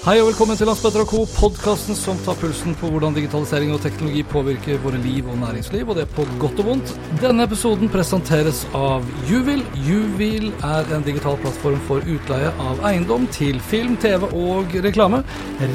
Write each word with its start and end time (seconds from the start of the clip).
Hei 0.00 0.14
og 0.16 0.30
velkommen 0.30 0.56
til 0.56 0.64
Landsbetter 0.64 1.02
Co., 1.04 1.26
podkasten 1.28 1.92
som 1.92 2.16
tar 2.24 2.32
pulsen 2.40 2.72
på 2.80 2.88
hvordan 2.88 3.12
digitalisering 3.12 3.74
og 3.74 3.82
teknologi 3.84 4.22
påvirker 4.30 4.78
våre 4.80 4.96
liv 5.04 5.26
og 5.28 5.36
næringsliv, 5.42 5.84
og 5.92 5.98
det 5.98 6.06
er 6.06 6.14
på 6.14 6.24
godt 6.40 6.62
og 6.62 6.70
vondt. 6.70 6.92
Denne 7.20 7.44
episoden 7.44 7.92
presenteres 7.92 8.62
av 8.72 9.04
Juvil. 9.28 9.60
Juvil 9.84 10.56
er 10.64 10.88
en 10.96 11.04
digital 11.04 11.36
plattform 11.42 11.76
for 11.84 12.00
utleie 12.08 12.48
av 12.64 12.80
eiendom 12.88 13.28
til 13.36 13.60
film, 13.60 14.00
TV 14.00 14.24
og 14.30 14.72
reklame. 14.88 15.20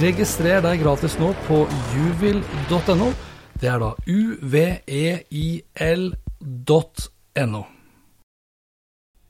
Registrer 0.01 0.57
deg 0.65 0.81
gratis 0.81 1.21
nå 1.21 1.29
på 1.45 1.61
juvil.no. 1.93 3.13
Det 3.61 3.69
er 3.75 3.77
da 3.85 3.93
uveil.no. 4.09 4.55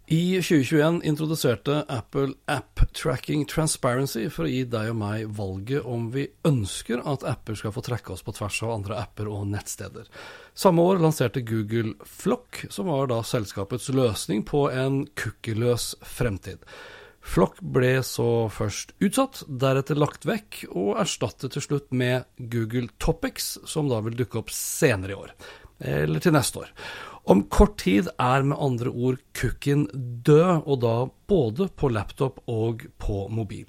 I 0.08 0.41
2021 0.41 1.02
introduserte 1.04 1.86
Apple 1.88 2.34
App 2.45 2.80
Tracking 2.94 3.45
Transparency 3.45 4.28
for 4.30 4.45
å 4.45 4.52
gi 4.52 4.59
deg 4.70 4.92
og 4.92 5.00
meg 5.00 5.31
valget 5.34 5.88
om 5.89 6.11
vi 6.14 6.28
ønsker 6.45 7.02
at 7.09 7.25
apper 7.25 7.58
skal 7.58 7.73
få 7.73 7.81
trekke 7.88 8.14
oss 8.14 8.22
på 8.22 8.36
tvers 8.38 8.59
av 8.67 8.76
andre 8.76 9.00
apper 9.02 9.31
og 9.33 9.48
nettsteder. 9.50 10.06
Samme 10.53 10.86
år 10.86 11.02
lanserte 11.02 11.42
Google 11.42 11.95
Flock, 12.06 12.67
som 12.70 12.92
var 12.94 13.09
da 13.09 13.17
selskapets 13.26 13.89
løsning 13.98 14.45
på 14.45 14.67
en 14.70 15.08
cookieløs 15.17 15.95
fremtid. 16.06 16.61
Flock 17.26 17.58
ble 17.58 17.98
så 18.06 18.45
først 18.53 18.94
utsatt, 19.02 19.42
deretter 19.50 19.98
lagt 19.98 20.30
vekk, 20.30 20.67
og 20.70 21.00
erstattet 21.02 21.58
til 21.58 21.66
slutt 21.66 21.89
med 21.89 22.30
Google 22.38 22.94
Topics, 23.02 23.56
som 23.66 23.89
da 23.89 24.06
vil 24.06 24.22
dukke 24.22 24.44
opp 24.44 24.53
senere 24.53 25.17
i 25.17 25.22
år. 25.23 25.33
Eller 25.81 26.22
til 26.22 26.38
neste 26.38 26.61
år. 26.61 26.70
Om 27.26 27.42
kort 27.50 27.80
tid 27.81 28.12
er 28.22 28.44
med 28.45 28.59
andre 28.62 28.92
ord 28.94 29.18
kukken 29.34 29.88
død, 30.26 30.68
og 30.70 30.81
da 30.84 30.94
både 31.26 31.66
på 31.73 31.90
laptop 31.90 32.38
og 32.52 32.86
på 33.02 33.23
mobil. 33.34 33.66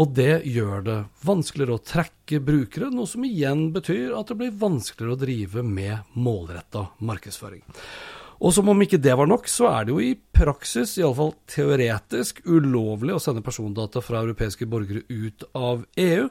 Og 0.00 0.14
det 0.16 0.40
gjør 0.48 0.86
det 0.86 0.98
vanskeligere 1.26 1.76
å 1.76 1.84
trekke 1.84 2.40
brukere, 2.40 2.88
noe 2.88 3.08
som 3.10 3.26
igjen 3.28 3.66
betyr 3.76 4.16
at 4.16 4.32
det 4.32 4.38
blir 4.40 4.56
vanskeligere 4.56 5.18
å 5.18 5.20
drive 5.20 5.66
med 5.68 6.16
målretta 6.16 6.86
markedsføring. 7.04 7.66
Og 8.44 8.52
som 8.52 8.68
om 8.68 8.82
ikke 8.84 8.98
det 9.00 9.14
var 9.16 9.28
nok, 9.30 9.46
så 9.48 9.70
er 9.70 9.86
det 9.86 9.94
jo 9.94 10.02
i 10.04 10.10
praksis, 10.36 10.98
iallfall 11.00 11.30
teoretisk, 11.48 12.42
ulovlig 12.44 13.14
å 13.16 13.20
sende 13.22 13.40
persondata 13.44 14.02
fra 14.04 14.20
europeiske 14.20 14.68
borgere 14.68 15.00
ut 15.08 15.46
av 15.56 15.86
EU. 15.96 16.26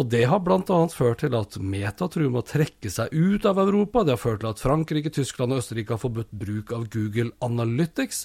Og 0.00 0.08
det 0.08 0.22
har 0.30 0.40
bl.a. 0.46 0.78
ført 0.88 1.20
til 1.20 1.36
at 1.36 1.58
Meta 1.60 2.08
truer 2.08 2.30
med 2.32 2.40
å 2.40 2.48
trekke 2.48 2.92
seg 2.92 3.12
ut 3.12 3.44
av 3.50 3.60
Europa. 3.60 4.06
Det 4.06 4.16
har 4.16 4.22
ført 4.22 4.40
til 4.44 4.52
at 4.54 4.62
Frankrike, 4.64 5.12
Tyskland 5.12 5.52
og 5.52 5.60
Østerrike 5.60 5.92
har 5.92 6.00
forbudt 6.00 6.32
bruk 6.32 6.72
av 6.72 6.88
Google 6.94 7.34
Analytics. 7.44 8.24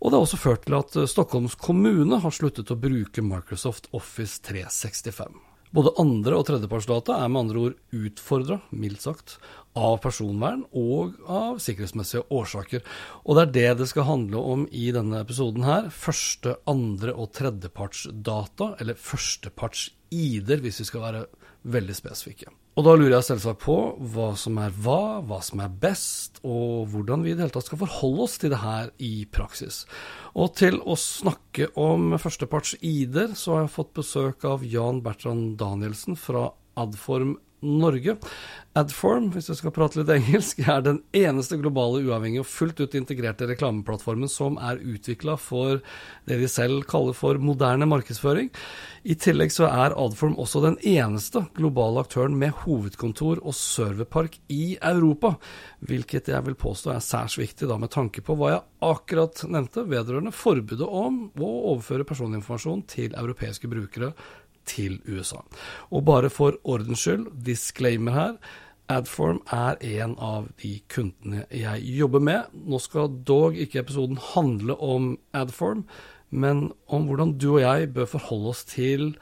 Og 0.00 0.10
det 0.10 0.18
har 0.18 0.26
også 0.26 0.40
ført 0.40 0.66
til 0.66 0.80
at 0.80 0.98
Stockholms 1.12 1.54
kommune 1.62 2.18
har 2.24 2.34
sluttet 2.34 2.74
å 2.74 2.80
bruke 2.80 3.22
Microsoft 3.22 3.86
Office 3.94 4.42
365. 4.50 5.49
Både 5.70 5.92
andre- 6.02 6.34
og 6.34 6.48
tredjepartsdata 6.48 7.14
er 7.22 7.28
med 7.30 7.44
andre 7.44 7.60
ord 7.60 7.74
utfordra, 7.94 8.56
mildt 8.74 9.04
sagt, 9.04 9.36
av 9.78 10.00
personvern 10.02 10.64
og 10.74 11.14
av 11.30 11.60
sikkerhetsmessige 11.62 12.24
årsaker. 12.34 12.82
Og 13.22 13.38
det 13.38 13.44
er 13.44 13.52
det 13.54 13.78
det 13.78 13.88
skal 13.92 14.08
handle 14.08 14.42
om 14.42 14.64
i 14.74 14.88
denne 14.94 15.20
episoden 15.22 15.62
her. 15.62 15.86
Første-, 15.94 16.56
andre- 16.66 17.14
og 17.14 17.30
tredjepartsdata, 17.38 18.74
eller 18.82 18.98
førsteparts-ID-er, 18.98 20.64
hvis 20.64 20.82
vi 20.82 20.88
skal 20.90 21.06
være 21.06 21.24
veldig 21.62 21.96
spesifikke. 21.96 22.50
Og 22.78 22.86
da 22.86 22.94
lurer 22.96 23.16
jeg 23.16 23.26
selvsagt 23.26 23.60
på 23.64 23.76
hva 24.12 24.30
som 24.38 24.56
er 24.62 24.72
hva, 24.80 25.20
hva 25.26 25.40
som 25.44 25.60
er 25.60 25.72
best, 25.82 26.38
og 26.46 26.88
hvordan 26.92 27.24
vi 27.26 27.32
i 27.32 27.36
det 27.36 27.44
hele 27.44 27.54
tatt 27.56 27.66
skal 27.66 27.82
forholde 27.82 28.24
oss 28.24 28.38
til 28.40 28.54
det 28.54 28.62
her 28.62 28.92
i 29.02 29.26
praksis. 29.28 29.82
Og 30.32 30.54
til 30.60 30.78
å 30.80 30.96
snakke 30.96 31.68
om 31.80 32.14
førsteparts-ID-er, 32.14 33.34
så 33.36 33.56
har 33.56 33.66
jeg 33.66 33.74
fått 33.74 33.92
besøk 33.98 34.46
av 34.48 34.64
Jan 34.64 35.02
Bertrand 35.04 35.58
Danielsen 35.60 36.16
fra 36.16 36.48
Adform 36.80 37.36
Norge. 37.60 38.16
Adform, 38.78 39.32
hvis 39.34 39.48
du 39.50 39.56
skal 39.58 39.72
prate 39.74 39.98
litt 39.98 40.10
engelsk, 40.14 40.60
er 40.70 40.84
den 40.86 41.00
eneste 41.16 41.58
globale 41.58 42.04
uavhengige 42.06 42.44
og 42.44 42.50
fullt 42.50 42.80
ut 42.84 42.94
integrerte 42.94 43.48
reklameplattformen 43.50 44.30
som 44.30 44.60
er 44.62 44.78
utvikla 44.78 45.34
for 45.40 45.80
det 46.30 46.38
de 46.38 46.48
selv 46.50 46.84
kaller 46.90 47.16
for 47.16 47.40
moderne 47.42 47.88
markedsføring. 47.90 48.52
I 49.02 49.16
tillegg 49.18 49.50
så 49.54 49.66
er 49.66 49.96
Adform 49.98 50.36
også 50.38 50.62
den 50.62 50.76
eneste 50.86 51.42
globale 51.56 52.04
aktøren 52.04 52.36
med 52.38 52.54
hovedkontor 52.62 53.40
og 53.42 53.56
serverpark 53.58 54.38
i 54.52 54.76
Europa, 54.76 55.34
hvilket 55.82 56.30
jeg 56.30 56.46
vil 56.46 56.58
påstå 56.60 56.94
er 56.94 57.02
særs 57.04 57.40
viktig 57.40 57.66
da 57.70 57.78
med 57.80 57.90
tanke 57.90 58.22
på 58.22 58.36
hva 58.38 58.52
jeg 58.54 58.66
akkurat 58.86 59.42
nevnte 59.50 59.86
vedrørende 59.88 60.32
forbudet 60.36 60.86
om 60.86 61.24
å 61.40 61.50
overføre 61.74 62.06
personinformasjon 62.08 62.86
til 62.92 63.18
europeiske 63.18 63.68
brukere 63.72 64.14
til 64.70 64.98
USA. 65.08 65.42
Og 65.90 66.04
bare 66.08 66.30
for 66.32 66.58
ordens 66.64 67.04
skyld, 67.04 67.28
disclaimer 67.46 68.16
her. 68.16 68.36
Adform 68.90 69.38
er 69.54 69.78
en 69.86 70.16
av 70.18 70.48
de 70.62 70.72
kundene 70.90 71.44
jeg 71.54 71.84
jobber 71.98 72.22
med. 72.26 72.54
Nå 72.54 72.80
skal 72.82 73.12
dog 73.26 73.58
ikke 73.58 73.84
episoden 73.84 74.18
handle 74.32 74.74
om 74.82 75.12
Adform, 75.36 75.84
men 76.30 76.70
om 76.90 77.06
hvordan 77.06 77.36
du 77.38 77.52
og 77.56 77.62
jeg 77.62 77.92
bør 77.94 78.10
forholde 78.10 78.54
oss 78.54 78.64
til 78.66 79.12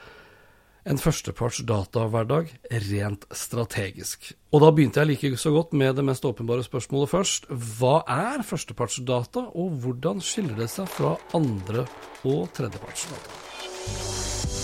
en 0.89 1.01
førsteparts 1.01 1.61
datahverdag 1.69 2.53
rent 2.89 3.27
strategisk. 3.37 4.31
Og 4.53 4.63
da 4.65 4.71
begynte 4.73 5.03
jeg 5.03 5.11
like 5.11 5.41
så 5.41 5.53
godt 5.53 5.75
med 5.77 5.99
det 5.99 6.07
mest 6.09 6.25
åpenbare 6.25 6.65
spørsmålet 6.65 7.13
først. 7.13 7.51
Hva 7.51 7.99
er 8.09 8.47
førstepartsdata, 8.47 9.51
og 9.53 9.77
hvordan 9.83 10.25
skiller 10.25 10.57
det 10.57 10.71
seg 10.73 10.89
fra 10.89 11.17
andre- 11.37 11.89
og 12.25 12.49
tredjepartsdata? 12.57 14.57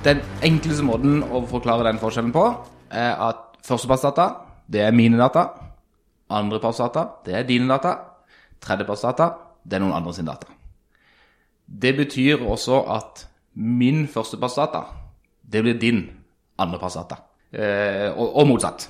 Den 0.00 0.22
enkleste 0.40 0.84
måten 0.86 1.18
å 1.20 1.42
forklare 1.44 1.84
den 1.84 1.98
forskjellen 2.00 2.32
på, 2.32 2.44
er 2.88 3.18
at 3.20 3.58
førstepartsdata, 3.66 4.24
det 4.70 4.80
er 4.86 4.94
mine 4.96 5.18
data. 5.20 5.42
Andrepartsdata, 6.32 7.02
det 7.26 7.34
er 7.36 7.44
dine 7.44 7.68
data. 7.68 7.92
Tredjepartsdata, 8.64 9.26
det 9.60 9.76
er 9.76 9.82
noen 9.82 9.98
andre 9.98 10.14
sin 10.16 10.28
data. 10.28 10.48
Det 11.66 11.92
betyr 11.98 12.40
også 12.40 12.78
at 12.94 13.26
min 13.60 14.06
førstepartsdata, 14.08 14.80
det 15.52 15.62
blir 15.66 15.76
din 15.82 16.00
andrepartsdata. 16.56 17.18
Eh, 17.52 18.08
og, 18.14 18.38
og 18.40 18.48
motsatt. 18.48 18.86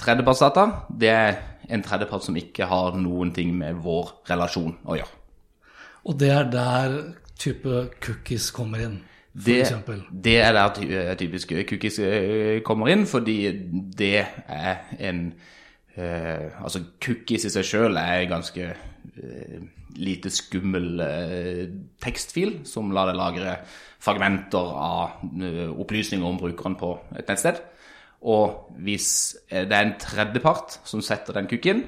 Tredjepartsdata, 0.00 0.64
det 0.96 1.10
er 1.12 1.36
en 1.68 1.84
tredjepart 1.84 2.24
som 2.24 2.38
ikke 2.40 2.70
har 2.70 2.96
noen 2.96 3.34
ting 3.36 3.52
med 3.58 3.82
vår 3.84 4.14
relasjon 4.30 4.78
å 4.86 4.96
gjøre. 4.96 5.20
Og 6.06 6.16
det 6.20 6.32
er 6.32 6.48
der 6.48 6.96
type 7.36 7.84
cookies 8.00 8.48
kommer 8.54 8.86
inn, 8.86 8.96
Det, 9.36 9.58
det 10.24 10.38
er 10.40 10.54
der 10.56 10.78
eh, 10.80 11.16
typisk 11.20 11.52
cookies 11.68 11.98
eh, 12.00 12.62
kommer 12.64 12.88
inn, 12.88 13.04
fordi 13.06 13.36
det 13.98 14.24
er 14.48 14.86
en 15.10 15.26
eh, 15.96 16.52
Altså, 16.62 16.80
cookies 17.04 17.44
i 17.44 17.52
seg 17.52 17.66
sjøl 17.68 18.00
er 18.00 18.22
en 18.22 18.32
ganske 18.32 18.70
eh, 18.70 19.58
lite 20.00 20.32
skummel 20.32 21.02
eh, 21.04 21.64
tekstfil 22.02 22.62
som 22.68 22.92
lar 22.96 23.10
deg 23.10 23.18
lagre 23.20 23.58
fragmenter 24.06 24.72
av 24.72 25.26
eh, 25.36 25.68
opplysninger 25.68 26.26
om 26.26 26.40
brukeren 26.40 26.78
på 26.80 26.94
et 27.16 27.28
nettsted. 27.28 27.60
Og 28.26 28.72
hvis 28.84 29.10
eh, 29.50 29.66
det 29.68 29.76
er 29.76 29.84
en 29.88 29.98
tredjepart 30.00 30.78
som 30.88 31.04
setter 31.04 31.36
den 31.36 31.50
cookien, 31.50 31.84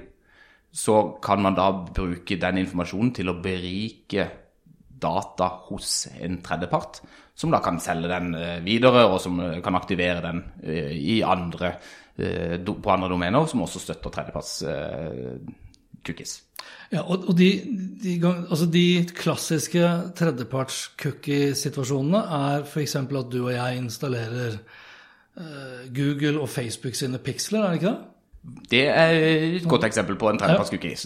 så 0.69 1.01
kan 1.25 1.41
man 1.43 1.57
da 1.57 1.71
bruke 1.73 2.37
den 2.37 2.61
informasjonen 2.61 3.15
til 3.17 3.33
å 3.33 3.39
berike 3.41 4.29
data 4.99 5.49
hos 5.69 6.09
en 6.19 6.41
tredjepart, 6.45 7.01
som 7.39 7.53
da 7.55 7.61
kan 7.63 7.77
selge 7.83 8.09
den 8.11 8.33
eh, 8.35 8.65
videre, 8.65 9.05
og 9.07 9.21
som 9.23 9.41
eh, 9.41 9.61
kan 9.63 9.75
aktivere 9.79 10.21
den 10.25 10.45
eh, 10.63 10.93
i 10.97 11.23
andre, 11.23 11.73
på 12.19 12.91
andre 12.91 13.09
domener, 13.13 13.47
som 13.47 13.63
også 13.63 13.79
støtter 13.79 14.11
tredjeparts 14.11 14.65
cookies. 16.03 16.43
Ja, 16.91 17.07
og, 17.07 17.31
de, 17.39 17.63
de, 18.03 18.19
altså 18.27 18.67
de 18.67 19.07
klassiske 19.15 19.79
tredjeparts-cookie-situasjonene 20.19 22.19
er 22.41 22.67
f.eks. 22.67 22.97
at 22.99 23.31
du 23.31 23.45
og 23.45 23.55
jeg 23.55 23.79
installerer 23.85 24.59
Google 25.95 26.43
og 26.43 26.51
Facebook 26.51 26.99
sine 26.99 27.23
piksler, 27.23 27.63
er 27.63 27.71
det 27.71 27.79
ikke 27.79 27.93
det? 27.93 28.01
Det 28.73 28.87
er 28.89 29.11
et 29.61 29.69
godt 29.71 29.87
eksempel 29.87 30.19
på 30.19 30.27
en 30.33 30.39
tredjeparts 30.43 30.75
cookie. 30.75 30.99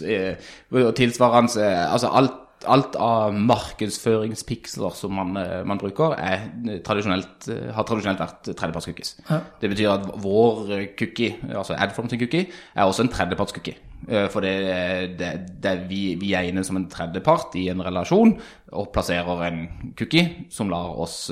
Tilsvarende 0.97 1.69
Altså 1.69 2.09
alt, 2.09 2.42
alt 2.69 2.95
av 2.99 3.33
markedsføringspiksler 3.33 4.95
som 4.97 5.13
man, 5.17 5.37
eh, 5.37 5.63
man 5.67 5.79
bruker, 5.81 6.15
er 6.17 6.45
tradisjonelt, 6.85 7.47
eh, 7.49 7.71
har 7.73 7.83
tradisjonelt 7.83 8.19
vært 8.19 8.51
tredjepartscookies. 8.55 9.15
Det 9.61 9.69
betyr 9.69 9.91
at 9.93 10.07
vår 10.23 10.71
eh, 10.71 10.85
cookie, 10.99 11.35
altså 11.49 11.75
Adform 11.77 12.09
sin 12.09 12.19
cookie, 12.19 12.47
er 12.75 12.83
også 12.83 13.03
en 13.03 13.09
tredjepartscookie. 13.09 13.75
Eh, 14.07 14.27
For 14.29 14.41
det, 14.41 15.17
det, 15.19 15.33
det 15.63 15.89
vi, 15.89 16.15
vi 16.19 16.33
er 16.33 16.49
inne 16.49 16.63
som 16.63 16.77
en 16.77 16.89
tredjepart 16.89 17.55
i 17.55 17.69
en 17.69 17.83
relasjon 17.83 18.37
og 18.71 18.91
plasserer 18.93 19.47
en 19.47 19.93
cookie 19.97 20.47
som 20.49 20.69
lar 20.69 20.97
oss 20.99 21.31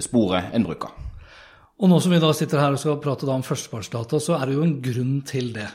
spore 0.00 0.44
en 0.54 0.64
bruker. 0.64 0.92
Og 1.82 1.90
nå 1.90 1.96
som 1.98 2.12
vi 2.14 2.20
da 2.22 2.28
sitter 2.36 2.60
her 2.62 2.76
og 2.76 2.78
skal 2.78 3.00
prate 3.02 3.26
om 3.26 3.42
førstepartsdata, 3.42 4.20
så 4.22 4.36
er 4.36 4.46
det 4.46 4.54
jo 4.54 4.62
en 4.62 4.76
grunn 4.84 5.16
til 5.26 5.48
det. 5.56 5.66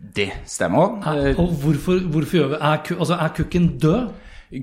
Det 0.00 0.30
stemmer. 0.48 0.98
Eh, 1.06 1.38
Og 1.38 1.48
hvorfor, 1.62 1.98
hvorfor 2.10 2.36
gjør 2.36 2.48
vi 2.48 2.54
Er, 2.60 2.82
altså, 2.98 3.14
er 3.14 3.28
kukken 3.36 3.78
død? 3.78 4.08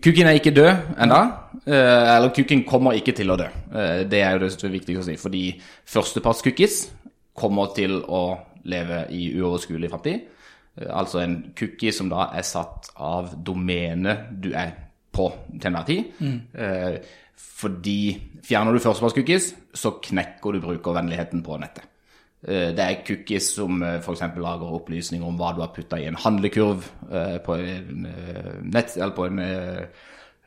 Kukken 0.03 0.27
er 0.27 0.35
ikke 0.35 0.51
død 0.51 0.97
ennå. 0.99 1.19
Eh, 1.67 2.15
eller 2.15 2.33
kukken 2.35 2.63
kommer 2.67 2.91
ikke 2.97 3.13
til 3.15 3.29
å 3.31 3.37
dø. 3.39 3.45
Eh, 3.71 4.01
det 4.09 4.19
er 4.21 4.33
jo 4.35 4.39
det 4.43 4.49
som 4.51 4.67
er 4.67 4.73
viktig 4.73 4.97
å 4.99 5.03
si. 5.05 5.15
Fordi 5.15 5.43
førsteparts-cookies 5.87 6.89
kommer 7.37 7.71
til 7.75 8.01
å 8.03 8.23
leve 8.67 9.05
i 9.15 9.29
uoverskuelig 9.37 9.89
framtid. 9.93 10.25
Eh, 10.81 10.89
altså 10.91 11.21
en 11.23 11.37
cookie 11.57 11.93
som 11.95 12.09
da 12.11 12.27
er 12.35 12.43
satt 12.43 12.89
av 12.97 13.31
domenet 13.47 14.27
du 14.41 14.51
er 14.53 14.73
på 15.15 15.29
til 15.53 15.69
enhver 15.71 15.85
tid. 15.87 16.03
Mm. 16.19 16.41
fordi 17.57 18.17
fjerner 18.45 18.73
du 18.73 18.79
førsteparts-cookies, 18.79 19.53
så 19.73 19.91
knekker 20.03 20.53
du 20.53 20.59
brukervennligheten 20.61 21.41
på 21.45 21.57
nettet. 21.61 21.85
Eh, 22.45 22.69
Det 22.75 22.79
er 22.83 22.99
cookies 23.07 23.47
som 23.55 23.81
f.eks. 23.83 24.21
lager 24.37 24.75
opplysninger 24.77 25.25
om 25.27 25.37
hva 25.39 25.53
du 25.55 25.61
har 25.63 25.71
putta 25.73 25.97
i 25.99 26.05
en 26.05 26.15
handlekurv 26.15 26.83
eh, 27.11 27.37
på 27.43 27.55
en 27.57 28.05
eh, 28.05 28.51
nett, 28.63 28.93
eller 28.97 29.15
på 29.17 29.25
en 29.25 29.39
eh, 29.39 29.81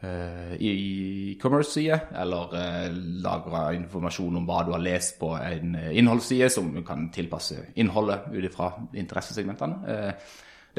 eh, 0.03 0.53
e-commerce-side, 0.55 1.99
eller 2.23 2.55
eh, 2.61 2.93
lagrer 3.25 3.75
informasjon 3.81 4.37
om 4.39 4.47
hva 4.49 4.63
du 4.67 4.73
har 4.75 4.85
lest 4.85 5.19
på 5.21 5.33
en 5.37 5.75
eh, 5.77 5.91
innholdsside, 5.99 6.51
som 6.53 6.71
kan 6.87 7.09
tilpasse 7.15 7.59
innholdet 7.77 8.31
ut 8.33 8.47
ifra 8.47 8.71
interessesegmentene. 8.95 9.81
Eh, 9.89 10.13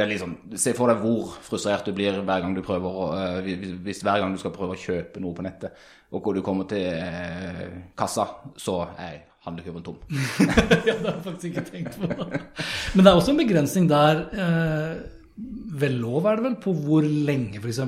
er 0.02 0.08
liksom, 0.08 0.38
Se 0.58 0.72
for 0.74 0.88
deg 0.88 1.02
hvor 1.04 1.34
frustrert 1.44 1.86
du 1.86 1.92
blir 1.94 2.22
hver 2.24 2.40
gang 2.42 2.56
du 2.56 2.62
prøver 2.66 2.88
å, 2.90 3.10
eh, 3.20 3.52
hvis- 3.84 4.02
hver 4.02 4.20
gang 4.24 4.32
du 4.34 4.40
skal 4.40 4.52
prøve 4.56 4.74
å 4.78 4.80
kjøpe 4.80 5.20
noe 5.20 5.36
på 5.36 5.44
nettet, 5.44 5.72
og 6.12 6.24
hvor 6.24 6.34
du 6.34 6.42
kommer 6.42 6.64
til 6.64 6.88
eh, 6.88 7.68
kassa, 7.98 8.26
så 8.58 8.88
er 8.98 9.20
handlekurven 9.46 9.86
tom. 9.86 9.98
ja, 10.86 10.94
det 10.94 11.08
har 11.08 11.16
jeg 11.16 11.26
faktisk 11.26 11.50
ikke 11.50 11.66
tenkt 11.72 11.98
på. 11.98 12.10
Men 12.94 13.04
det 13.04 13.10
er 13.10 13.18
også 13.18 13.34
en 13.34 13.42
begrensning 13.42 13.90
der, 13.90 14.24
eh, 14.38 15.02
ved 15.82 15.98
lov 15.98 16.28
er 16.30 16.38
det 16.38 16.46
vel, 16.46 16.62
på 16.62 16.74
hvor 16.84 17.06
lenge 17.06 17.58
f.eks. 17.62 17.80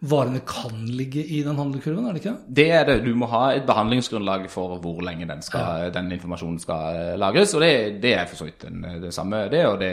varene 0.00 0.40
kan 0.48 0.86
ligge 0.88 1.20
i 1.20 1.42
den 1.44 1.58
handlekurven, 1.60 2.06
er 2.08 2.16
det 2.16 2.22
ikke? 2.22 2.32
Det 2.56 2.66
er 2.72 2.86
det. 2.88 2.94
Du 3.04 3.10
må 3.18 3.28
ha 3.28 3.50
et 3.52 3.66
behandlingsgrunnlag 3.68 4.46
for 4.48 4.78
hvor 4.80 5.02
lenge 5.04 5.28
den, 5.28 5.42
skal, 5.44 5.90
den 5.92 6.08
informasjonen 6.16 6.56
skal 6.62 6.96
eh, 6.96 7.18
lagres. 7.20 7.52
Og 7.58 7.66
det, 7.66 7.74
det 8.00 8.14
er 8.16 8.24
for 8.30 8.40
så 8.40 8.48
vidt 8.48 8.64
det 9.04 9.12
samme, 9.12 9.42
det. 9.52 9.66
Og 9.68 9.76
det, 9.82 9.92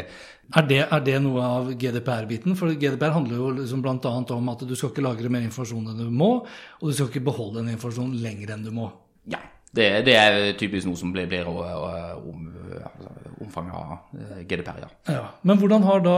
Er 0.56 0.64
det, 0.70 0.80
er 0.88 1.04
det 1.04 1.18
noe 1.26 1.44
av 1.44 1.74
GDPR-biten? 1.76 2.56
For 2.56 2.72
GDPR 2.80 3.12
handler 3.18 3.42
jo 3.42 3.52
liksom 3.60 3.84
bl.a. 3.84 4.16
om 4.38 4.50
at 4.54 4.64
du 4.64 4.72
skal 4.80 4.94
ikke 4.94 5.04
lagre 5.04 5.28
mer 5.34 5.44
informasjon 5.44 5.92
enn 5.92 6.00
du 6.06 6.08
må, 6.24 6.32
og 6.80 6.88
du 6.88 6.96
skal 6.96 7.12
ikke 7.12 7.26
beholde 7.28 7.60
den 7.60 7.76
informasjonen 7.76 8.16
lenger 8.24 8.56
enn 8.56 8.64
du 8.64 8.72
må. 8.72 8.88
ja, 9.28 9.44
det, 9.78 9.88
det 10.08 10.16
er 10.18 10.38
typisk 10.60 10.90
noe 10.90 11.00
som 11.00 11.14
blir, 11.14 11.28
blir 11.30 11.48
eh, 11.48 12.18
om, 12.18 12.48
altså, 12.82 13.14
omfanget 13.46 13.78
av 13.78 14.18
eh, 14.18 14.42
GDPR, 14.50 14.82
ja. 14.84 14.90
Ja, 15.14 15.24
Men 15.48 15.62
hvordan 15.62 15.86
har 15.88 16.04
da 16.06 16.18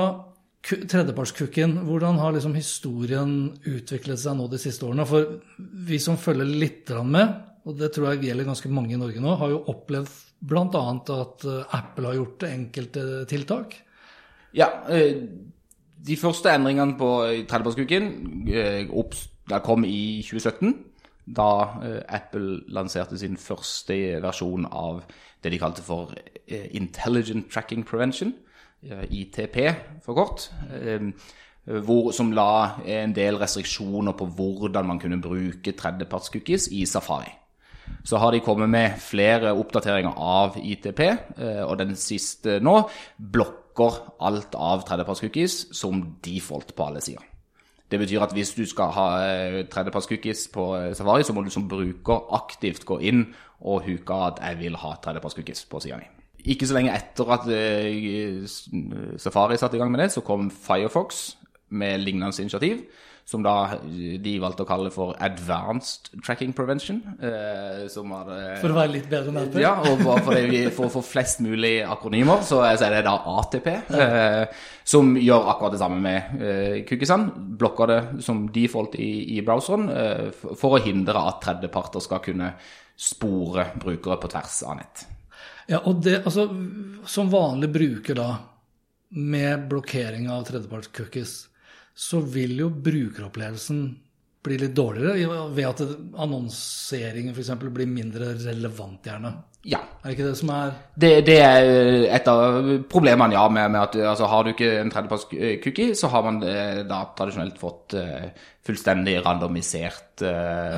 ku- 0.65 0.81
tredjepartskukken, 0.89 1.77
hvordan 1.87 2.19
har 2.21 2.33
liksom 2.35 2.55
historien 2.57 3.35
utviklet 3.69 4.19
seg 4.21 4.39
nå 4.39 4.47
de 4.51 4.59
siste 4.61 4.87
årene? 4.87 5.05
For 5.09 5.37
vi 5.89 5.99
som 6.03 6.17
følger 6.19 6.49
litt 6.49 6.89
med, 7.05 7.35
og 7.67 7.77
det 7.77 7.91
tror 7.93 8.13
jeg 8.13 8.29
gjelder 8.29 8.47
ganske 8.49 8.71
mange 8.73 8.95
i 8.95 8.99
Norge 9.01 9.21
nå, 9.21 9.35
har 9.41 9.53
jo 9.53 9.61
opplevd 9.75 10.17
bl.a. 10.49 10.65
at 11.19 11.45
eh, 11.45 11.77
Apple 11.77 12.07
har 12.11 12.19
gjort 12.21 12.47
enkelte 12.49 13.05
tiltak. 13.29 13.75
Ja, 14.57 14.69
eh, 14.89 15.19
de 15.99 16.15
første 16.17 16.49
endringene 16.55 16.95
på 16.97 17.09
eh, 17.27 17.41
der 19.49 19.59
kom 19.65 19.83
i 19.83 20.21
2017, 20.23 20.71
da 21.35 21.79
eh, 21.83 21.99
Apple 22.07 22.61
lanserte 22.73 23.17
sin 23.19 23.37
første 23.37 23.97
versjon 24.23 24.65
av 24.65 25.03
det 25.43 25.53
de 25.53 25.59
kalte 25.61 25.83
for 25.85 26.13
eh, 26.47 26.69
Intelligent 26.77 27.49
Tracking 27.51 27.85
Prevention, 27.87 28.33
eh, 28.83 29.05
ITP 29.09 29.59
for 30.05 30.17
kort, 30.17 30.49
hvor, 31.69 32.07
som 32.15 32.31
la 32.33 32.79
en 32.89 33.11
del 33.13 33.37
restriksjoner 33.37 34.15
på 34.17 34.25
hvordan 34.33 34.87
man 34.89 34.99
kunne 35.01 35.19
bruke 35.21 35.75
tredjepartscookies 35.77 36.71
i 36.73 36.85
Safari. 36.89 37.29
Så 38.05 38.17
har 38.17 38.33
de 38.33 38.41
kommet 38.41 38.71
med 38.73 38.97
flere 39.03 39.51
oppdateringer 39.53 40.17
av 40.17 40.57
ITP, 40.57 41.01
og 41.67 41.75
den 41.77 41.93
siste 41.99 42.57
nå 42.63 42.79
blokker 43.19 43.99
alt 44.25 44.57
av 44.57 44.87
tredjepartscookies 44.87 45.67
som 45.77 46.01
default 46.25 46.73
på 46.73 46.89
alle 46.89 47.05
sider. 47.05 47.28
Det 47.89 47.99
betyr 47.99 48.21
at 48.21 48.33
hvis 48.37 48.53
du 48.53 48.63
skal 48.69 48.93
ha 48.93 49.07
eh, 49.25 49.59
tredjepartscookies 49.71 50.47
på 50.53 50.65
eh, 50.77 50.91
Safari, 50.97 51.25
så 51.25 51.33
må 51.33 51.41
du 51.41 51.49
som 51.53 51.67
bruker 51.69 52.27
aktivt 52.37 52.85
gå 52.85 52.99
inn 53.09 53.25
og 53.59 53.87
huke 53.87 54.21
at 54.29 54.41
jeg 54.45 54.59
vil 54.59 54.77
ha 54.77 54.93
tredjepartscookies 55.01 55.65
på 55.69 55.81
sida 55.83 55.97
mi. 55.97 56.09
Ikke 56.53 56.67
så 56.69 56.77
lenge 56.77 56.93
etter 56.95 57.33
at 57.35 57.49
eh, 57.51 58.45
Safari 59.17 59.57
satte 59.57 59.79
i 59.79 59.81
gang 59.81 59.91
med 59.91 60.03
det, 60.05 60.11
så 60.13 60.21
kom 60.25 60.51
Firefox 60.53 61.39
med 61.69 62.05
lignende 62.05 62.33
initiativ, 62.41 62.85
som 63.29 63.43
da 63.45 63.77
de 63.85 64.31
valgte 64.41 64.63
å 64.65 64.67
kalle 64.67 64.89
for 64.93 65.13
Advanced 65.21 66.09
Tracking 66.25 66.53
Prevention. 66.57 66.97
Eh, 67.21 67.83
som 67.93 68.09
var 68.09 68.31
eh, 68.33 68.55
For 68.61 68.73
å 68.73 68.77
være 68.79 68.95
litt 68.95 69.09
bedre 69.11 69.29
enn 69.29 69.37
Apple. 69.43 69.61
ja, 69.61 69.75
og 69.85 70.01
for, 70.01 70.39
får 70.79 70.89
for 70.95 71.05
flest 71.05 71.43
mulig 71.45 71.75
akronymer, 71.85 72.41
så 72.45 72.63
er 72.65 72.79
det 72.95 73.03
da 73.05 73.13
ATP, 73.35 73.67
eh, 73.99 74.63
som 74.81 75.13
gjør 75.19 75.51
akkurat 75.53 75.75
det 75.75 75.81
samme 75.83 76.01
med 76.01 76.41
eh, 76.41 76.79
cookiesene. 76.89 77.45
Blokker 77.61 77.93
det 77.93 77.99
som 78.25 78.47
default 78.55 78.97
i, 78.97 79.11
i 79.37 79.43
browseren 79.45 79.85
eh, 79.93 80.25
for, 80.49 80.79
å 80.79 80.81
hindre 80.81 81.21
at 81.29 81.43
tredjeparter 81.45 82.01
skal 82.01 82.23
kunne 82.25 82.53
spore 82.99 83.69
brukere 83.77 84.17
på 84.19 84.31
tvers 84.33 84.57
av 84.65 84.79
nett. 84.81 85.05
Ja, 85.69 85.83
og 85.85 86.01
det, 86.01 86.23
altså, 86.25 86.47
Som 87.05 87.29
vanlig 87.29 87.69
bruker 87.77 88.17
da, 88.17 88.31
med 89.13 89.69
blokkering 89.69 90.25
av 90.33 90.49
tredjepartscookies, 90.49 91.43
så 91.99 92.21
vil 92.23 92.55
jo 92.61 92.69
brukeropplevelsen 92.71 93.81
bli 94.45 94.55
litt 94.61 94.75
dårligere 94.75 95.49
ved 95.51 95.65
at 95.67 95.81
annonseringen 96.23 97.35
f.eks. 97.35 97.51
blir 97.59 97.89
mindre 97.91 98.31
relevant, 98.39 99.03
gjerne. 99.03 99.33
Ja. 99.67 99.81
Er 99.99 100.07
det 100.07 100.13
ikke 100.15 100.27
det 100.29 100.37
som 100.39 100.51
er 100.55 100.69
Det, 100.95 101.09
det 101.27 101.35
er 101.43 101.65
et 102.15 102.27
av 102.31 102.69
problemene 102.87 103.35
ja, 103.35 103.41
med, 103.51 103.73
med 103.73 103.81
at 103.81 103.97
altså, 104.13 104.29
har 104.31 104.45
du 104.45 104.53
ikke 104.53 104.69
en 104.79 104.91
tredjeparts-cookie, 104.93 105.97
så 105.99 106.07
har 106.13 106.23
man 106.23 106.39
eh, 106.47 106.79
da 106.87 107.01
tradisjonelt 107.17 107.59
fått 107.59 107.97
eh, 107.99 108.29
fullstendig 108.63 109.17
randomisert 109.25 110.23
uh, 110.23 110.29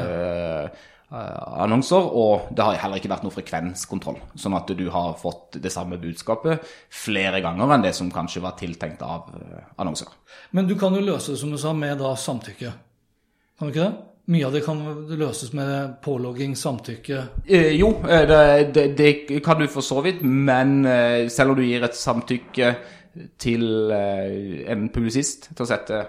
eh, 0.02 0.88
annonser, 1.12 2.06
og 2.16 2.52
det 2.56 2.64
har 2.64 2.78
heller 2.86 3.02
ikke 3.02 3.12
vært 3.12 3.26
noe 3.26 3.36
frekvenskontroll. 3.36 4.20
Sånn 4.40 4.56
at 4.56 4.70
du 4.78 4.86
har 4.94 5.18
fått 5.20 5.58
det 5.64 5.72
samme 5.74 6.00
budskapet 6.00 6.64
flere 6.88 7.42
ganger 7.44 7.76
enn 7.76 7.84
det 7.84 7.92
som 7.98 8.12
kanskje 8.14 8.44
var 8.46 8.56
tiltenkt 8.60 9.04
av 9.04 9.34
eh, 9.36 9.66
annonser. 9.84 10.08
Men 10.56 10.70
du 10.70 10.78
kan 10.80 10.96
jo 10.96 11.04
løse 11.04 11.34
det, 11.34 11.42
som 11.42 11.52
du 11.52 11.60
sa, 11.60 11.74
med 11.76 12.00
da 12.00 12.14
samtykke. 12.16 12.72
Kan 13.60 13.68
du 13.68 13.76
ikke 13.76 13.90
det? 13.90 14.08
Mye 14.32 14.48
av 14.48 14.56
det 14.56 14.62
kan 14.64 14.82
løses 15.20 15.52
med 15.58 15.98
pålogging, 16.06 16.56
samtykke. 16.56 17.22
Eh, 17.44 17.74
jo, 17.76 17.92
eh, 18.08 18.24
det, 18.30 18.72
det, 18.72 18.90
det 19.28 19.44
kan 19.44 19.60
du 19.60 19.68
for 19.68 19.84
så 19.84 20.00
vidt, 20.06 20.24
men 20.24 20.86
eh, 20.88 21.28
selv 21.34 21.52
om 21.52 21.60
du 21.60 21.66
gir 21.66 21.84
et 21.84 21.98
samtykke 21.98 22.76
til 23.42 23.92
eh, 23.92 24.62
en 24.72 24.88
publisist 24.94 25.50
til 25.52 25.66
å 25.66 25.68
sette 25.68 26.06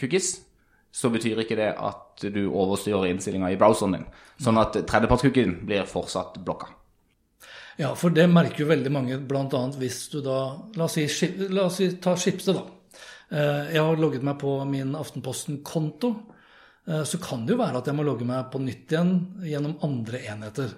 cookies, 0.00 0.38
så 0.92 1.10
betyr 1.12 1.38
ikke 1.44 1.56
det 1.58 1.70
at 1.78 2.24
du 2.34 2.42
overstyrer 2.50 3.10
innstillinga 3.10 3.50
i 3.52 3.58
browseren 3.60 3.94
din. 3.94 4.06
Sånn 4.42 4.58
at 4.60 4.74
tredjepartscookien 4.88 5.60
blir 5.66 5.86
fortsatt 5.88 6.40
blokka. 6.44 6.68
Ja, 7.78 7.94
for 7.96 8.10
det 8.12 8.26
merker 8.28 8.64
jo 8.64 8.68
veldig 8.68 8.90
mange, 8.92 9.16
bl.a. 9.24 9.60
hvis 9.80 10.02
du 10.12 10.18
da 10.20 10.40
La 10.76 10.84
oss 10.84 10.98
si, 10.98 11.28
la 11.48 11.64
oss 11.68 11.78
si 11.80 11.88
ta 12.02 12.16
Schibsted, 12.18 12.58
da. 12.58 12.66
Eh, 13.30 13.70
Jeg 13.76 13.84
har 13.86 13.96
logget 13.96 14.26
meg 14.26 14.38
på 14.42 14.56
min 14.68 14.92
Aftenposten-konto. 14.98 16.10
Eh, 16.88 17.04
Så 17.04 17.18
kan 17.22 17.46
det 17.46 17.54
jo 17.54 17.62
være 17.62 17.78
at 17.78 17.86
jeg 17.86 17.96
må 17.96 18.04
logge 18.04 18.26
meg 18.28 18.50
på 18.52 18.60
nytt 18.60 18.90
igjen 18.92 19.14
gjennom 19.46 19.78
andre 19.86 20.18
enheter. 20.34 20.74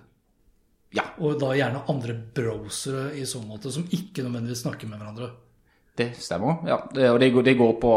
Ja, 0.93 1.09
Og 1.19 1.41
da 1.41 1.55
gjerne 1.57 1.87
andre 1.89 2.15
browsere 2.37 3.15
i 3.17 3.25
så 3.25 3.41
måte, 3.41 3.73
som 3.73 3.89
ikke 3.89 4.23
nødvendigvis 4.23 4.63
snakker 4.67 4.87
med 4.89 5.01
hverandre. 5.01 5.31
Det 5.99 6.09
stemmer. 6.17 6.63
Ja, 6.65 6.79
og 7.13 7.19
det 7.21 7.29
går, 7.35 7.45
det 7.45 7.57
går 7.59 7.73
på 7.83 7.93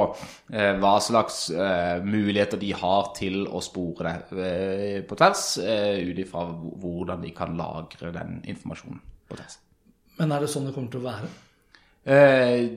eh, 0.51 0.73
hva 0.81 0.95
slags 1.03 1.45
eh, 1.53 2.03
muligheter 2.03 2.59
de 2.59 2.73
har 2.75 3.13
til 3.15 3.45
å 3.47 3.61
spore 3.63 4.11
det 4.11 4.47
eh, 4.49 4.97
på 5.07 5.15
tvers, 5.15 5.45
eh, 5.63 6.01
ut 6.03 6.19
ifra 6.19 6.43
hvordan 6.51 7.23
de 7.23 7.31
kan 7.35 7.55
lagre 7.55 8.11
den 8.15 8.41
informasjonen 8.51 8.99
på 9.29 9.39
tvers. 9.39 9.55
Men 10.19 10.35
er 10.35 10.43
det 10.43 10.51
sånn 10.51 10.67
det 10.67 10.75
kommer 10.75 10.91
til 10.91 11.03
å 11.03 11.07
være? 11.07 11.31
Eh, 12.05 12.67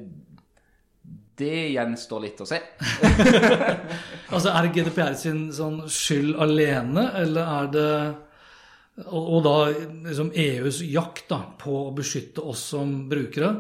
det 1.39 1.59
gjenstår 1.75 2.25
litt 2.25 2.41
å 2.43 2.49
se. 2.49 2.63
Altså, 4.29 4.51
Er 4.53 4.67
det 4.67 4.73
GDPR 4.75 5.15
sin 5.17 5.47
sånn 5.57 5.83
skyld 5.89 6.35
alene, 6.43 7.07
eller 7.17 7.53
er 7.59 7.69
det 7.73 7.91
Og, 9.07 9.29
og 9.39 9.45
da 9.47 9.53
liksom 10.09 10.33
EUs 10.35 10.83
jakt 10.85 11.29
da, 11.31 11.39
på 11.57 11.77
å 11.87 11.93
beskytte 11.95 12.43
oss 12.43 12.65
som 12.75 13.09
brukere. 13.09 13.53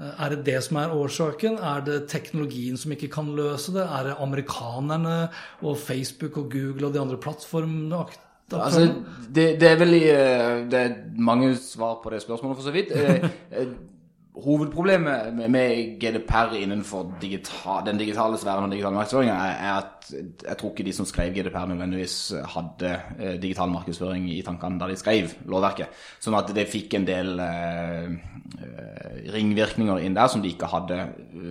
Eh, 0.00 0.24
Er 0.24 0.28
det 0.34 0.44
det 0.46 0.62
som 0.64 0.76
er 0.76 0.94
årsaken? 0.94 1.58
Er 1.58 1.84
det 1.84 2.08
teknologien 2.08 2.76
som 2.76 2.92
ikke 2.92 3.08
kan 3.12 3.34
løse 3.36 3.72
det? 3.72 3.82
Er 3.82 4.10
det 4.10 4.16
amerikanerne 4.18 5.28
og 5.62 5.78
Facebook 5.78 6.36
og 6.36 6.50
Google 6.50 6.86
og 6.86 6.94
de 6.94 7.00
andre 7.00 7.16
plattformene? 7.16 8.04
Altså, 8.52 8.94
det, 9.34 9.60
det 9.60 9.68
er 9.70 9.78
vel 9.80 9.94
eh, 9.94 10.70
Det 10.70 10.78
er 10.78 10.94
mange 11.16 11.54
svar 11.56 12.00
på 12.02 12.10
det 12.10 12.22
spørsmålet, 12.22 12.56
for 12.56 12.64
så 12.64 12.70
vidt. 12.74 12.92
Hovedproblemet 14.32 15.34
med- 15.50 15.98
GDPR 16.00 16.54
innenfor 16.56 17.18
digital, 17.20 17.84
den 17.84 17.98
digitale 17.98 18.38
sfæren 18.38 18.64
og 18.64 18.70
digital 18.70 18.92
markedsføring 18.92 19.30
er, 19.30 19.76
at 19.76 20.14
jeg 20.48 20.56
tror 20.56 20.70
ikke 20.70 20.86
de 20.86 20.92
som 20.92 21.04
skrev 21.04 21.34
GDPR 21.34 21.66
nødvendigvis 21.68 22.32
hadde 22.54 23.00
eh, 23.20 23.42
digital 23.42 23.68
markedsføring 23.68 24.30
i 24.32 24.40
tankene 24.42 24.80
da 24.80 24.88
de 24.88 24.96
skrev 24.96 25.34
lovverket. 25.44 25.92
Sånn 26.18 26.38
at 26.38 26.48
det 26.56 26.64
fikk 26.72 26.96
en 26.96 27.04
del 27.04 27.42
eh, 27.44 28.08
eh, 28.56 29.12
ringvirkninger 29.34 30.00
inn 30.00 30.16
der 30.16 30.32
som 30.32 30.40
de 30.40 30.48
ikke 30.48 30.70
hadde 30.72 30.98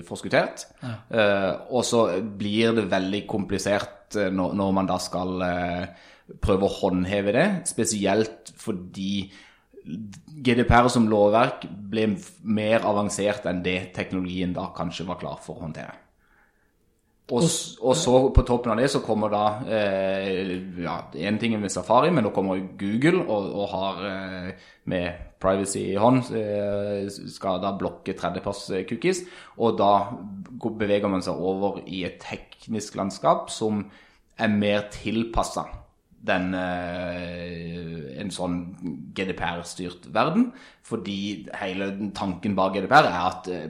forskuttert. 0.08 0.66
Eh, 0.82 1.52
og 1.70 1.86
så 1.86 2.08
blir 2.20 2.74
det 2.80 2.90
veldig 2.90 3.28
komplisert 3.30 4.18
når, 4.18 4.72
man 4.74 4.90
da 4.90 4.98
skal 5.00 5.38
prøve 6.42 6.66
å 6.66 6.76
håndheve 6.82 7.32
det, 7.32 7.48
spesielt 7.70 8.52
fordi 8.58 9.30
GDPR 10.42 10.88
som 10.92 11.10
lovverk 11.10 11.66
ble 11.92 12.08
mer 12.44 12.88
avansert 12.88 13.46
enn 13.50 13.64
det 13.66 13.92
teknologien 13.96 14.56
da 14.56 14.72
kanskje 14.76 15.08
var 15.10 15.20
klar 15.22 15.42
for 15.44 15.60
å 15.60 15.68
håndtere. 15.68 15.98
Og, 17.32 17.46
og 17.80 17.96
så 17.96 18.14
på 18.36 18.44
toppen 18.44 18.74
av 18.74 18.80
det 18.82 18.90
så 18.92 19.00
kommer 19.06 19.32
da 19.32 19.44
eh, 19.64 20.50
ja, 20.84 20.98
En 21.16 21.38
ting 21.40 21.54
er 21.56 21.62
med 21.62 21.72
Safari, 21.72 22.10
men 22.12 22.26
nå 22.28 22.32
kommer 22.36 22.60
Google 22.80 23.22
og, 23.24 23.46
og 23.56 23.70
har 23.72 24.02
eh, 24.10 24.66
med 24.92 25.22
privacy 25.42 25.86
i 25.94 26.00
hånd 26.02 26.34
eh, 26.36 27.08
skal 27.08 27.62
da 27.64 27.72
blokke 27.78 28.18
tredjepass-cookies. 28.20 29.24
Og 29.64 29.80
da 29.80 29.94
beveger 30.60 31.12
man 31.12 31.24
seg 31.24 31.40
over 31.40 31.80
i 31.88 32.04
et 32.10 32.20
teknisk 32.24 33.00
landskap 33.00 33.48
som 33.54 33.86
er 34.42 34.52
mer 34.52 34.90
tilpassa 34.92 35.70
den, 36.28 36.54
eh, 36.54 38.20
en 38.22 38.32
sånn 38.34 38.58
GDPR-styrt 39.16 40.10
verden. 40.14 40.52
Fordi 40.86 41.48
hele 41.62 41.92
tanken 42.16 42.56
bak 42.58 42.76
GDPR 42.76 43.10
er 43.10 43.18
at 43.22 43.50
eh, 43.52 43.70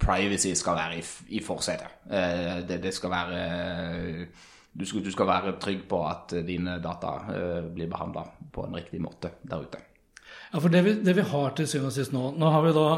privacy 0.00 0.54
skal 0.58 0.78
være 0.78 1.00
i, 1.00 1.04
i 1.36 1.42
forsetet. 1.44 2.00
Eh, 2.10 2.62
det, 2.68 2.80
det 2.82 2.94
skal 2.96 3.14
være 3.14 3.44
du 4.70 4.84
skal, 4.86 5.02
du 5.02 5.10
skal 5.10 5.26
være 5.26 5.56
trygg 5.58 5.86
på 5.90 5.98
at 6.06 6.32
dine 6.46 6.76
data 6.82 7.16
blir 7.74 7.88
behandla 7.90 8.22
på 8.54 8.68
en 8.68 8.76
riktig 8.78 9.00
måte 9.02 9.32
der 9.42 9.64
ute. 9.64 9.80
Ja, 10.52 10.60
for 10.60 10.70
det 10.70 10.84
vi, 10.86 10.92
det 11.02 11.16
vi 11.18 11.24
har 11.26 11.56
til 11.58 11.66
syvende 11.66 11.90
og 11.90 11.96
sist 11.96 12.14
nå 12.14 12.28
Nå 12.38 12.52
har 12.54 12.62
vi 12.62 12.74
da 12.76 12.90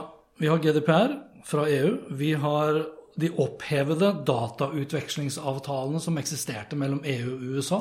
vi 0.42 0.50
har 0.50 0.60
GDPR 0.60 1.14
fra 1.48 1.64
EU. 1.68 1.96
Vi 2.12 2.32
har 2.34 2.82
de 3.20 3.28
opphevede 3.40 4.12
datautvekslingsavtalene 4.26 6.00
som 6.00 6.18
eksisterte 6.20 6.78
mellom 6.80 7.02
EU 7.04 7.34
og 7.34 7.56
USA. 7.56 7.80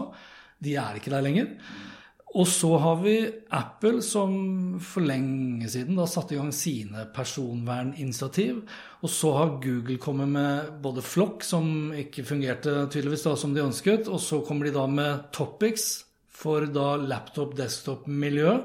De 0.64 0.76
er 0.78 1.00
ikke 1.00 1.14
der 1.14 1.26
lenger. 1.26 1.56
Og 2.32 2.48
så 2.48 2.70
har 2.80 3.02
vi 3.02 3.16
Apple 3.52 4.00
som 4.06 4.36
for 4.80 5.04
lenge 5.04 5.68
siden 5.70 5.98
da 6.00 6.06
satte 6.08 6.38
i 6.38 6.40
gang 6.40 6.54
sine 6.56 7.04
personverninitiativ. 7.12 8.62
Og 9.04 9.12
så 9.12 9.34
har 9.36 9.58
Google 9.64 9.98
kommet 10.00 10.32
med 10.32 10.70
både 10.84 11.04
Flock, 11.04 11.44
som 11.44 11.92
ikke 11.92 12.24
fungerte 12.24 12.86
tydeligvis 12.88 13.26
da 13.28 13.36
som 13.36 13.56
de 13.56 13.66
ønsket, 13.66 14.08
og 14.08 14.22
så 14.24 14.40
kommer 14.48 14.70
de 14.70 14.76
da 14.78 14.86
med 14.88 15.28
Topics 15.36 16.06
for 16.32 16.64
da 16.72 16.96
laptop-desktop-miljø. 16.96 18.56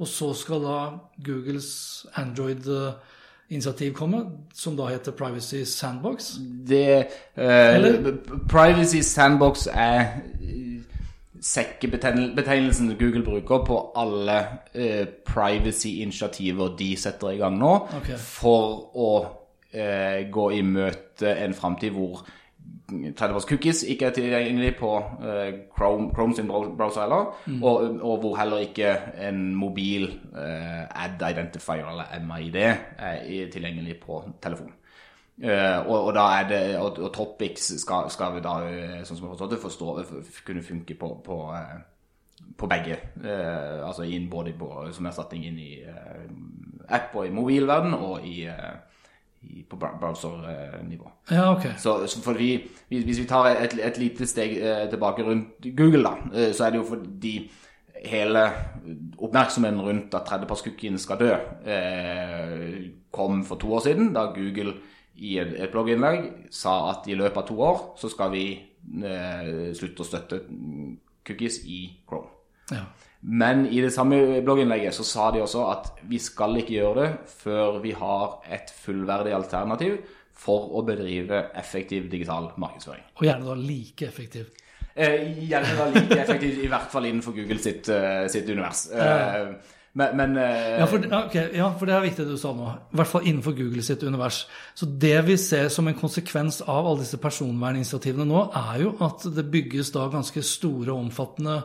Og 0.00 0.08
så 0.08 0.32
skal 0.32 0.64
da 0.64 0.78
Googles 1.20 2.06
Android-initiativ 2.16 3.92
komme, 4.00 4.22
som 4.56 4.80
da 4.80 4.88
heter 4.94 5.12
Privacy 5.12 5.66
Sandbox. 5.68 6.38
Det 6.68 7.04
uh, 7.36 7.44
Eller? 7.44 8.16
Privacy 8.48 9.04
Sandbox 9.04 9.68
er 9.68 10.22
sekkebetegnelsen 11.40 12.96
Google 13.00 13.22
bruker 13.24 13.64
på 13.66 13.78
alle 13.98 14.38
eh, 14.74 15.06
privacy-initiativer 15.26 16.74
de 16.78 16.90
setter 17.00 17.32
i 17.34 17.38
gang 17.40 17.56
nå, 17.58 17.74
okay. 18.00 18.16
for 18.20 18.90
å 18.94 19.10
eh, 19.72 20.26
gå 20.32 20.50
i 20.58 20.60
møte 20.66 21.32
en 21.44 21.54
framtid 21.56 21.94
hvor 21.96 22.22
tredjeparts 22.90 23.46
cookies 23.46 23.84
ikke 23.86 24.08
er 24.08 24.14
tilgjengelig 24.16 24.72
på 24.80 24.90
eh, 25.22 25.52
Chrome, 25.76 26.10
Chrome 26.14 26.34
sin 26.34 26.50
browser 26.50 27.04
heller, 27.06 27.30
og, 27.62 27.84
og 28.02 28.16
hvor 28.24 28.36
heller 28.40 28.64
ikke 28.66 28.92
en 29.28 29.54
mobil 29.58 30.08
eh, 30.34 30.84
ad 30.90 31.22
identifier, 31.30 31.86
eller 31.86 32.10
MID, 32.26 32.58
er 32.64 33.22
i- 33.30 33.46
tilgjengelig 33.52 34.00
på 34.02 34.20
telefon. 34.42 34.72
Eh, 35.42 35.78
og, 35.88 36.04
og 36.04 36.14
da 36.14 36.20
er 36.36 36.48
det 36.48 36.78
Og, 36.78 36.98
og 36.98 37.12
Topics 37.14 37.72
skal, 37.80 38.10
skal 38.12 38.34
vi 38.34 38.42
da, 38.44 38.58
eh, 38.68 38.98
sånn 39.08 39.16
som 39.16 39.24
jeg 39.24 39.32
forstår 39.32 39.48
det, 39.48 39.60
forstå, 39.62 39.94
kunne 40.44 40.64
funke 40.64 40.96
på, 41.00 41.08
på, 41.24 41.38
eh, 41.56 41.78
på 42.60 42.68
begge. 42.68 42.98
Uh, 43.24 43.86
altså 43.86 44.04
inn 44.04 44.28
både 44.30 44.52
på, 44.58 44.68
som 44.92 45.08
erstatning 45.08 45.46
inn 45.48 45.58
i 45.60 45.70
uh, 45.84 46.26
app 46.92 47.16
og 47.16 47.28
i 47.28 47.32
mobilverden, 47.32 47.94
og 47.94 48.26
i, 48.26 48.42
i, 49.46 49.62
på 49.68 49.78
browser-nivå. 49.80 51.10
Ja, 51.30 51.50
ok. 51.54 51.66
Så, 51.78 51.96
så 52.10 52.20
for 52.24 52.36
vi, 52.36 52.50
hvis 52.90 53.20
vi 53.22 53.26
tar 53.28 53.48
et, 53.52 53.78
et 53.80 54.00
lite 54.00 54.28
steg 54.28 54.56
tilbake 54.90 55.24
rundt 55.24 55.70
Google, 55.76 56.02
da, 56.04 56.50
så 56.52 56.66
er 56.66 56.74
det 56.74 56.80
jo 56.80 56.88
fordi 56.88 57.34
hele 58.10 58.46
oppmerksomheten 59.20 59.80
rundt 59.84 60.16
at 60.16 60.26
tredjepartscookien 60.26 60.98
skal 60.98 61.20
dø, 61.20 61.32
kom 63.14 63.44
for 63.44 63.60
to 63.60 63.72
år 63.76 63.84
siden, 63.86 64.12
da 64.16 64.32
Google 64.34 64.74
i 65.16 65.36
et, 65.42 65.70
blogginnlegg 65.72 66.50
sa 66.54 66.92
at 66.92 67.08
i 67.10 67.16
løpet 67.18 67.42
av 67.42 67.48
to 67.48 67.56
år 67.66 67.80
så 68.00 68.10
skal 68.12 68.32
vi 68.34 68.44
eh, 68.54 69.70
slutte 69.76 70.04
å 70.04 70.08
støtte 70.08 70.42
cookies 71.26 71.60
i 71.68 71.82
Chrome. 72.08 72.36
Ja. 72.70 72.84
Men 73.20 73.66
i 73.68 73.82
det 73.84 73.90
samme 73.92 74.40
blogginnlegget 74.44 74.96
så 74.96 75.04
sa 75.04 75.26
de 75.34 75.42
også 75.44 75.66
at 75.68 75.90
vi 76.08 76.20
skal 76.22 76.56
ikke 76.62 76.78
gjøre 76.78 77.02
det 77.02 77.10
før 77.42 77.80
vi 77.82 77.92
har 77.96 78.38
et 78.48 78.72
fullverdig 78.72 79.34
alternativ 79.36 79.98
for 80.40 80.70
å 80.78 80.84
bedrive 80.86 81.50
effektiv 81.58 82.08
digital 82.12 82.48
markedsføring. 82.60 83.04
Og 83.18 83.26
gjerne 83.26 83.50
da 83.50 83.58
like 83.60 84.08
effektiv. 84.08 84.48
Eh, 84.94 85.28
gjerne 85.50 85.74
da 85.76 85.90
like 85.92 86.16
effektiv, 86.22 86.62
i 86.64 86.70
hvert 86.70 86.88
fall 86.92 87.10
innenfor 87.10 87.36
Google 87.36 87.60
sitt, 87.60 87.88
eh, 87.92 88.24
sitt 88.32 88.48
univers. 88.48 88.86
Eh, 88.90 89.52
men 89.92 90.16
men 90.16 90.36
eh, 90.38 90.78
Ja 90.78 90.86
for, 90.86 91.02
okay, 91.02 91.48
ja, 91.56 91.70
for 91.78 91.90
det 91.90 91.96
er 91.96 92.04
viktig 92.04 92.26
det 92.26 92.36
du 92.36 92.40
sa 92.40 92.52
nå. 92.54 92.68
I 92.92 93.00
hvert 93.00 93.10
fall 93.10 93.26
innenfor 93.26 93.56
Google 93.58 93.82
sitt 93.82 94.04
univers. 94.06 94.44
Så 94.78 94.86
det 94.86 95.16
vi 95.26 95.36
ser 95.40 95.68
som 95.72 95.88
en 95.90 95.98
konsekvens 95.98 96.60
av 96.62 96.86
alle 96.86 97.02
disse 97.02 97.18
personverninitiativene 97.22 98.28
nå, 98.28 98.44
er 98.70 98.84
jo 98.84 98.94
at 99.06 99.26
det 99.34 99.48
bygges 99.50 99.90
da 99.96 100.06
ganske 100.12 100.44
store 100.46 100.94
og 100.94 101.08
omfattende 101.08 101.58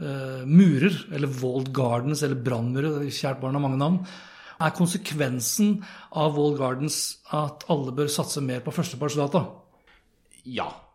uh, 0.00 0.42
murer, 0.48 0.96
eller 1.12 1.36
walled 1.42 1.68
gardens, 1.76 2.24
eller 2.24 2.40
brannmurer, 2.40 3.04
kjært 3.12 3.42
barn 3.44 3.60
har 3.60 3.66
mange 3.66 3.80
navn. 3.84 4.00
Er 4.58 4.74
konsekvensen 4.74 5.78
av 6.16 6.40
walled 6.40 6.56
gardens 6.58 7.18
at 7.36 7.68
alle 7.70 7.92
bør 7.94 8.08
satse 8.10 8.40
mer 8.42 8.64
på 8.64 8.74
førstepartsdata? 8.74 9.44
ja. 10.48 10.87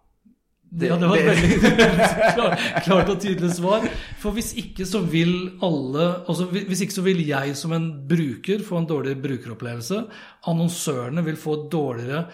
Ja, 0.74 0.96
det 0.98 1.10
var 1.10 1.20
et 1.20 1.28
veldig 1.28 1.58
klart, 2.38 2.64
klart 2.86 3.12
og 3.14 3.20
tydelig 3.22 3.52
svar. 3.60 3.86
For 4.22 4.34
hvis 4.34 4.54
ikke 4.58 4.88
så 4.90 5.04
vil 5.06 5.36
alle 5.66 6.08
altså 6.24 6.48
Hvis 6.50 6.82
ikke 6.86 6.96
så 6.96 7.04
vil 7.06 7.22
jeg 7.28 7.54
som 7.60 7.76
en 7.76 7.86
bruker 8.10 8.64
få 8.66 8.80
en 8.82 8.90
dårligere 8.90 9.22
brukeropplevelse. 9.22 10.02
Annonsørene 10.50 11.26
vil 11.28 11.38
få 11.38 11.60
et 11.60 11.70
dårligere 11.74 12.26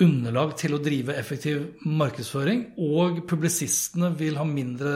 underlag 0.00 0.54
til 0.56 0.76
å 0.76 0.82
drive 0.82 1.16
effektiv 1.18 1.64
markedsføring. 1.84 2.64
Og 2.88 3.22
publisistene 3.28 4.14
vil 4.16 4.38
ha 4.40 4.46
mindre 4.48 4.94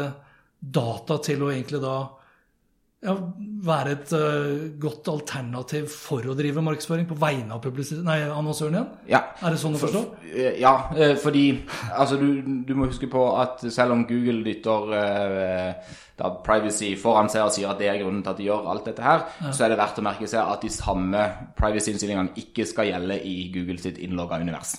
data 0.63 1.19
til 1.27 1.43
å 1.45 1.53
egentlig 1.53 1.83
da 1.83 1.97
ja, 3.03 3.15
være 3.67 3.95
et 3.97 4.13
uh, 4.15 4.67
godt 4.83 5.09
alternativ 5.11 5.89
for 5.91 6.27
å 6.31 6.37
drive 6.39 6.63
markedsføring 6.63 7.09
på 7.11 7.17
vegne 7.19 7.57
av 7.57 7.67
nei, 8.07 8.19
annonsøren 8.29 8.77
igjen? 8.79 8.93
Ja. 9.11 9.25
Er 9.43 9.57
det 9.57 9.59
sånn 9.63 9.75
å 9.75 9.81
forstå? 9.83 10.03
For, 10.21 10.39
Ja, 10.63 10.73
eh, 10.95 11.17
fordi 11.21 11.45
altså, 11.91 12.19
du, 12.21 12.63
du 12.67 12.73
må 12.79 12.87
huske 12.91 13.11
på 13.11 13.25
at 13.41 13.65
selv 13.75 13.97
om 13.97 14.07
Google 14.07 14.45
dytter 14.47 14.95
uh, 14.95 15.99
da 16.19 16.31
privacy 16.47 16.93
foran 17.01 17.31
seg 17.33 17.47
og 17.47 17.53
sier 17.57 17.73
at 17.73 17.81
det 17.83 17.91
er 17.91 17.99
grunnen 18.03 18.23
til 18.23 18.35
at 18.35 18.39
de 18.39 18.47
gjør 18.47 18.71
alt 18.71 18.87
dette 18.87 19.03
her, 19.03 19.27
så 19.51 19.65
er 19.65 19.73
det 19.73 19.81
verdt 19.81 19.99
å 19.99 20.07
merke 20.07 20.29
seg 20.31 20.55
at 20.55 20.63
de 20.63 20.71
samme 20.73 21.27
privacy-innstillingene 21.59 22.37
ikke 22.45 22.69
skal 22.69 22.91
gjelde 22.93 23.19
i 23.27 23.37
Google 23.55 23.81
sitt 23.83 23.99
innlogga 24.05 24.39
univers. 24.43 24.77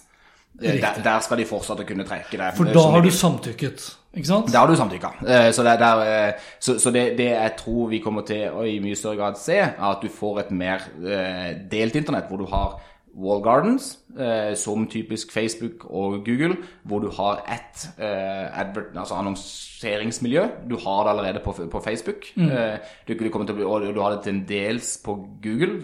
Eh, 0.62 0.80
Der, 0.80 1.02
der 1.04 1.20
skal 1.26 1.38
de 1.42 1.46
fortsatt 1.50 1.82
kunne 1.88 2.06
trekke 2.06 2.38
det. 2.38 2.54
For 2.58 2.70
eh, 2.70 2.74
da 2.78 2.86
har 2.94 3.02
du 3.02 3.12
samtykket, 3.12 3.88
ikke 4.14 4.28
sant? 4.30 4.52
Der 4.54 4.60
har 4.60 4.68
du 4.70 4.76
samtykka. 4.76 5.10
Eh, 5.26 5.52
Så, 5.52 5.64
det, 5.66 5.72
er 5.72 5.78
der, 5.82 6.28
eh, 6.28 6.34
så, 6.60 6.80
så 6.80 6.92
det, 6.94 7.18
det 7.18 7.32
jeg 7.32 7.54
tror 7.58 7.90
vi 7.90 8.00
kommer 8.00 8.22
til 8.28 8.50
å 8.54 8.64
i 8.68 8.80
mye 8.84 8.96
større 8.96 9.18
grad 9.18 9.38
se, 9.42 9.58
er 9.58 9.78
at 9.80 10.02
du 10.04 10.10
får 10.10 10.40
et 10.40 10.52
mer 10.52 10.86
eh, 11.02 11.54
delt 11.72 11.96
internett, 11.96 12.30
hvor 12.30 12.38
du 12.38 12.46
har 12.52 12.80
wall 13.14 13.44
gardens, 13.46 14.00
eh, 14.18 14.56
som 14.58 14.88
typisk 14.90 15.32
Facebook 15.34 15.86
og 15.86 16.24
Google, 16.26 16.56
hvor 16.84 17.00
du 17.00 17.12
har 17.14 17.44
ett 17.46 17.84
eh, 18.02 18.60
altså 18.96 19.16
annonseringsmiljø. 19.20 20.48
Du 20.70 20.78
har 20.82 21.04
det 21.04 21.12
allerede 21.12 21.44
på, 21.46 21.54
på 21.72 21.80
Facebook. 21.80 22.32
Eh, 22.38 22.80
du, 23.08 23.14
du 23.14 23.30
kommer 23.30 23.46
til 23.48 23.66
og 23.66 23.86
du 23.94 24.02
har 24.02 24.16
det 24.16 24.24
til 24.24 24.36
en 24.36 24.46
dels 24.50 24.98
på 25.06 25.16
Google, 25.44 25.80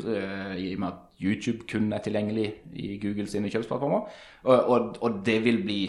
i 0.58 0.74
og 0.74 0.80
med 0.80 0.88
at 0.88 1.06
YouTube 1.22 1.68
kun 1.72 1.94
er 1.94 2.00
tilgjengelig 2.00 2.54
i 2.74 2.98
Google 3.02 3.28
sine 3.28 3.50
kjøpsplattformer. 3.52 4.06
Og, 4.44 4.70
og, 4.70 4.96
og 5.02 5.22
det 5.26 5.44
vil 5.46 5.64
bli 5.64 5.82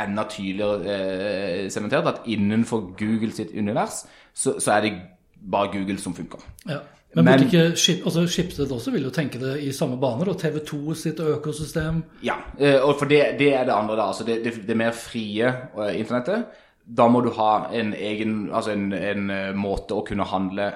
enda 0.00 0.24
tydeligere 0.30 0.94
eh, 1.64 1.68
sementert 1.70 2.06
at 2.06 2.20
innenfor 2.26 2.92
Google 2.98 3.32
sitt 3.32 3.52
univers, 3.58 4.04
så, 4.34 4.56
så 4.60 4.72
er 4.78 4.80
det 4.86 4.92
bare 5.50 5.72
Google 5.72 5.98
som 5.98 6.14
funker. 6.14 6.40
Ja. 6.68 6.78
Men, 7.14 7.24
Men- 7.24 7.42
ikke 7.44 7.60
altså 8.06 8.22
Schibsted 8.26 8.70
også 8.72 8.90
vil 8.90 9.02
jo 9.04 9.10
tenke 9.12 9.38
det 9.38 9.58
i 9.60 9.72
samme 9.76 9.98
baner, 10.00 10.30
og 10.32 10.36
TV2 10.40 10.94
sitt 10.96 11.20
økosystem 11.20 12.02
Ja, 12.24 12.38
eh, 12.58 12.78
og 12.80 12.94
for 12.98 13.04
det, 13.10 13.34
det 13.38 13.50
er 13.54 13.66
det 13.68 13.74
andre 13.76 13.96
da, 13.98 14.06
altså 14.08 14.24
det, 14.24 14.38
det, 14.44 14.54
det 14.66 14.76
mer 14.76 14.92
frie 14.96 15.50
eh, 15.50 15.98
internettet. 16.00 16.46
Da 16.88 17.04
må 17.08 17.20
du 17.20 17.28
ha 17.36 17.68
en 17.72 17.92
egen, 17.94 18.48
altså 18.52 18.72
en, 18.72 18.92
en 18.96 19.28
måte 19.60 19.94
å 19.94 20.02
kunne 20.08 20.24
handle 20.26 20.70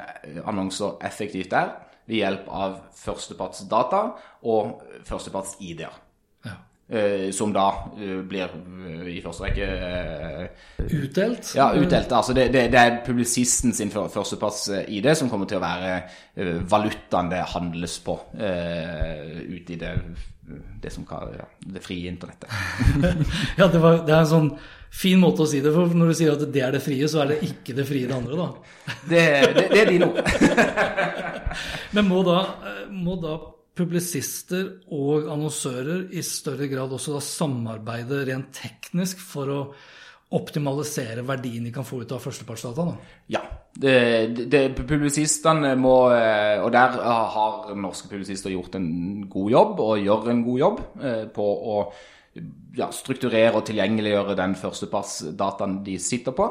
annonser 0.47 1.01
effektivt 1.09 1.51
der, 1.51 1.73
ved 2.07 2.21
hjelp 2.21 2.45
av 2.53 2.77
førstepartsdata 3.01 4.03
og 4.47 4.83
førsteparts-ID-er. 5.09 5.97
Eh, 6.88 7.33
som 7.35 7.50
da 7.50 7.64
eh, 7.99 8.21
blir 8.23 8.45
eh, 8.47 9.09
i 9.11 9.21
første 9.25 9.43
rekke 9.43 9.66
utdelt. 10.87 11.49
ja, 11.57 11.73
utdelt. 11.75 12.12
Altså 12.14 12.33
det, 12.37 12.45
det, 12.55 12.69
det 12.71 12.78
er 12.78 13.00
publisisten 13.07 13.75
sin 13.75 13.90
før- 13.90 14.07
førsteparts-ID 14.14 15.09
som 15.19 15.31
kommer 15.33 15.50
til 15.50 15.59
å 15.59 15.64
være 15.64 15.97
valutaen 16.71 17.33
det 17.33 17.40
handles 17.57 17.97
på 18.07 18.14
ute 18.38 19.75
i 19.75 19.78
det, 19.81 19.90
det 20.83 20.93
som 20.95 21.02
kan, 21.09 21.26
ja, 21.35 21.49
det 21.75 21.83
frie 21.83 22.07
internettet. 22.12 22.55
Ja, 23.59 23.66
det, 23.66 23.83
var, 23.83 24.05
det 24.07 24.14
er 24.14 24.21
en 24.23 24.31
sånn 24.31 24.52
fin 24.95 25.19
måte 25.19 25.43
å 25.43 25.50
si 25.50 25.59
det 25.64 25.75
for 25.75 25.90
når 25.90 26.12
du 26.12 26.19
sier 26.21 26.37
at 26.38 26.47
det 26.55 26.62
er 26.69 26.76
det 26.78 26.85
frie, 26.87 27.11
så 27.11 27.25
er 27.25 27.35
det 27.35 27.40
ikke 27.50 27.75
det 27.81 27.88
frie 27.90 28.07
det 28.07 28.14
andre, 28.14 28.38
da. 28.38 28.95
Det, 29.11 29.26
det, 29.59 29.66
det 29.75 29.83
er 29.83 29.90
de 29.90 29.99
nå. 30.05 30.12
Men 31.99 32.07
må 32.14 32.23
da, 32.31 32.38
må 32.95 33.19
da 33.26 33.40
publisister 33.76 34.71
og 34.95 35.28
annonsører 35.33 36.09
i 36.16 36.25
større 36.25 36.68
grad 36.71 36.95
også 36.97 37.16
da 37.16 37.23
samarbeide 37.25 38.25
rent 38.30 38.50
teknisk 38.56 39.21
for 39.21 39.52
å 39.52 39.61
optimalisere 40.37 41.23
verdien 41.26 41.68
de 41.68 41.71
kan 41.75 41.87
få 41.87 42.00
ut 42.02 42.12
av 42.16 42.23
førstepartsdata? 42.25 42.87
da? 42.88 43.14
Ja. 43.37 43.45
Det, 43.76 44.47
det, 44.49 44.61
publisistene 44.88 45.75
må 45.76 46.09
eh, 46.09 46.62
Og 46.64 46.71
der 46.73 46.95
har 46.97 47.75
norske 47.76 48.09
publisister 48.09 48.49
gjort 48.49 48.78
en 48.78 49.26
god 49.28 49.50
jobb, 49.52 49.83
og 49.85 50.00
gjør 50.00 50.30
en 50.33 50.40
god 50.47 50.62
jobb, 50.62 50.80
eh, 51.04 51.26
på 51.28 51.45
å 51.45 51.75
ja, 52.76 52.88
strukturere 52.92 53.59
og 53.59 53.66
tilgjengeliggjøre 53.68 54.38
den 54.38 54.56
førstepartsdataen 54.56 55.83
de 55.85 55.99
sitter 56.00 56.33
på. 56.37 56.49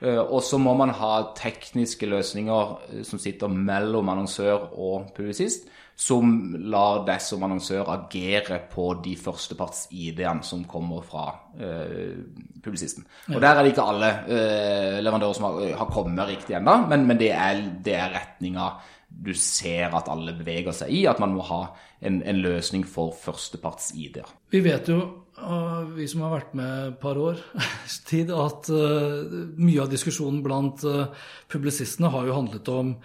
Eh, 0.00 0.18
Og 0.18 0.40
så 0.42 0.58
må 0.58 0.72
man 0.80 0.94
ha 0.96 1.12
tekniske 1.36 2.08
løsninger 2.08 3.04
som 3.04 3.20
sitter 3.20 3.52
mellom 3.52 4.08
annonsør 4.08 4.72
og 4.72 5.12
publisist, 5.14 5.68
som 6.02 6.32
lar 6.72 7.04
deg 7.06 7.20
som 7.22 7.44
annonsør 7.46 7.90
agere 7.92 8.58
på 8.72 8.88
de 9.04 9.12
førsteparts-ID-ene 9.20 10.46
som 10.46 10.64
kommer 10.68 11.04
fra 11.06 11.26
eh, 11.54 12.16
publisisten. 12.64 13.06
Og 13.30 13.38
der 13.38 13.52
er 13.52 13.62
det 13.62 13.74
ikke 13.74 13.86
alle 13.92 14.10
eh, 14.26 14.98
leverandører 15.04 15.38
som 15.38 15.48
har, 15.48 15.60
har 15.82 15.92
kommet 15.92 16.32
riktig 16.32 16.56
ennå, 16.58 16.80
men, 16.90 17.06
men 17.06 17.20
det 17.20 17.30
er, 17.36 17.62
det 17.84 17.96
er 17.98 18.16
retninga 18.16 18.72
du 19.12 19.32
ser 19.36 19.92
at 19.94 20.08
alle 20.10 20.34
beveger 20.36 20.74
seg 20.74 20.92
i, 20.94 21.02
at 21.10 21.20
man 21.22 21.34
må 21.36 21.44
ha 21.46 21.64
en, 22.02 22.22
en 22.26 22.38
løsning 22.42 22.86
for 22.88 23.12
førsteparts-ID-er. 23.22 24.30
Vi 24.52 24.62
vet 24.64 24.88
jo, 24.90 25.02
vi 25.92 26.06
som 26.10 26.24
har 26.24 26.32
vært 26.36 26.54
med 26.58 26.72
et 26.88 26.96
par 27.02 27.20
år 27.20 27.42
tid, 28.10 28.32
at 28.32 28.70
uh, 28.72 29.36
mye 29.60 29.84
av 29.84 29.92
diskusjonen 29.92 30.40
blant 30.44 30.84
uh, 30.88 31.12
publisistene 31.52 32.10
har 32.12 32.28
jo 32.28 32.38
handlet 32.40 32.72
om 32.72 32.96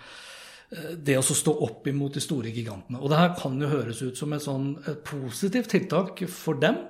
det 0.67 1.15
å 1.15 1.23
stå 1.23 1.53
opp 1.63 1.88
imot 1.88 2.17
de 2.17 2.21
store 2.23 2.51
gigantene. 2.51 2.99
Og 2.99 3.12
det 3.12 3.19
her 3.21 3.36
kan 3.39 3.56
jo 3.62 3.69
høres 3.71 4.01
ut 4.03 4.19
som 4.19 4.34
et 4.36 4.43
sånn 4.43 4.73
positivt 5.08 5.71
tiltak 5.71 6.25
for 6.32 6.60
dem. 6.60 6.82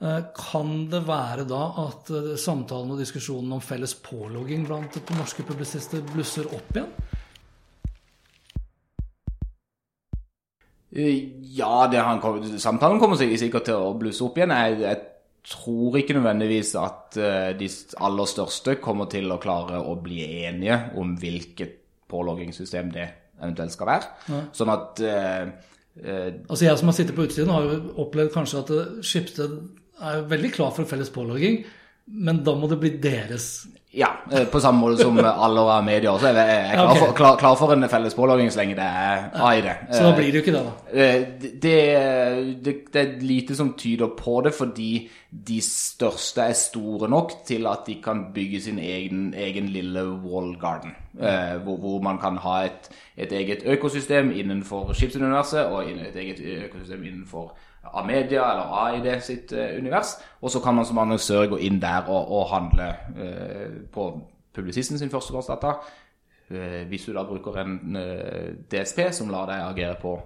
Uh, 0.00 0.28
Kan 0.36 0.90
det 0.92 1.02
være 1.08 1.46
da 1.48 1.62
at 1.86 2.10
uh, 2.12 2.34
samtalen 2.36 2.92
og 2.92 2.98
diskusjonen 3.00 3.54
om 3.56 3.62
felles 3.64 3.94
pålogging 4.04 4.66
blant 4.68 4.98
norske 5.16 5.44
publisister 5.48 6.04
blusser 6.12 6.48
opp 6.52 6.76
igjen? 6.76 6.90
Eh, 10.96 11.28
Ja, 11.56 11.88
han 11.88 12.20
samtalen 12.58 13.00
kommer 13.00 13.16
sikkert 13.16 13.68
til 13.68 13.80
å 13.80 13.94
blusse 13.96 14.24
opp 14.24 14.36
igjen. 14.36 14.52
Jeg, 14.52 14.80
jeg 14.84 15.00
tror 15.46 15.96
ikke 16.00 16.16
nødvendigvis 16.16 16.74
at 16.80 17.16
eh, 17.16 17.50
de 17.56 17.68
aller 18.04 18.28
største 18.28 18.76
kommer 18.82 19.08
til 19.12 19.32
å 19.32 19.40
klare 19.40 19.80
å 19.80 19.96
bli 20.00 20.24
enige 20.44 20.90
om 21.00 21.16
hvilket 21.20 21.80
påloggingssystem 22.12 22.92
det 22.94 23.06
eventuelt 23.42 23.74
skal 23.74 23.90
være. 23.90 24.42
Sånn 24.56 24.72
at 24.72 25.02
eh, 25.04 25.48
eh, 26.02 26.28
Altså 26.48 26.64
Jeg 26.64 26.78
som 26.80 26.92
har 26.92 26.96
sittet 26.98 27.16
på 27.16 27.26
utsiden, 27.26 27.52
har 27.52 27.66
jo 27.66 27.96
opplevd 28.06 28.32
kanskje 28.34 28.62
at 28.62 28.72
Skipsted 29.06 29.58
er 30.06 30.24
veldig 30.28 30.52
klar 30.52 30.72
for 30.76 30.88
felles 30.88 31.10
pålogging, 31.12 31.62
men 32.06 32.44
da 32.46 32.54
må 32.54 32.68
det 32.70 32.78
bli 32.78 32.96
deres 33.02 33.66
Ja, 33.96 34.10
eh, 34.30 34.44
på 34.52 34.60
samme 34.60 34.82
måte 34.82 35.02
som 35.02 35.16
alle 35.46 35.60
av 35.60 35.84
medier. 35.84 36.20
Jeg 36.20 36.36
er 36.36 36.74
klar, 36.74 36.96
for, 37.00 37.12
klar, 37.16 37.36
klar 37.40 37.54
for 37.56 37.72
en 37.72 37.88
felles 37.88 38.14
pålogging 38.14 38.50
så 38.52 38.60
lenge 38.60 38.74
det 38.76 38.84
er 38.84 39.22
AI 39.40 39.62
det. 39.64 39.76
Så 39.88 40.02
da 40.04 40.10
blir 40.18 40.28
det 40.28 40.36
jo 40.36 40.42
ikke 40.44 40.52
det, 40.52 40.64
da. 40.66 40.74
Eh, 40.92 41.22
Det, 41.40 41.72
det, 42.66 42.74
det 42.92 43.00
er 43.00 43.14
lite 43.24 43.56
som 43.56 43.72
tyder 43.78 44.12
på 44.18 44.42
det, 44.44 44.52
fordi 44.54 44.90
de 45.48 45.60
største 45.64 46.44
er 46.44 46.58
store 46.60 47.08
nok 47.08 47.32
til 47.48 47.66
at 47.70 47.88
de 47.88 47.96
kan 48.04 48.26
bygge 48.34 48.60
sin 48.68 48.78
egen, 48.78 49.30
egen 49.32 49.72
lille 49.72 50.04
wall 50.26 50.52
garden. 50.60 50.92
Mm. 51.16 51.62
Hvor, 51.64 51.78
hvor 51.80 52.02
man 52.04 52.18
kan 52.20 52.36
ha 52.44 52.58
et, 52.68 52.90
et 53.16 53.32
eget 53.32 53.64
økosystem 53.64 54.30
innenfor 54.36 54.92
skipsuniverset 54.92 55.72
og 55.72 55.88
et 55.88 56.16
eget 56.20 56.44
økosystem 56.66 57.02
innenfor 57.08 57.56
Amedia 57.94 58.44
eller 58.52 58.72
AID 58.84 59.22
sitt 59.22 59.52
eh, 59.52 59.78
univers. 59.78 60.16
Og 60.40 60.50
så 60.50 60.60
kan 60.60 60.74
man 60.74 60.86
som 60.86 60.98
annonsør 60.98 61.46
gå 61.54 61.60
inn 61.66 61.80
der 61.82 62.08
og, 62.08 62.32
og 62.32 62.50
handle 62.50 62.88
eh, 63.16 63.76
på 63.92 64.08
publisisten 64.54 64.98
sin 64.98 65.10
førstepartsdata. 65.10 65.76
Eh, 66.50 66.88
hvis 66.88 67.04
du 67.04 67.12
da 67.12 67.26
bruker 67.26 67.60
en 67.60 67.96
eh, 67.96 68.54
DSP 68.70 69.08
som 69.12 69.30
lar 69.30 69.48
deg 69.50 69.64
agere 69.66 69.96
på 70.02 70.16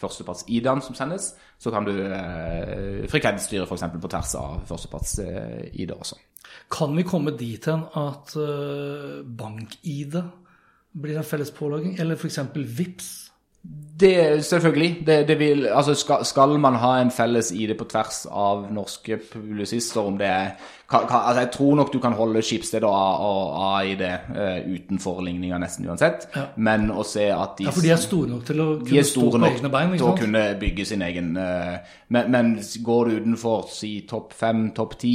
førsteparts-ID-en 0.00 0.82
som 0.84 0.96
sendes, 0.96 1.34
så 1.60 1.70
kan 1.72 1.84
du 1.84 1.92
eh, 1.92 3.06
frekvensstyre 3.10 3.66
f.eks. 3.68 3.86
på 4.00 4.10
tvers 4.12 4.34
av 4.40 4.60
førsteparts-ID 4.68 5.94
også. 5.96 6.20
Kan 6.72 6.96
vi 6.96 7.06
komme 7.06 7.34
dit 7.36 7.66
hen 7.68 7.82
at 7.98 8.32
uh, 8.38 9.20
bank-ID 9.24 10.16
blir 11.00 11.18
en 11.20 11.26
felles 11.26 11.52
pålogging, 11.54 11.98
eller 12.00 12.16
f.eks. 12.16 12.40
VIPS? 12.54 13.29
Det, 14.00 14.44
selvfølgelig. 14.44 15.02
Det, 15.06 15.28
det 15.28 15.38
vil, 15.38 15.66
altså 15.66 15.94
skal, 15.94 16.24
skal 16.24 16.58
man 16.58 16.74
ha 16.74 17.00
en 17.00 17.10
felles 17.10 17.52
ID 17.52 17.74
på 17.78 17.84
tvers 17.84 18.22
av 18.30 18.62
norske 18.72 19.18
publisister, 19.32 20.00
om 20.00 20.16
det 20.18 20.26
er 20.26 20.46
kan, 20.90 21.04
kan, 21.08 21.20
altså 21.26 21.40
Jeg 21.40 21.50
tror 21.50 21.74
nok 21.74 21.92
du 21.92 21.98
kan 21.98 22.12
holde 22.12 22.42
Skipsted 22.42 22.82
og, 22.82 23.76
AID 23.76 24.00
eh, 24.00 24.72
utenfor 24.74 25.20
ligninga 25.22 25.58
nesten 25.58 25.86
uansett, 25.86 26.26
men 26.56 26.88
å 26.90 27.04
se 27.06 27.28
at 27.30 27.58
de 27.58 27.68
Ja, 27.68 27.74
for 27.76 27.84
de 27.84 27.92
er 27.92 28.00
store 28.00 28.32
nok 28.32 28.46
til 28.48 28.64
å 28.64 28.70
kunne 28.80 29.04
stå 29.04 29.28
på 29.36 29.42
egne 29.50 29.70
bein. 29.70 29.92
til 29.98 30.08
å 30.08 30.16
kunne 30.18 30.46
bygge 30.60 30.88
sin 30.88 31.04
egen 31.06 31.36
uh, 31.36 31.76
men, 32.08 32.32
men 32.32 32.50
går 32.82 33.08
du 33.08 33.20
utenfor 33.20 33.68
si 33.70 33.92
topp 34.08 34.32
fem, 34.34 34.70
topp 34.74 34.98
ti 34.98 35.14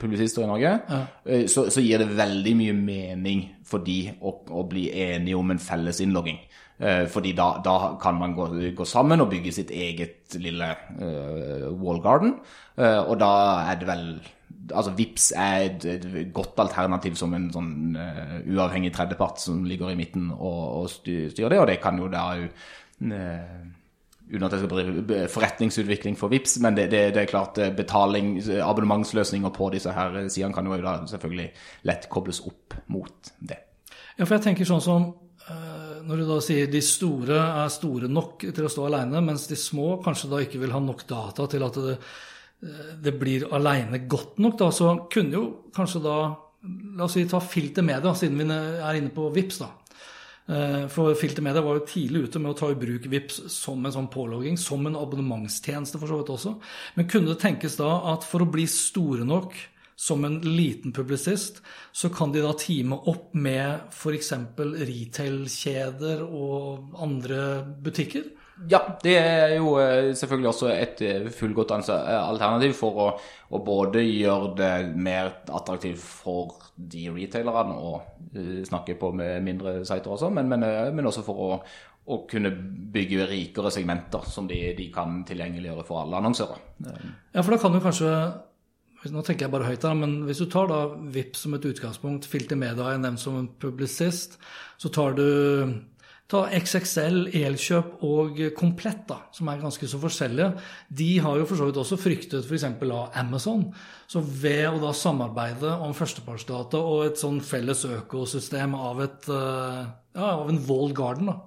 publisister 0.00 0.44
i 0.44 0.46
Norge, 0.46 0.78
eh, 1.24 1.46
så, 1.48 1.70
så 1.72 1.80
gir 1.80 1.98
det 2.04 2.12
veldig 2.16 2.54
mye 2.60 2.76
mening 2.76 3.44
for 3.66 3.82
de 3.84 4.02
å, 4.20 4.34
å 4.52 4.64
bli 4.68 4.90
enige 4.92 5.38
om 5.40 5.50
en 5.50 5.62
felles 5.62 6.02
innlogging. 6.04 6.38
Eh, 6.78 7.08
fordi 7.10 7.32
da, 7.34 7.56
da 7.64 7.96
kan 8.02 8.14
man 8.14 8.34
gå, 8.34 8.48
gå 8.76 8.84
sammen 8.86 9.20
og 9.20 9.30
bygge 9.32 9.52
sitt 9.52 9.70
eget 9.74 10.36
lille 10.38 10.68
uh, 11.00 11.66
wall 11.74 11.98
garden. 12.02 12.36
Uh, 12.78 13.02
og 13.02 13.16
da 13.18 13.30
er 13.70 13.80
det 13.80 13.88
vel 13.88 14.10
Altså 14.68 14.92
Vips 14.92 15.30
er 15.32 15.62
et, 15.64 15.84
et 15.88 16.32
godt 16.34 16.58
alternativ 16.60 17.14
som 17.16 17.32
en 17.32 17.46
sånn 17.52 17.96
uh, 17.96 18.34
uavhengig 18.52 18.90
tredjepart 18.92 19.40
som 19.40 19.62
ligger 19.64 19.94
i 19.94 19.96
midten 19.96 20.26
og, 20.34 20.58
og 20.82 20.90
styrer 20.92 21.54
det, 21.54 21.60
og 21.62 21.66
det 21.70 21.78
kan 21.80 21.96
jo 21.96 22.10
da 22.12 22.24
eh, 22.36 23.54
uten 24.28 24.44
at 24.44 24.52
jeg 24.52 24.60
skal 24.60 24.72
drive 24.74 25.20
forretningsutvikling 25.32 26.18
for 26.20 26.28
VIPS, 26.28 26.58
men 26.64 26.76
det, 26.76 26.90
det, 26.92 27.00
det 27.16 27.22
er 27.22 27.30
klart 27.30 27.60
betaling, 27.78 28.34
abonnementsløsninger 28.60 29.54
på 29.56 29.70
disse 29.72 29.94
her 29.96 30.20
sidene 30.28 30.52
kan 30.52 30.68
jo 30.68 30.76
da 30.84 30.98
selvfølgelig 31.14 31.48
lett 31.88 32.10
kobles 32.12 32.42
opp 32.44 32.76
mot 32.92 33.32
det. 33.40 33.62
Ja, 34.18 34.26
for 34.26 34.36
jeg 34.36 34.50
tenker 34.50 34.68
sånn 34.68 34.84
som 34.84 35.08
når 36.08 36.22
du 36.22 36.26
da 36.28 36.38
sier 36.44 36.70
de 36.72 36.80
store 36.84 37.36
er 37.36 37.70
store 37.72 38.08
nok 38.10 38.46
til 38.48 38.66
å 38.66 38.72
stå 38.72 38.88
alene, 38.88 39.20
mens 39.24 39.46
de 39.50 39.58
små 39.60 39.98
kanskje 40.04 40.30
da 40.32 40.42
ikke 40.44 40.60
vil 40.62 40.72
ha 40.72 40.80
nok 40.80 41.04
data 41.08 41.46
til 41.52 41.64
at 41.66 41.80
det, 41.84 41.96
eh, 42.64 42.92
det 43.04 43.14
blir 43.20 43.48
alene 43.52 44.06
godt 44.08 44.40
nok, 44.40 44.56
da, 44.60 44.70
så 44.72 44.94
kunne 45.12 45.36
jo 45.36 45.48
kanskje 45.76 46.04
da 46.04 46.18
La 46.98 47.04
oss 47.06 47.14
si 47.14 47.22
ta 47.30 47.38
filtermedia, 47.38 48.10
siden 48.18 48.40
vi 48.40 48.44
er 48.50 48.96
inne 48.98 49.12
på 49.14 49.28
VIPS 49.30 49.60
da. 49.62 49.68
Eh, 50.48 50.86
for 50.90 51.14
filtermedia 51.14 51.62
var 51.62 51.78
jo 51.78 51.86
tidlig 51.86 52.24
ute 52.26 52.40
med 52.42 52.50
å 52.50 52.58
ta 52.58 52.70
i 52.72 52.78
bruk 52.78 53.06
VIPS 53.06 53.44
som 53.52 53.84
en 53.84 53.94
sånn 53.94 54.08
pålogging, 54.10 54.58
som 54.58 54.86
en 54.88 54.96
abonnementstjeneste 54.98 56.00
for 56.00 56.10
så 56.10 56.18
vidt 56.18 56.32
også. 56.34 56.54
Men 56.96 57.08
kunne 57.10 57.30
det 57.30 57.38
tenkes 57.44 57.78
da 57.78 57.92
at 58.14 58.26
for 58.26 58.42
å 58.42 58.50
bli 58.50 58.66
store 58.68 59.28
nok 59.28 59.54
som 59.98 60.24
en 60.24 60.38
liten 60.40 60.92
publisist, 60.92 61.62
så 61.92 62.08
kan 62.14 62.30
de 62.32 62.42
da 62.44 62.52
teame 62.54 63.00
opp 63.10 63.32
med 63.34 63.90
f.eks. 63.90 64.30
retail-kjeder 64.58 66.22
og 66.22 66.94
andre 67.02 67.40
butikker? 67.82 68.28
Ja, 68.70 68.78
det 69.02 69.16
er 69.18 69.56
jo 69.56 69.74
eh, 69.82 70.12
selvfølgelig 70.18 70.48
også 70.50 70.70
et 70.70 71.02
eh, 71.06 71.26
fullgodt 71.34 71.74
alternativ 71.74 72.72
for 72.78 73.02
å, 73.02 73.08
å, 73.50 73.60
både 73.62 74.02
gjøre 74.02 74.54
det 74.58 74.72
mer 74.94 75.30
attraktivt 75.54 76.02
for 76.02 76.56
de 76.74 77.08
retailerne 77.14 77.74
å 77.74 77.92
snakke 78.66 78.94
på 78.98 79.12
med 79.18 79.42
mindre 79.46 79.80
sider 79.86 80.14
også, 80.14 80.30
men, 80.34 80.50
men, 80.50 80.66
men 80.94 81.10
også 81.10 81.22
for 81.26 81.42
å, 81.42 81.52
å, 82.06 82.20
kunne 82.30 82.50
bygge 82.94 83.26
rikere 83.30 83.70
segmenter 83.74 84.26
som 84.30 84.46
de, 84.50 84.60
de, 84.78 84.90
kan 84.94 85.22
tilgjengeliggjøre 85.26 85.86
for 85.86 86.02
alle 86.02 86.22
annonsører. 86.22 86.62
Ja, 87.34 87.42
for 87.42 87.54
da 87.54 87.62
kan 87.62 87.74
du 87.74 87.82
kanskje 87.82 88.12
nå 89.06 89.22
tenker 89.22 89.46
jeg 89.46 89.52
bare 89.52 89.68
høyt 89.68 89.84
her, 89.86 89.94
men 89.94 90.24
Hvis 90.26 90.40
du 90.42 90.48
tar 90.50 90.66
da 90.70 90.80
VIP 91.14 91.36
som 91.38 91.54
et 91.54 91.68
utgangspunkt, 91.68 92.26
Filter 92.26 92.58
Media 92.58 92.90
er 92.90 92.98
nevnt 92.98 93.22
som 93.22 93.38
en 93.38 93.48
publisist, 93.60 94.38
så 94.78 94.90
tar 94.90 95.14
du 95.18 95.28
Ta 96.28 96.42
XXL, 96.52 97.30
Elkjøp 97.32 98.02
og 98.04 98.40
Komplett, 98.52 99.06
da, 99.08 99.16
som 99.32 99.48
er 99.48 99.62
ganske 99.62 99.86
så 99.88 99.96
forskjellige. 100.02 100.50
De 100.92 101.06
har 101.24 101.38
jo 101.40 101.46
for 101.48 101.56
så 101.56 101.68
vidt 101.70 101.78
også 101.80 101.96
fryktet 101.96 102.44
f.eks. 102.44 102.66
av 102.68 103.16
Amazon. 103.16 103.62
Så 104.04 104.20
ved 104.20 104.66
å 104.68 104.82
da 104.82 104.90
samarbeide 104.92 105.70
om 105.86 105.96
førstepartsdata 105.96 106.82
og 106.84 107.06
et 107.06 107.22
sånn 107.22 107.40
felles 107.40 107.86
økosystem 107.88 108.76
av, 108.76 109.00
et, 109.06 109.30
eh, 109.32 109.80
ja, 110.18 110.28
av 110.34 110.52
en 110.52 110.60
walled 110.68 110.92
garden, 111.00 111.32
da, 111.32 111.38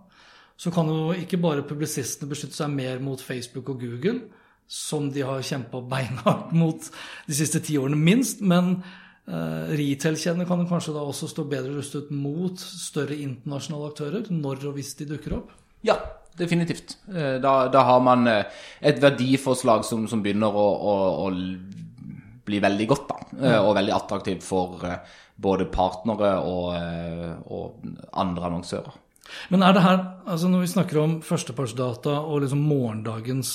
så 0.58 0.74
kan 0.74 0.90
jo 0.90 1.12
ikke 1.14 1.38
bare 1.42 1.68
publisistene 1.70 2.34
beskytte 2.34 2.58
seg 2.58 2.74
mer 2.74 2.98
mot 3.06 3.22
Facebook 3.22 3.70
og 3.76 3.86
Google, 3.86 4.32
som 4.72 5.10
de 5.12 5.24
har 5.28 5.44
kjempa 5.44 5.82
beinhardt 5.84 6.56
mot 6.62 6.90
de 7.28 7.38
siste 7.38 7.60
ti 7.64 7.80
årene, 7.82 8.00
minst, 8.00 8.44
men 8.44 8.78
Uh, 9.32 9.70
Retail-kjedene 9.78 10.48
kan 10.50 10.64
kanskje 10.66 10.96
da 10.96 11.04
også 11.06 11.28
stå 11.30 11.44
bedre 11.48 11.76
rustet 11.76 12.08
mot 12.10 12.58
større 12.58 13.14
internasjonale 13.22 13.92
aktører 13.92 14.32
når 14.34 14.66
og 14.66 14.80
hvis 14.80 14.96
de 14.98 15.06
dukker 15.12 15.36
opp? 15.38 15.52
Ja, 15.86 15.94
definitivt. 16.36 16.96
Eh, 17.08 17.38
da, 17.40 17.54
da 17.72 17.84
har 17.86 18.02
man 18.02 18.26
eh, 18.28 18.50
et 18.82 18.98
verdiforslag 19.02 19.86
som, 19.86 20.08
som 20.10 20.24
begynner 20.26 20.50
å, 20.52 20.66
å, 20.74 20.96
å, 21.28 21.30
bli 22.50 22.60
veldig 22.66 22.88
godt, 22.90 23.06
da. 23.14 23.60
Og 23.62 23.76
veldig 23.78 23.94
attraktivt 23.96 24.44
for 24.44 24.82
både 25.42 25.70
partnere 25.72 26.34
og, 26.42 26.74
og 27.54 27.86
andre 28.18 28.50
annonsører. 28.50 28.98
Men 29.54 29.64
er 29.64 29.78
det 29.78 29.86
her, 29.86 30.02
altså 30.26 30.50
når 30.50 30.66
vi 30.66 30.72
snakker 30.74 31.00
om 31.02 31.14
førstepartsdata 31.26 32.18
og 32.26 32.42
liksom 32.44 32.66
morgendagens 32.66 33.54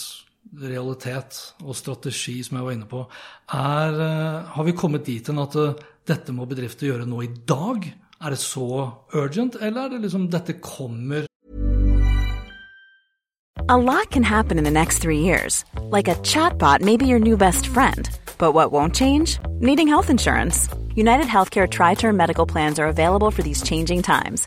realitet 0.54 1.38
og 1.64 1.76
strategi, 1.76 2.42
som 2.44 2.58
jeg 2.58 2.66
var 2.66 2.74
inne 2.76 2.88
på, 2.90 3.04
er, 3.52 4.00
eh, 4.00 4.44
har 4.54 4.64
vi 4.64 4.72
kommet 4.72 5.06
dit 5.06 5.26
hen 5.26 5.38
at 5.38 5.56
eh, 5.56 5.74
dette 6.06 6.32
må 6.32 6.46
bedrifter 6.46 6.86
gjøre 6.86 7.06
nå 7.06 7.22
i 7.22 7.32
dag? 7.46 7.94
Er 8.22 8.30
det 8.30 8.38
så 8.38 8.92
urgent, 9.14 9.56
eller 9.60 9.84
er 9.84 9.88
det 9.90 10.02
liksom 10.02 10.30
dette 10.30 10.60
kommer 10.60 11.26
A 13.68 13.76
lot 13.76 14.10
can 14.10 14.22
happen 14.22 14.58
in 14.58 14.64
the 14.64 14.70
next 14.70 15.00
three 15.00 15.18
years. 15.18 15.64
Like 15.90 16.06
a 16.06 16.14
chatbot 16.22 16.80
may 16.82 16.96
be 16.96 17.06
your 17.06 17.18
new 17.18 17.36
best 17.36 17.66
friend. 17.66 18.08
But 18.38 18.52
what 18.52 18.70
won't 18.70 18.94
change? 18.94 19.40
Needing 19.58 19.88
health 19.88 20.08
insurance. 20.08 20.68
United 20.94 21.26
Healthcare 21.26 21.68
Tri 21.68 21.94
Term 21.94 22.16
Medical 22.16 22.46
Plans 22.46 22.78
are 22.78 22.86
available 22.86 23.32
for 23.32 23.42
these 23.42 23.62
changing 23.64 24.02
times 24.02 24.46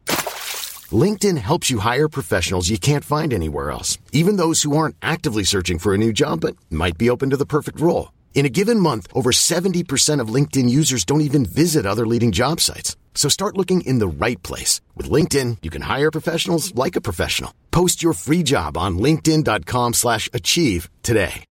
LinkedIn 0.91 1.37
helps 1.37 1.69
you 1.69 1.79
hire 1.79 2.09
professionals 2.09 2.69
you 2.69 2.79
can't 2.79 3.05
find 3.05 3.31
anywhere 3.31 3.69
else, 3.69 3.99
even 4.11 4.37
those 4.37 4.63
who 4.63 4.75
aren't 4.75 4.95
actively 5.01 5.43
searching 5.43 5.77
for 5.77 5.93
a 5.93 5.97
new 5.97 6.11
job 6.11 6.41
but 6.41 6.55
might 6.71 6.97
be 6.97 7.09
open 7.09 7.29
to 7.29 7.37
the 7.37 7.45
perfect 7.45 7.79
role. 7.79 8.11
In 8.33 8.45
a 8.45 8.49
given 8.49 8.79
month, 8.79 9.07
over 9.13 9.31
70% 9.31 10.19
of 10.19 10.33
LinkedIn 10.33 10.67
users 10.67 11.05
don't 11.05 11.21
even 11.21 11.45
visit 11.45 11.85
other 11.85 12.07
leading 12.07 12.31
job 12.31 12.59
sites. 12.59 12.95
So 13.13 13.29
start 13.29 13.57
looking 13.57 13.81
in 13.81 13.99
the 13.99 14.07
right 14.07 14.41
place. 14.41 14.81
With 14.95 15.11
LinkedIn, 15.11 15.57
you 15.61 15.69
can 15.69 15.83
hire 15.83 16.09
professionals 16.11 16.73
like 16.73 16.95
a 16.95 17.01
professional. 17.01 17.53
Post 17.69 18.01
your 18.01 18.13
free 18.13 18.41
job 18.41 18.77
on 18.77 18.97
linkedin.com 18.97 19.93
slash 19.93 20.27
achieve 20.33 20.89
today. 21.03 21.43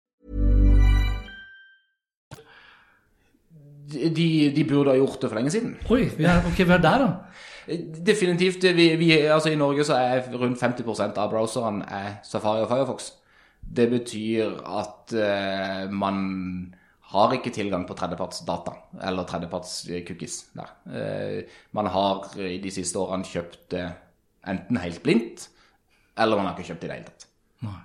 De, 3.89 4.53
de 4.53 4.65
burde 4.65 4.91
ha 4.91 4.97
gjort 4.97 5.23
det 5.23 5.31
for 5.31 5.39
lenge 5.39 5.51
siden. 5.51 5.77
Oi, 5.89 6.11
vi 6.19 6.25
er, 6.29 6.43
ok, 6.45 6.59
vi 6.59 6.73
er 6.73 6.83
der 6.85 6.99
da. 7.01 7.07
Definitivt. 7.69 8.65
Vi, 8.65 8.97
vi, 8.97 9.13
altså 9.29 9.51
I 9.53 9.59
Norge 9.61 9.85
så 9.85 9.99
er 10.01 10.29
rundt 10.33 10.61
50% 10.63 11.19
av 11.21 11.31
browseren 11.33 11.83
Safari 12.25 12.65
og 12.65 12.71
Firefox. 12.71 13.11
Det 13.61 13.89
betyr 13.93 14.55
at 14.65 15.13
uh, 15.13 15.91
man 15.93 16.23
har 17.13 17.35
ikke 17.37 17.53
tilgang 17.53 17.85
på 17.89 17.97
tredjepartsdata 17.97 18.73
eller 19.05 19.29
tredjeparts-cookies 19.29 20.39
der. 20.57 20.73
Uh, 20.89 21.61
man 21.77 21.91
har 21.93 22.31
i 22.41 22.57
de 22.63 22.73
siste 22.73 23.01
årene 23.01 23.29
kjøpt 23.29 23.71
det 23.75 23.85
enten 24.49 24.81
helt 24.81 25.03
blindt, 25.05 25.49
eller 26.17 26.41
man 26.41 26.49
har 26.49 26.57
ikke 26.57 26.73
kjøpt 26.73 26.87
det 26.87 26.89
i 26.89 26.93
det 26.93 26.99
hele 26.99 27.13
tatt. 27.13 27.29
Nei. 27.69 27.79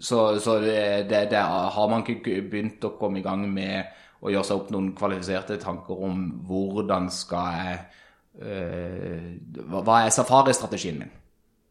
Så, 0.00 0.20
så 0.40 0.56
det, 0.62 1.10
det, 1.10 1.26
det, 1.34 1.40
har 1.76 1.88
man 1.92 2.06
ikke 2.08 2.40
begynt 2.48 2.84
å 2.88 2.94
komme 2.96 3.20
i 3.20 3.24
gang 3.26 3.42
med 3.52 3.90
å 4.24 4.32
gjøre 4.32 4.48
seg 4.48 4.62
opp 4.62 4.70
noen 4.72 4.94
kvalifiserte 4.96 5.58
tanker 5.60 6.00
om 6.08 6.22
hvordan 6.48 7.10
skal 7.12 7.58
jeg 7.58 7.80
Eh, 7.80 7.99
hva 8.38 9.96
er 10.04 10.12
safari-strategien 10.14 11.00
min? 11.00 11.10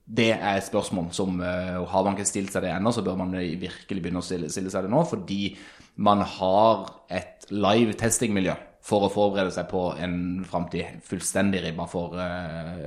Det 0.09 0.31
er 0.33 0.57
et 0.57 0.65
spørsmål 0.65 1.11
som 1.13 1.37
uh, 1.37 1.85
Har 1.85 2.03
man 2.03 2.15
ikke 2.17 2.25
stilt 2.25 2.53
seg 2.53 2.65
det 2.65 2.71
ennå, 2.73 2.91
så 2.91 3.03
bør 3.05 3.19
man 3.19 3.35
virkelig 3.37 4.01
begynne 4.01 4.23
å 4.23 4.25
stille, 4.25 4.49
stille, 4.49 4.71
seg 4.73 4.87
det 4.87 4.93
nå. 4.93 5.03
Fordi 5.05 5.53
man 6.01 6.23
har 6.25 6.87
et 7.13 7.45
live 7.53 7.93
testing-miljø 7.99 8.55
for 8.89 9.05
å 9.05 9.11
forberede 9.13 9.53
seg 9.53 9.67
på 9.69 9.83
en 10.01 10.15
framtid 10.49 11.03
fullstendig 11.05 11.61
ribba 11.61 11.85
for 11.91 12.17
uh, 12.17 12.79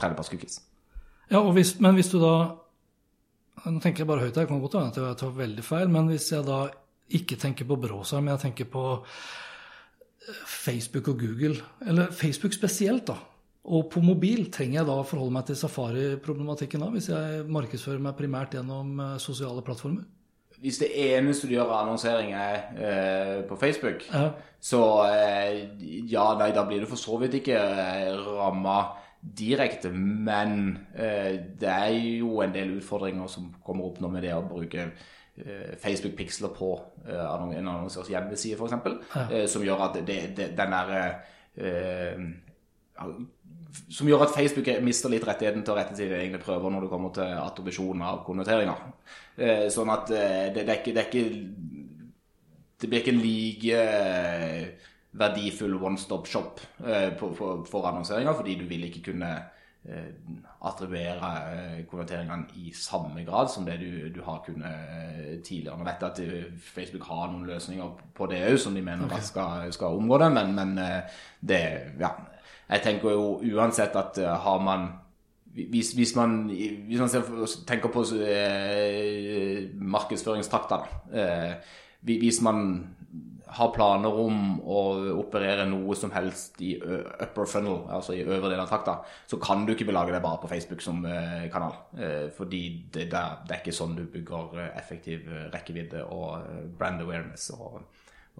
tredjeparts-cookies. 0.00 0.62
Ja, 1.32 1.42
hvis, 1.52 1.74
men 1.82 1.98
hvis 1.98 2.12
du 2.12 2.20
da 2.22 2.36
Nå 3.66 3.80
tenker 3.82 4.04
jeg 4.04 4.08
bare 4.10 4.22
høyt 4.22 4.36
her, 4.36 4.44
kan 4.46 4.60
godt 4.60 4.74
hende 4.76 4.92
at 4.92 4.98
jeg 5.00 5.16
tar 5.18 5.30
veldig 5.34 5.62
feil, 5.64 5.88
men 5.90 6.10
hvis 6.12 6.26
jeg 6.30 6.44
da 6.46 6.58
ikke 7.16 7.38
tenker 7.40 7.66
på 7.66 7.78
Bråsheim, 7.80 8.28
jeg 8.28 8.42
tenker 8.42 8.68
på 8.70 8.82
Facebook 10.46 11.08
og 11.12 11.20
Google, 11.20 11.56
eller 11.86 12.12
Facebook 12.12 12.54
spesielt, 12.56 13.06
da. 13.08 13.16
Og 13.66 13.88
på 13.90 14.00
mobil 14.04 14.46
trenger 14.54 14.80
jeg 14.80 14.88
da 14.88 14.98
å 15.00 15.06
forholde 15.06 15.34
meg 15.34 15.46
til 15.48 15.58
safari-problematikken 15.58 16.82
da, 16.82 16.90
hvis 16.94 17.08
jeg 17.10 17.46
markedsfører 17.50 18.02
meg 18.02 18.18
primært 18.18 18.54
gjennom 18.54 18.92
eh, 19.02 19.16
sosiale 19.22 19.64
plattformer? 19.66 20.04
Hvis 20.62 20.78
det 20.80 20.92
eneste 21.02 21.48
du 21.48 21.56
gjør 21.56 21.66
av 21.66 21.80
annonsering 21.82 22.30
er 22.32 22.60
eh, 22.78 23.32
på 23.48 23.58
Facebook, 23.60 24.06
ja. 24.08 24.30
så 24.62 24.82
eh, 25.08 25.66
ja, 26.08 26.30
nei, 26.38 26.52
da 26.56 26.64
blir 26.68 26.84
du 26.84 26.88
for 26.88 27.00
så 27.00 27.18
vidt 27.20 27.40
ikke 27.40 27.58
eh, 27.58 28.14
ramma 28.38 28.78
direkte. 29.20 29.90
Men 29.90 30.78
eh, 30.94 31.42
det 31.60 31.72
er 31.72 31.98
jo 32.22 32.40
en 32.44 32.54
del 32.54 32.78
utfordringer 32.78 33.28
som 33.30 33.50
kommer 33.66 33.90
opp 33.90 34.00
nå 34.00 34.10
med 34.14 34.24
det 34.24 34.34
å 34.36 34.46
bruke 34.46 34.90
Eh, 35.36 35.76
Facebook-piksler 35.76 36.48
på 36.48 36.70
eh, 37.08 37.34
en 37.58 37.68
annonsørs 37.68 38.08
hjemmeside, 38.08 38.56
f.eks. 38.56 38.72
Ja. 39.12 39.24
Eh, 39.28 39.44
som 39.52 39.64
gjør 39.64 39.82
at 39.84 39.98
det, 40.06 40.20
det, 40.36 40.46
den 40.56 40.72
der 40.72 40.92
som 43.92 44.08
gjør 44.08 44.24
at 44.24 44.32
Facebook 44.32 44.68
mister 44.84 45.12
litt 45.12 45.24
rettigheten 45.28 45.62
til 45.64 45.72
å 45.72 45.76
rette 45.76 45.96
sine 45.96 46.18
egne 46.22 46.40
prøver 46.40 46.72
når 46.72 46.84
det 46.84 46.90
kommer 46.92 47.12
til 47.16 47.32
attribusjon 47.36 48.04
av 48.04 48.22
konverteringer. 48.24 48.82
Sånn 49.72 49.92
at 49.92 50.12
det, 50.12 50.52
det, 50.56 50.64
er 50.66 50.80
ikke, 50.82 50.94
det, 50.96 51.02
er 51.02 51.08
ikke, 51.08 51.24
det 52.80 52.90
blir 52.92 53.00
ikke 53.02 53.14
en 53.14 53.24
like 53.24 53.80
verdifull 55.16 55.76
one 55.80 56.00
stop 56.00 56.28
shop 56.28 56.60
for, 57.20 57.64
for 57.68 57.88
annonseringer, 57.88 58.36
fordi 58.36 58.58
du 58.60 58.66
vil 58.68 58.88
ikke 58.88 59.06
kunne 59.10 59.32
attribuere 60.66 61.30
eh, 61.52 61.80
konverteringene 61.86 62.58
i 62.62 62.72
samme 62.74 63.24
grad 63.24 63.50
som 63.52 63.66
det 63.66 63.76
du, 63.80 64.08
du 64.14 64.20
har 64.26 64.42
kunnet 64.46 64.66
eh, 64.66 65.32
tidligere. 65.44 65.78
Nå 65.78 65.86
vet 65.86 66.02
jeg 66.02 66.10
at 66.10 66.62
Facebook 66.74 67.06
har 67.10 67.30
noen 67.30 67.46
løsninger 67.46 67.92
på 68.16 68.30
det 68.30 68.42
òg, 68.48 68.58
som 68.60 68.74
de 68.74 68.82
mener 68.82 69.06
okay. 69.06 69.22
skal, 69.22 69.72
skal, 69.74 69.98
omgå 69.98 70.18
det, 70.22 70.32
men, 70.38 70.54
men, 70.54 70.78
det 71.40 71.62
Ja. 72.00 72.14
Jeg 72.66 72.82
tenker 72.82 73.12
jo 73.14 73.26
uansett 73.54 73.94
at 73.94 74.16
har 74.42 74.58
man 74.58 74.88
hvis, 75.56 75.92
hvis, 75.92 76.16
man, 76.16 76.50
hvis 76.86 77.00
man 77.00 77.08
tenker 77.66 77.88
på 77.88 78.04
eh, 78.20 79.70
markedsføringstakter, 79.74 80.76
da. 80.76 81.20
Eh, 81.22 81.54
hvis 82.00 82.42
man 82.42 82.86
har 83.46 83.70
planer 83.74 84.16
om 84.18 84.58
å 84.60 84.80
operere 85.20 85.66
noe 85.70 85.94
som 85.98 86.10
helst 86.14 86.58
i 86.64 86.72
upper 86.80 87.46
funnel, 87.50 87.84
altså 87.94 88.16
i 88.16 88.24
øvre 88.24 88.50
del 88.50 88.62
av 88.62 88.70
trakta, 88.70 88.96
så 89.30 89.38
kan 89.42 89.62
du 89.66 89.74
ikke 89.74 89.86
belage 89.88 90.14
deg 90.14 90.24
bare 90.24 90.40
på 90.42 90.50
Facebook 90.50 90.82
som 90.82 91.04
kanal. 91.52 91.76
Fordi 92.36 92.62
det, 92.92 93.06
det, 93.12 93.20
er 93.20 93.60
ikke 93.60 93.76
sånn 93.76 93.94
du 93.98 94.02
bygger 94.10 94.58
effektiv 94.72 95.30
rekkevidde 95.54 96.02
og 96.10 96.74
brand 96.78 97.04
awareness. 97.06 97.48
og, 97.54 97.84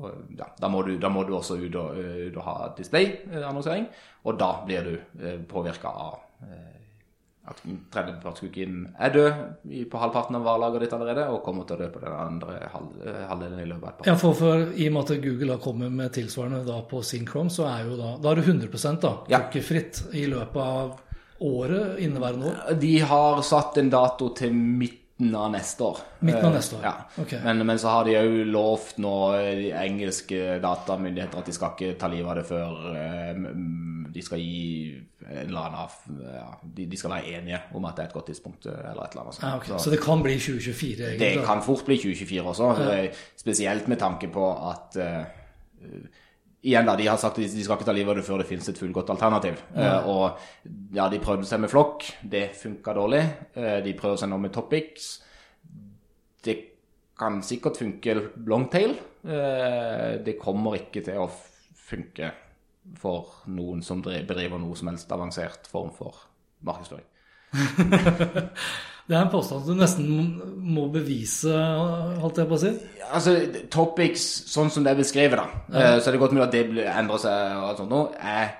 og 0.02 0.34
ja, 0.38 0.50
da, 0.58 0.70
må 0.72 0.82
du, 0.86 0.96
da, 0.98 1.10
må 1.12 1.22
du, 1.24 1.36
også 1.38 1.60
ut 1.62 1.78
og, 1.80 2.02
ut 2.26 2.40
og 2.40 2.46
ha 2.48 2.56
display-annonsering, 2.78 3.86
og 4.26 4.42
da 4.42 4.50
blir 4.66 4.90
du 4.90 5.46
påvirka 5.48 5.94
av 6.10 6.18
at 7.46 7.62
tredjepartscooken 7.94 8.78
er 8.98 9.12
død 9.14 9.86
på 9.90 10.00
halvparten 10.02 10.38
av 10.38 10.46
varelaget 10.46 10.86
ditt 10.86 10.96
allerede, 10.96 11.28
og 11.30 11.44
kommer 11.46 11.66
til 11.68 11.76
å 11.76 11.84
dø 11.84 11.88
på 11.94 12.02
den 12.02 12.16
andre 12.16 12.58
eh, 12.58 13.22
halvdelen 13.30 13.62
i 13.62 13.68
løpet 13.70 13.84
av 13.84 13.92
et 13.92 14.00
par 14.00 14.10
Ja, 14.10 14.16
for, 14.20 14.36
for, 14.38 14.66
I 14.74 14.88
og 14.90 14.96
med 14.96 15.14
at 15.14 15.24
Google 15.24 15.54
har 15.54 15.62
kommet 15.62 15.94
med 15.94 16.14
tilsvarende 16.16 16.64
da 16.66 16.80
på 16.90 17.02
sin 17.06 17.26
Chrome, 17.28 17.52
så 17.54 17.68
er 17.70 17.86
jo 17.86 17.98
da, 18.00 18.12
da 18.22 18.32
er 18.32 18.40
det 18.40 18.46
100% 18.50 19.02
da, 19.04 19.14
cookiefritt 19.30 20.02
ja. 20.08 20.12
i 20.22 20.26
løpet 20.32 20.62
av 20.62 20.94
året, 21.46 21.98
inneværende 22.02 22.50
år? 22.50 22.62
De 22.82 22.94
har 23.12 23.42
satt 23.46 23.78
en 23.82 23.92
dato 23.92 24.32
til 24.36 24.54
midt 24.56 25.05
midten 25.16 25.36
av 25.36 25.50
neste 25.52 25.82
år. 25.82 25.98
Midten 26.18 26.44
av 26.44 26.54
neste 26.54 26.76
år? 26.76 26.82
Ja. 26.84 26.94
Okay. 27.22 27.40
Men, 27.44 27.66
men, 27.66 27.78
så 27.78 27.88
har 27.88 28.04
de 28.04 28.16
òg 28.20 28.34
lovt 28.52 28.98
nå, 29.00 29.14
de 29.56 29.70
engelske 29.72 30.58
datamyndigheter, 30.60 31.40
at 31.40 31.48
de 31.48 31.54
skal 31.56 31.72
ikke 31.72 31.96
ta 32.00 32.10
livet 32.12 32.32
av 32.32 32.40
det 32.40 32.44
før 32.50 32.88
eh, 32.92 33.40
de 34.16 34.24
skal 34.24 34.40
gi 34.40 34.92
en 35.26 35.40
eller 35.48 35.64
annen 35.66 36.20
ja, 36.36 36.50
de, 36.62 36.86
de, 36.86 36.98
skal 37.00 37.14
være 37.16 37.32
enige 37.38 37.62
om 37.74 37.88
at 37.88 37.96
det 37.96 38.04
er 38.04 38.10
et 38.10 38.18
godt 38.18 38.28
tidspunkt. 38.32 38.68
Eh, 38.68 38.76
eller 38.76 39.06
et 39.06 39.16
eller 39.16 39.24
annet. 39.24 39.40
Ah, 39.40 39.56
okay. 39.56 39.72
så, 39.72 39.80
så, 39.86 39.94
det 39.94 40.02
kan 40.04 40.22
bli 40.24 40.36
2024? 40.36 41.08
egentlig? 41.08 41.32
Det 41.40 41.48
kan 41.48 41.64
fort 41.64 41.88
bli 41.88 41.96
2024 42.02 42.52
også. 42.52 42.70
Ja. 42.84 43.00
Spesielt 43.40 43.88
med 43.88 44.00
tanke 44.02 44.30
på 44.32 44.52
at 44.68 45.00
uh, 45.00 45.24
Igjen 46.66 46.88
da, 46.88 46.96
De 46.98 47.06
har 47.06 47.18
sagt 47.20 47.38
at 47.38 47.54
de 47.54 47.62
skal 47.62 47.78
ikke 47.78 47.86
ta 47.86 47.94
livet 47.94 48.10
av 48.10 48.18
det 48.18 48.26
før 48.26 48.42
det 48.42 48.48
finnes 48.48 48.66
et 48.70 48.78
fullgodt 48.80 49.12
alternativ. 49.14 49.60
Ja. 49.76 50.00
Uh, 50.02 50.08
og 50.10 50.96
ja, 50.96 51.06
De 51.12 51.20
prøvde 51.22 51.46
seg 51.46 51.62
med 51.62 51.70
Flokk, 51.70 52.08
det 52.26 52.48
funka 52.58 52.94
dårlig. 52.96 53.22
Uh, 53.54 53.78
de 53.84 53.94
prøver 53.98 54.18
seg 54.22 54.32
nå 54.32 54.40
med 54.42 54.54
Topics. 54.54 55.10
Det 56.42 56.56
kan 57.18 57.38
sikkert 57.46 57.78
funke 57.80 58.16
longtail. 58.50 58.96
Uh, 59.22 60.18
det 60.26 60.38
kommer 60.42 60.80
ikke 60.80 61.04
til 61.06 61.22
å 61.22 61.30
funke 61.86 62.32
for 62.98 63.42
noen 63.50 63.82
som 63.82 64.02
bedriver 64.02 64.58
noe 64.62 64.76
som 64.78 64.90
helst 64.90 65.10
avansert 65.14 65.70
form 65.70 65.92
for 65.94 66.18
markedsføring. 66.66 67.06
Det 69.06 69.14
er 69.14 69.20
en 69.20 69.30
påstand 69.32 69.68
du 69.68 69.74
nesten 69.78 70.06
må 70.66 70.88
bevise, 70.92 71.54
holdt 72.20 72.42
jeg 72.42 72.50
på 72.50 72.58
å 72.58 72.62
si. 72.62 72.72
Altså, 73.06 73.36
Topics, 73.72 74.26
sånn 74.50 74.72
som 74.74 74.86
det 74.86 74.94
er 74.94 75.00
beskrevet, 75.00 75.38
da, 75.38 75.64
ja. 75.70 75.82
Eh, 75.94 75.98
så 76.00 76.10
er 76.10 76.16
det 76.16 76.22
godt 76.24 76.36
mulig 76.36 76.46
at 76.48 76.56
det 76.56 76.86
endrer 76.90 77.22
seg 77.22 77.58
og 77.60 77.68
alt 77.70 77.82
sånt 77.82 77.94
nå, 77.94 78.02
er, 78.36 78.54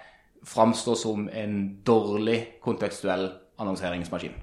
framstår 0.47 0.99
som 1.01 1.27
en 1.35 1.57
dårlig 1.87 2.41
kontekstuell 2.63 3.29
annonseringsmaskin. 3.59 4.37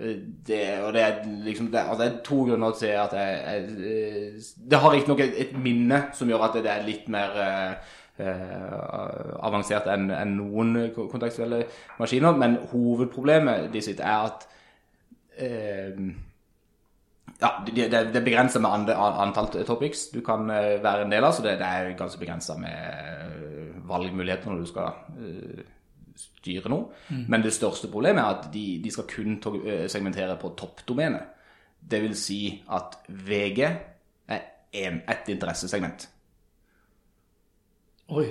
Eh, 0.00 0.16
det, 0.46 0.62
og 0.82 0.92
det 0.96 1.02
er 1.02 1.20
liksom 1.44 1.68
det, 1.70 1.78
altså 1.78 2.02
det 2.02 2.12
er 2.12 2.22
to 2.26 2.40
grunner 2.48 2.78
til 2.78 2.94
at 2.98 3.12
jeg, 3.14 3.42
jeg 3.46 3.90
eh, 3.90 4.48
Det 4.70 4.78
har 4.78 4.90
riktignok 4.90 5.20
et, 5.20 5.36
et 5.38 5.52
minne 5.58 6.00
som 6.14 6.30
gjør 6.30 6.48
at 6.48 6.56
det 6.58 6.72
er 6.72 6.86
litt 6.86 7.06
mer 7.12 7.36
eh, 7.44 7.92
avansert 8.18 9.88
enn 9.90 10.10
en 10.14 10.36
noen 10.38 10.76
kontekstuelle 10.94 11.64
maskiner. 11.98 12.36
Men 12.38 12.58
hovedproblemet 12.70 13.72
de 13.72 13.82
sitt 13.82 14.00
er 14.00 14.28
at 14.28 14.46
eh, 15.38 15.98
ja, 17.40 17.50
det, 17.66 17.88
det, 17.90 18.16
er 18.16 18.24
begrenser 18.24 18.62
med 18.62 18.70
andre, 18.70 18.94
antall 18.94 19.50
topics 19.66 20.08
du 20.14 20.20
kan 20.26 20.46
eh, 20.50 20.76
være 20.82 21.08
en 21.08 21.14
del 21.14 21.26
av, 21.26 21.34
så 21.34 21.42
det, 21.42 21.56
det 21.58 21.66
er 21.66 21.96
ganske 21.98 22.20
begrensa 22.20 22.56
med 22.60 22.70
eh, 22.70 23.74
valgmuligheter 23.88 24.52
når 24.52 24.62
du 24.62 24.70
skal 24.70 24.92
styre 26.14 26.70
noe. 26.70 26.92
Mm. 27.10 27.24
Men 27.28 27.42
det 27.42 27.56
største 27.56 27.90
problemet 27.90 28.22
er 28.22 28.38
at 28.38 28.50
de, 28.54 28.66
de 28.84 28.94
skal 28.94 29.10
kun 29.10 29.40
segmentere 29.90 30.38
på 30.38 30.54
toppdomene. 30.56 31.20
Det 31.84 32.00
vil 32.00 32.14
si 32.16 32.40
at 32.72 33.00
VG 33.08 33.60
er 34.30 35.00
ett 35.10 35.28
interessesegment. 35.28 36.06
Oi. 38.08 38.26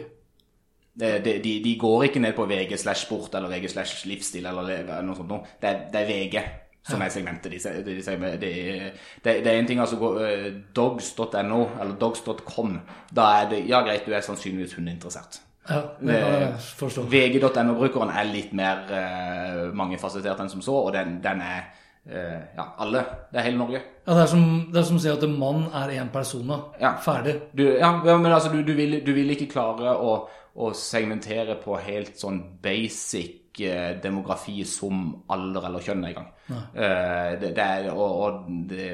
De, 0.93 1.07
de, 1.25 1.39
de, 1.63 1.77
går 1.79 2.03
ikke 2.03 2.21
ned 2.21 2.35
på 2.37 2.45
VG 2.45 2.75
slash 2.77 3.07
sport 3.07 3.33
eller 3.35 3.49
VG 3.49 3.71
slash 3.71 4.03
livsstil 4.05 4.45
eller 4.45 5.01
noe 5.01 5.15
sånt. 5.17 5.31
Noe. 5.31 5.55
Det, 5.61 5.71
det 5.93 6.03
er 6.03 6.11
VG 6.11 6.43
som 6.85 7.01
er 7.01 7.13
segmentet. 7.13 7.51
De, 7.51 7.85
de, 8.41 8.91
det, 9.23 9.47
er 9.47 9.55
en 9.55 9.67
ting 9.67 9.79
altså 9.79 9.97
uh, 9.97 10.49
dogs.no 10.75 11.61
eller 11.79 11.95
dogs.com. 11.99 12.77
Da 13.15 13.29
er 13.39 13.49
det 13.49 13.63
Ja, 13.69 13.81
greit, 13.81 14.05
du 14.05 14.13
er 14.13 14.21
sannsynligvis 14.21 14.75
hundeinteressert. 14.77 15.41
Ja, 15.69 15.79
VG.no-brukeren 17.07 18.11
er 18.11 18.27
litt 18.27 18.51
mer 18.53 18.83
uh, 18.91 19.69
mangefasettert 19.75 20.43
enn 20.43 20.51
som 20.51 20.61
så, 20.61 20.75
og 20.75 20.91
den, 20.93 21.21
den 21.23 21.39
er 21.41 21.69
ja, 22.03 22.65
alle. 22.83 22.99
Det 23.31 23.39
er 23.39 23.45
hele 23.47 23.57
Norge. 23.57 23.79
Ja, 24.07 24.13
Det 24.13 24.21
er 24.21 24.27
som, 24.27 24.43
det 24.73 24.79
er 24.79 24.87
som 24.87 24.97
å 24.99 25.01
si 25.03 25.11
at 25.11 25.23
en 25.23 25.37
mann 25.39 25.63
er 25.71 25.93
én 25.95 26.11
person. 26.11 26.49
Ja. 26.81 26.97
Ferdig. 26.99 27.37
Du, 27.55 27.63
ja, 27.63 27.93
men 28.03 28.31
altså, 28.31 28.51
du, 28.51 28.61
du, 28.67 28.73
vil, 28.75 28.99
du, 29.05 29.13
vil, 29.15 29.31
ikke 29.31 29.47
klare 29.53 29.95
å, 29.95 30.17
å, 30.55 30.71
segmentere 30.75 31.55
på 31.61 31.77
helt 31.79 32.19
sånn 32.19 32.41
basic 32.63 33.61
eh, 33.63 33.95
demografi 34.03 34.65
som 34.67 35.23
alder 35.31 35.69
eller 35.69 35.85
kjønn 35.87 36.07
en 36.09 36.17
gang. 36.19 36.31
Uh, 36.51 37.39
det, 37.39 37.53
det, 37.55 37.63
er, 37.63 37.85
og, 37.93 38.17
og 38.19 38.47
det, 38.67 38.87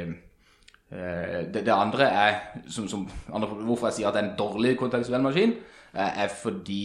uh, 0.94 1.40
det, 1.50 1.64
det, 1.64 1.74
andre 1.74 2.10
er 2.14 2.36
som, 2.70 2.86
som, 2.88 3.08
andre, 3.34 3.50
Hvorfor 3.66 3.90
jeg 3.90 3.98
sier 3.98 4.12
at 4.12 4.20
det 4.20 4.22
er 4.22 4.28
en 4.28 4.38
dårlig 4.38 4.76
kontekstuell 4.78 5.26
maskin, 5.26 5.56
uh, 5.96 6.06
er 6.06 6.30
fordi 6.30 6.84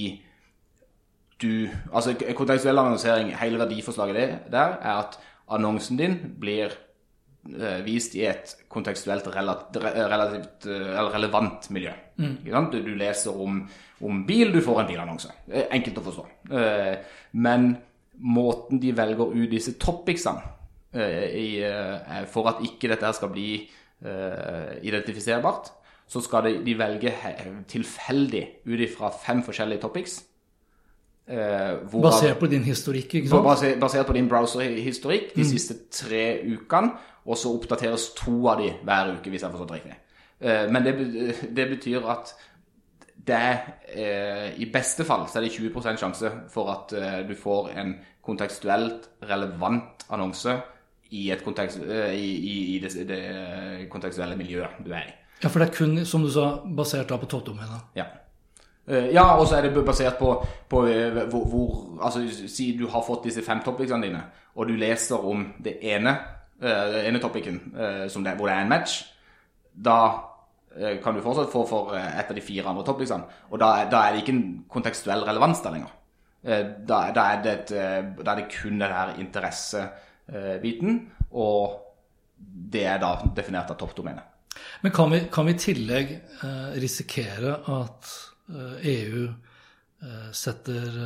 du 1.43 1.69
Altså, 1.93 2.15
kontekstuell 2.39 2.79
annonsering, 2.79 3.35
hele 3.37 3.59
verdiforslaget 3.61 4.49
der, 4.53 4.79
er 4.81 5.03
at 5.03 5.19
annonsen 5.53 5.99
din 6.01 6.19
blir 6.41 6.73
Eh, 7.45 7.81
vist 7.85 8.15
i 8.17 8.23
et 8.25 8.55
kontekstuelt 8.73 9.27
relativt 9.29 9.77
relativt 9.77 10.65
relevant 11.13 11.67
miljø. 11.77 11.93
Mm. 12.17 12.39
Du, 12.73 12.79
du, 12.81 12.95
leser 12.97 13.37
om, 13.37 13.59
om, 14.01 14.23
bil, 14.25 14.53
du 14.53 14.63
får 14.65 14.81
en 14.81 14.89
bilannonse. 14.89 15.29
Enkelt 15.69 16.01
å 16.01 16.05
forstå. 16.07 16.25
Eh, 16.57 16.95
men 17.37 17.75
måten 18.17 18.81
de 18.81 18.95
velger 18.97 19.37
ut 19.37 19.51
disse 19.53 19.77
topicsene 19.81 20.53
for 22.31 22.47
at 22.47 22.61
ikke 22.63 22.87
dette 22.93 23.09
skal 23.17 23.33
bli 23.33 23.49
identifiserbart, 24.87 25.73
så 26.07 26.21
skal 26.23 26.45
de, 26.47 26.53
de 26.63 26.77
velge 26.79 27.11
tilfeldig 27.67 28.43
ut 28.69 28.85
ifra 28.87 29.11
fem 29.11 29.41
forskjellige 29.43 29.83
topics. 29.83 30.21
Basert 31.25 32.39
på 32.39 32.49
din 32.53 32.65
historikk, 32.67 33.15
ikke 33.21 33.31
sant? 33.33 33.47
Basert, 33.47 33.79
basert 33.81 34.07
på 34.07 34.17
din 34.17 34.29
browserhistorikk 34.29 35.31
de 35.35 35.41
mm. 35.41 35.51
siste 35.55 35.77
tre 35.89 36.25
ukene 36.45 36.93
og 37.25 37.39
så 37.41 37.53
oppdateres 37.57 38.11
to 38.19 38.35
av 38.51 38.61
de 38.61 38.73
hver 38.85 39.15
uke, 39.17 39.31
hvis 39.33 39.43
jeg 39.43 39.49
har 39.49 39.55
forstått 39.57 39.79
riktig. 39.79 39.97
Eh, 40.41 40.67
men 40.73 40.85
det, 40.85 40.95
det, 41.57 41.69
betyr 41.71 42.05
at 42.13 42.35
det 43.25 43.37
er 43.39 43.61
eh, 43.89 44.49
I 44.61 44.69
beste 44.73 45.07
fall 45.09 45.25
så 45.31 45.41
er 45.41 45.47
det 45.47 45.55
20 45.55 45.97
sjanse 46.01 46.33
for 46.53 46.73
at 46.75 46.93
eh, 46.99 47.21
du 47.29 47.35
får 47.39 47.73
en 47.81 47.95
kontekstuelt 48.25 49.09
relevant 49.29 50.05
annonse 50.13 50.59
i, 51.11 51.29
kontekst, 51.45 51.79
i, 51.79 52.29
i, 52.35 52.55
i 52.75 52.79
det, 52.83 52.93
det, 53.09 53.89
kontekstuelle 53.93 54.37
miljøet 54.37 54.81
du 54.85 54.91
er 54.93 55.07
i. 55.07 55.15
Ja, 55.43 55.49
for 55.49 55.61
det 55.61 55.69
er 55.69 55.77
kun, 55.77 55.99
som 56.09 56.25
du 56.25 56.31
sa, 56.33 56.65
basert 56.65 57.11
da 57.13 57.19
på 57.21 57.29
toppdomenet? 57.31 57.93
Ja. 57.97 58.09
Ja, 58.87 59.39
og 59.39 59.47
så 59.49 59.57
er 59.57 59.65
det 59.69 59.85
basert 59.85 60.19
på, 60.19 60.35
på 60.69 60.81
hvor, 60.85 61.45
hvor, 61.49 61.69
Altså, 62.05 62.27
si 62.53 62.75
du 62.77 62.85
har 62.93 63.05
fått 63.07 63.25
disse 63.25 63.43
fem 63.43 63.63
topicsene 63.65 64.05
dine, 64.05 64.21
og 64.55 64.69
du 64.69 64.75
leser 64.77 65.25
om 65.25 65.47
det 65.65 65.79
ene 65.81 66.13
uh, 66.63 67.01
ene 67.05 67.21
topicen 67.23 67.59
uh, 67.75 68.07
hvor 68.09 68.49
det 68.49 68.55
er 68.55 68.63
en 68.63 68.73
match, 68.73 69.03
da 69.75 69.99
uh, 70.77 70.97
kan 71.03 71.15
du 71.17 71.23
fortsatt 71.25 71.53
få 71.53 71.65
for 71.69 71.95
et 71.97 72.31
av 72.31 72.37
de 72.37 72.45
fire 72.45 72.69
andre 72.71 72.85
topicsene. 72.87 73.41
Og 73.51 73.61
da, 73.61 73.73
da, 73.91 74.05
er 74.05 74.15
det 74.15 74.25
ikke 74.25 74.37
en 74.37 74.47
kontekstuell 74.71 75.25
relevans 75.27 75.63
der 75.65 75.79
lenger. 75.79 76.01
Da, 76.45 76.99
da, 77.17 77.23
er 77.33 77.39
det 77.41 77.53
et, 77.55 77.71
da, 77.73 78.35
er 78.35 78.41
det 78.43 78.51
kun 78.53 78.77
den 78.77 78.93
her 78.93 79.15
interessebiten, 79.17 80.99
og 81.33 81.79
det 82.37 82.83
er 82.85 82.99
da 83.01 83.15
definert 83.33 83.73
av 83.73 83.79
toppdomenet. 83.81 84.27
Men 84.85 84.93
kan 84.93 85.09
vi 85.49 85.55
i 85.55 85.57
tillegg 85.57 86.13
risikere 86.83 87.57
at 87.73 88.11
EU 88.49 89.27
setter 90.37 90.99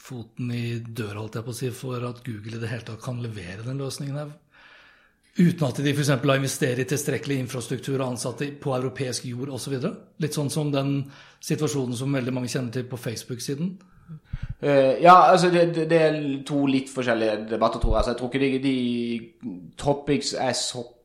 foten 0.00 0.52
i 0.52 0.78
døra 0.80 1.20
holdt 1.20 1.38
jeg 1.38 1.46
på 1.46 1.52
å 1.54 1.56
si, 1.56 1.70
for 1.76 2.06
at 2.08 2.22
Google 2.26 2.58
i 2.58 2.62
det 2.62 2.70
hele 2.70 2.86
tatt 2.86 3.02
kan 3.04 3.20
levere 3.22 3.64
den 3.66 3.80
løsningen 3.80 4.18
her. 4.20 4.32
Uten 5.38 5.66
at 5.68 5.78
de 5.78 5.92
f.eks. 5.94 6.10
har 6.10 6.36
investert 6.36 6.82
i 6.82 6.88
tilstrekkelig 6.90 7.38
infrastruktur 7.44 8.00
og 8.00 8.08
ansatte 8.08 8.50
på 8.60 8.74
europeisk 8.76 9.28
jord 9.30 9.52
osv. 9.54 9.76
Litt 10.20 10.36
sånn 10.36 10.50
som 10.52 10.72
den 10.74 11.04
situasjonen 11.46 11.96
som 11.96 12.16
veldig 12.16 12.34
mange 12.34 12.50
kjenner 12.50 12.74
til 12.74 12.88
på 12.90 12.98
Facebook-siden. 13.00 13.76
Uh, 14.60 14.98
ja, 15.00 15.14
altså 15.30 15.48
det, 15.54 15.86
det, 15.88 15.96
er 15.96 16.16
to 16.44 16.64
litt 16.68 16.90
forskjellige 16.92 17.46
debatter, 17.52 17.80
tror 17.80 17.94
jeg. 17.94 18.00
Altså, 18.00 18.10
jeg 18.10 18.18
tror 18.18 18.34
ikke 18.34 18.42
de, 18.42 18.64
de 18.66 19.70
topics 19.80 20.34
er 20.34 20.56
såpass 20.58 20.98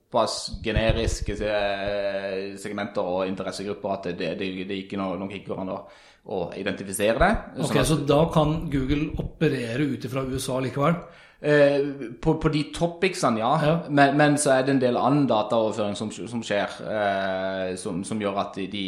generiske 0.63 1.35
eh, 1.43 2.55
segmenter 2.57 3.01
og 3.03 3.27
interessegrupper 3.27 3.91
at 3.97 4.03
det, 4.17 4.33
det, 4.39 4.67
det, 4.69 4.77
ikke 4.85 4.97
noe, 4.97 5.17
noe 5.19 5.33
ikke 5.35 5.57
an 5.59 5.69
å, 5.73 5.79
å 6.31 6.39
identifisere 6.57 7.19
det. 7.19 7.33
Ok, 7.59 7.67
Sånn 7.73 7.81
at- 7.81 7.87
Så 7.91 7.97
da 8.07 8.21
kan 8.33 8.69
Google 8.71 9.11
operere 9.21 9.83
ut 9.91 10.05
ifra 10.07 10.23
USA 10.25 10.59
likevel? 10.63 10.95
Eh, 11.45 11.81
på, 12.21 12.37
på 12.41 12.49
de 12.49 12.63
topicsene, 12.73 13.39
ja. 13.43 13.51
Ja. 13.61 13.73
Men, 13.89 14.15
men 14.17 14.37
så 14.41 14.53
er 14.55 14.63
det 14.65 14.71
en 14.77 14.79
del 14.81 14.97
annen 14.97 15.27
dataoverføring 15.29 15.95
som, 15.99 16.09
som 16.15 16.41
skjer, 16.41 16.77
eh, 16.89 17.75
som, 17.77 17.99
som 18.07 18.21
gjør 18.21 18.39
at 18.41 18.55
de, 18.55 18.65
de, 18.71 18.85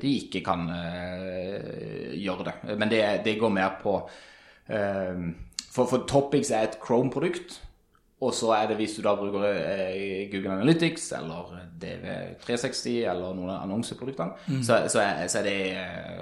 de 0.00 0.12
ikke 0.22 0.40
kan 0.46 0.68
eh, 0.70 2.14
gjøre 2.22 2.46
det. 2.46 2.54
Men 2.78 2.88
det, 2.92 3.02
det 3.26 3.38
går 3.42 3.52
mer 3.52 3.74
på 3.82 3.96
eh, 4.70 5.26
for, 5.70 5.84
for 5.90 6.06
topics 6.08 6.50
er 6.54 6.68
et 6.70 6.78
Chrome-produkt. 6.82 7.58
Og 8.20 8.34
så 8.36 8.50
er 8.52 8.68
det 8.68 8.76
hvis 8.76 8.98
du 8.98 9.02
da 9.04 9.14
bruker 9.16 9.46
eh, 9.48 10.28
Google 10.32 10.58
Analytics 10.58 11.06
eller 11.16 11.54
DV360 11.80 12.98
eller 13.08 13.36
noen 13.36 13.52
av 13.54 13.62
annonseproduktene, 13.64 14.60
så, 14.60 14.82
så, 14.92 15.00
er, 15.00 15.22
så 15.32 15.40
er 15.40 15.46
det 15.46 15.60
eh, 15.72 16.18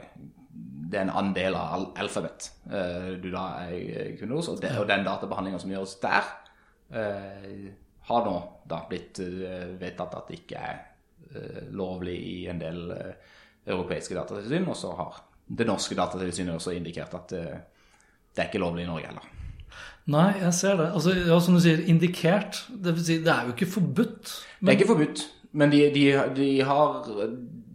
det 0.88 1.00
er 1.00 1.04
en 1.04 1.16
andel 1.20 1.56
av 1.58 1.72
al 1.74 1.82
alfabet 2.04 2.46
eh, 2.70 3.08
du 3.20 3.26
da 3.32 3.42
er 3.66 4.14
kunde 4.20 4.38
hos, 4.38 4.50
og, 4.52 4.60
det, 4.62 4.70
og 4.78 4.86
den 4.88 5.02
databehandlinga 5.04 5.58
som 5.60 5.74
gjøres 5.74 5.98
der, 6.04 6.30
har 8.08 8.22
nå 8.24 8.36
da 8.64 8.78
blitt 8.88 9.18
vedtatt 9.20 10.14
at 10.16 10.30
det 10.30 10.38
ikke 10.38 10.62
er 10.64 11.66
lovlig 11.76 12.14
i 12.16 12.36
en 12.48 12.62
del 12.62 12.78
europeiske 13.68 14.16
datatilsyn, 14.16 14.64
og 14.64 14.78
så 14.80 14.94
har 14.96 15.18
det 15.44 15.66
norske 15.68 15.98
datatilsynet 15.98 16.54
også 16.54 16.72
indikert 16.78 17.18
at 17.18 17.34
det 17.36 18.40
er 18.40 18.48
ikke 18.48 18.62
lovlig 18.64 18.86
i 18.86 18.88
Norge 18.88 19.10
heller. 19.10 19.28
Nei, 20.08 20.30
jeg 20.40 20.54
ser 20.56 20.78
det. 20.80 20.88
Altså, 20.96 21.12
ja, 21.12 21.38
Som 21.44 21.58
du 21.58 21.60
sier, 21.60 21.82
indikert. 21.90 22.62
Det 22.68 22.94
vil 22.96 23.04
si, 23.04 23.18
det 23.24 23.32
er 23.32 23.48
jo 23.48 23.56
ikke 23.56 23.72
forbudt. 23.74 24.32
Det 24.60 24.72
er 24.72 24.78
ikke 24.78 24.92
forbudt, 24.94 25.24
men 25.52 25.72
de, 25.72 25.82
de, 25.92 26.04
de, 26.36 26.48
har, 26.64 27.08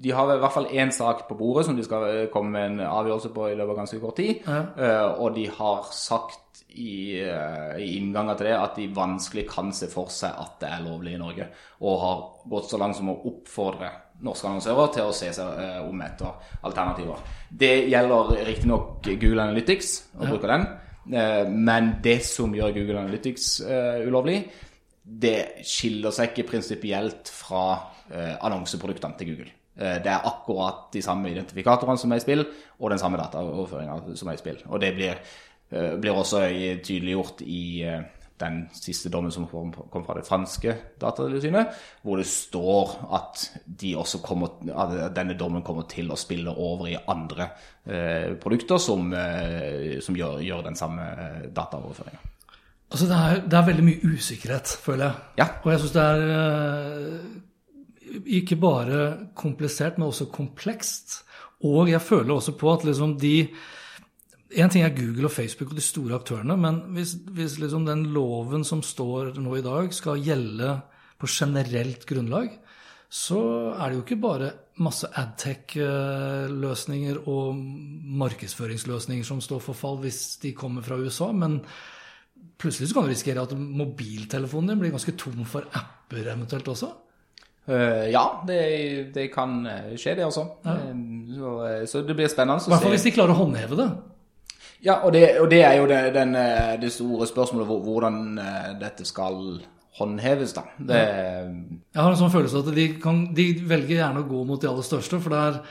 de 0.04 0.14
har 0.14 0.32
i 0.34 0.40
hvert 0.42 0.54
fall 0.56 0.70
én 0.74 0.94
sak 0.94 1.26
på 1.30 1.38
bordet 1.38 1.68
som 1.68 1.78
de 1.78 1.86
skal 1.86 2.06
eh, 2.10 2.30
komme 2.34 2.54
med 2.54 2.70
en 2.72 2.88
avgjørelse 2.88 3.34
på 3.34 3.50
i 3.50 3.58
løpet 3.58 3.74
av 3.74 3.82
ganske 3.84 4.00
kort 4.02 4.18
tid. 4.18 4.46
Eh, 4.50 5.10
og 5.18 5.38
de 5.38 5.48
har 5.58 5.90
sagt 5.94 6.64
i, 6.74 7.20
eh, 7.22 7.76
i 7.82 7.92
innganger 8.00 8.38
til 8.38 8.50
det 8.50 8.56
at 8.58 8.78
de 8.78 8.88
vanskelig 8.94 9.46
kan 9.50 9.70
se 9.74 9.90
for 9.92 10.10
seg 10.14 10.34
at 10.34 10.58
det 10.62 10.72
er 10.74 10.86
lovlig 10.86 11.14
i 11.14 11.22
Norge. 11.22 11.50
Og 11.86 12.02
har 12.02 12.24
gått 12.50 12.74
så 12.74 12.82
langt 12.82 12.98
som 12.98 13.14
å 13.14 13.20
oppfordre 13.30 13.92
norske 14.24 14.50
annonsører 14.50 14.94
til 14.96 15.10
å 15.10 15.14
se 15.14 15.30
seg 15.36 15.86
om 15.86 16.02
etter 16.06 16.54
alternativer. 16.66 17.22
Det 17.50 17.74
gjelder 17.92 18.38
riktignok 18.48 19.04
Google 19.06 19.50
Analytics, 19.50 19.98
å 20.18 20.30
bruke 20.30 20.50
den. 20.50 20.66
Eh, 21.12 21.50
men 21.50 21.96
det 22.04 22.20
som 22.26 22.54
gjør 22.56 22.76
Google 22.78 23.02
Analytics 23.02 23.48
eh, 23.68 24.06
ulovlig, 24.08 24.38
det 25.04 25.66
skiller 25.68 26.14
seg 26.16 26.32
ikke 26.32 26.48
prinsipielt 26.54 27.32
fra 27.34 27.66
eh, 28.08 28.36
annonseproduktene 28.40 29.20
til 29.20 29.34
Google. 29.34 29.52
Det 29.74 30.06
er 30.06 30.28
akkurat 30.30 30.92
de 30.94 31.02
samme 31.02 31.32
identifikatorene 31.32 31.98
som 31.98 32.12
er 32.14 32.20
i 32.20 32.22
spill, 32.22 32.44
og 32.78 32.92
den 32.94 33.00
samme 33.02 33.18
dataoverføringa 33.18 34.14
som 34.20 34.30
er 34.30 34.36
i 34.38 34.42
spill. 34.42 34.60
Og 34.70 34.78
det 34.84 34.92
blir, 34.94 35.18
blir 35.98 36.14
også 36.14 36.44
tydeliggjort 36.86 37.42
i 37.42 37.64
den 38.42 38.64
siste 38.74 39.12
dommen 39.14 39.32
som 39.32 39.46
kom, 39.48 39.72
fra 39.74 40.16
det 40.18 40.26
franske 40.28 40.76
datatilsynet, 41.02 41.78
hvor 42.02 42.20
det 42.20 42.28
står 42.28 42.96
at 43.14 43.46
de 43.66 43.94
også 44.00 44.22
kommer, 44.26 44.56
at 44.74 45.14
denne 45.16 45.38
dommen 45.40 45.64
kommer 45.66 45.88
til 45.92 46.12
å 46.12 46.20
spille 46.20 46.52
over 46.52 46.90
i 46.92 46.98
andre 46.98 47.50
eh, 47.86 48.34
produkter 48.42 48.82
som, 48.82 49.14
eh, 49.14 50.00
som 50.04 50.18
gjør, 50.18 50.42
gjør 50.44 50.66
den 50.68 50.80
samme 50.80 51.08
eh, 51.14 51.42
dataoverføringa. 51.54 52.30
Altså, 52.94 53.08
det 53.10 53.18
er, 53.18 53.40
det 53.50 53.58
er 53.58 53.70
veldig 53.70 53.86
mye 53.88 54.12
usikkerhet, 54.14 54.76
føler 54.86 55.08
jeg. 55.08 55.22
Ja. 55.42 55.48
Og 55.64 55.72
jeg 55.72 55.82
syns 55.82 55.96
det 55.96 56.04
er 56.04 56.26
eh, 56.34 57.30
ikke 58.40 58.60
bare 58.62 59.06
komplisert, 59.38 59.98
men 59.98 60.12
også 60.12 60.30
komplekst. 60.34 61.22
Og 61.66 61.90
jeg 61.90 62.02
føler 62.04 62.36
også 62.36 62.54
på 62.60 62.74
at 62.74 62.86
liksom 62.86 63.16
de 63.22 63.38
En 64.54 64.70
ting 64.70 64.84
er 64.86 64.94
Google 64.94 65.26
og 65.30 65.34
Facebook 65.34 65.72
og 65.72 65.78
de 65.80 65.84
store 65.86 66.18
aktørene, 66.20 66.56
men 66.60 66.82
hvis, 66.94 67.16
hvis 67.34 67.60
liksom 67.62 67.86
den 67.88 68.04
loven 68.14 68.64
som 68.68 68.84
står 68.86 69.34
nå 69.42 69.56
i 69.58 69.66
dag, 69.66 69.94
skal 69.96 70.22
gjelde 70.22 70.76
på 71.22 71.30
generelt 71.32 72.06
grunnlag, 72.10 72.50
så 73.14 73.40
er 73.78 73.90
det 73.90 73.96
jo 73.98 74.04
ikke 74.04 74.22
bare 74.22 74.52
masse 74.82 75.06
adtech-løsninger 75.22 77.20
og 77.30 77.56
markedsføringsløsninger 78.24 79.26
som 79.28 79.42
står 79.42 79.62
for 79.62 79.78
fall 79.78 80.00
hvis 80.02 80.38
de 80.42 80.54
kommer 80.58 80.82
fra 80.86 80.98
USA, 80.98 81.30
men 81.32 81.60
plutselig 82.58 82.90
så 82.90 82.96
kan 82.98 83.06
du 83.06 83.14
risikere 83.14 83.46
at 83.46 83.54
mobiltelefonen 83.58 84.70
din 84.74 84.82
blir 84.82 84.96
ganske 84.96 85.18
tom 85.20 85.46
for 85.50 85.64
apper 85.78 86.24
eventuelt 86.34 86.68
også. 86.74 86.90
Eh, 87.70 88.10
ja, 88.12 88.26
det, 88.48 89.14
det 89.16 89.30
kan 89.32 89.62
eh, 89.70 89.94
skje, 89.96 90.18
det 90.18 90.26
også. 90.26 90.44
Eh, 90.68 90.90
så, 91.38 91.52
eh, 91.68 91.86
så 91.88 92.02
det 92.04 92.16
blir 92.18 92.28
spennende 92.32 92.66
I 92.66 92.74
hvert 92.74 92.84
fall 92.84 92.96
hvis 92.98 93.08
de 93.08 93.16
klarer 93.16 93.34
å 93.36 93.40
håndheve 93.40 93.78
det. 93.80 93.90
Ja, 94.84 94.98
og 95.06 95.14
det, 95.16 95.24
og 95.40 95.48
det 95.52 95.62
er 95.64 95.78
jo 95.80 95.86
det, 95.88 96.02
den, 96.16 96.36
eh, 96.36 96.74
det 96.82 96.92
store 96.92 97.28
spørsmålet 97.30 97.70
hvordan 97.86 98.18
eh, 98.42 98.74
dette 98.82 99.06
skal 99.08 99.40
håndheves, 100.00 100.56
da. 100.58 100.66
Det, 100.78 101.00
Jeg 101.94 102.02
har 102.02 102.10
en 102.10 102.20
sånn 102.20 102.34
følelse 102.34 102.64
at 102.64 102.72
de, 102.76 102.88
kan, 103.02 103.24
de 103.36 103.48
velger 103.70 104.02
gjerne 104.02 104.24
å 104.24 104.28
gå 104.28 104.44
mot 104.50 104.62
de 104.62 104.70
aller 104.70 104.86
største, 104.86 105.22
for 105.24 105.36
der, 105.36 105.62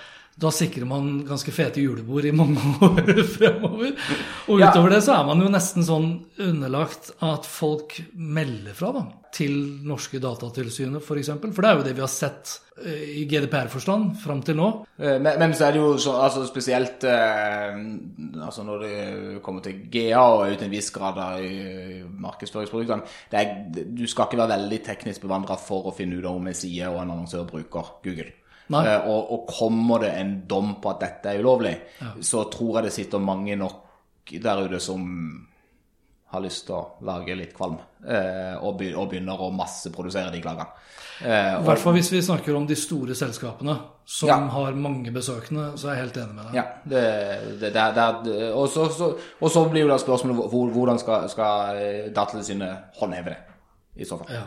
da 0.41 0.49
sikrer 0.51 0.87
man 0.89 1.25
ganske 1.29 1.53
fete 1.53 1.83
julebord 1.83 2.25
i 2.25 2.33
mange 2.33 2.59
år 2.89 3.11
fremover. 3.35 3.93
Og 4.49 4.61
Ja. 4.61 4.71
utover 4.73 4.91
det 4.97 5.03
så 5.05 5.19
er 5.21 5.27
man 5.29 5.41
jo 5.45 5.51
nesten 5.53 5.85
sånn 5.85 6.07
underlagt 6.41 7.11
at 7.23 7.45
folk 7.47 7.99
melder 8.17 8.73
fra 8.75 8.93
da, 8.97 9.03
til 9.33 9.53
norske 9.85 10.19
datatilsynet 10.21 10.99
f.eks. 11.01 11.07
For, 11.07 11.21
eksempel. 11.21 11.53
for 11.53 11.63
det 11.63 11.71
er 11.71 11.77
jo 11.79 11.85
det 11.87 11.95
vi 11.97 12.05
har 12.05 12.11
sett 12.13 12.55
eh, 12.85 13.05
i 13.23 13.27
GDPR-forstand 13.29 14.17
fram 14.25 14.43
til 14.45 14.57
nå. 14.59 14.67
Eh, 14.99 15.19
Men, 15.21 15.39
men 15.41 15.55
så 15.57 15.69
er 15.69 15.77
det 15.77 15.81
jo 15.85 15.93
så, 16.01 16.17
altså 16.25 16.47
spesielt 16.49 17.05
eh, 17.05 17.79
altså 18.43 18.65
når 18.67 18.85
det 18.87 19.43
kommer 19.45 19.63
til 19.65 19.85
GA 19.93 20.25
og 20.33 20.49
uten 20.53 20.67
en 20.69 20.75
viss 20.75 20.91
grad 20.93 21.17
av 21.23 21.41
markedsføringsproduktene 22.27 23.03
det 23.33 23.41
er, 23.41 23.85
Du 23.95 24.07
skal 24.09 24.27
ikke 24.29 24.41
være 24.43 24.57
veldig 24.57 24.81
teknisk 24.87 25.25
bevandra 25.29 25.57
for 25.61 25.89
å 25.91 25.95
finne 25.97 26.19
ut 26.21 26.29
om 26.29 26.47
en 26.49 26.57
side 26.57 26.89
og 26.89 27.01
en 27.03 27.13
annonsør 27.17 27.45
bruker 27.49 27.95
Google. 28.05 28.33
Eh, 28.71 29.09
og, 29.09 29.33
og 29.33 29.47
kommer 29.59 30.01
det 30.01 30.13
en 30.21 30.35
dom 30.49 30.75
på 30.81 30.91
at 30.91 31.01
dette 31.01 31.33
er 31.33 31.41
ulovlig, 31.43 31.75
så 32.21 32.45
tror 32.51 32.79
jeg 32.79 32.85
det 32.85 32.93
sitter 32.93 33.19
mange 33.19 33.57
nok 33.57 34.31
der 34.43 34.63
ute 34.65 34.79
som 34.81 35.49
har 36.33 36.41
lyst 36.41 36.65
til 36.65 36.75
å 36.79 36.87
lage 37.05 37.35
litt 37.37 37.53
kvalm, 37.53 37.75
eh, 38.09 38.55
og, 38.65 38.79
be, 38.79 38.95
og 38.97 39.11
begynner 39.11 39.37
å 39.37 39.51
masseprodusere 39.53 40.31
de 40.33 40.41
klagene. 40.41 40.65
Eh, 41.21 41.59
I 41.59 41.67
hvert 41.67 41.79
fall 41.83 41.93
hvis 41.99 42.09
vi 42.15 42.23
snakker 42.25 42.57
om 42.57 42.65
de 42.67 42.75
store 42.79 43.15
selskapene 43.15 43.75
som 44.09 44.29
Ja. 44.31 44.39
har 44.55 44.73
mange 44.73 45.13
besøkende, 45.13 45.77
så 45.77 45.91
er 45.91 45.95
jeg 45.99 46.05
helt 46.07 46.17
enig 46.23 46.35
med 46.39 46.45
deg. 46.47 46.55
Ja, 46.57 46.65
det, 46.89 47.03
det, 47.61 47.73
det, 47.75 48.09
det, 48.25 48.53
og, 48.55 48.65
så, 48.73 48.89
så, 48.97 49.11
og 49.41 49.51
så 49.53 49.67
blir 49.69 49.85
jo 49.85 49.93
da 49.93 49.99
spørsmålet 50.01 50.57
hvordan 50.73 50.99
skal, 50.99 51.29
skal 51.29 51.85
Datatilsynet 52.17 52.97
håndheve 53.03 53.35
det, 53.35 53.39
i 54.01 54.09
så 54.09 54.17
fall. 54.23 54.33
Ja. 54.33 54.47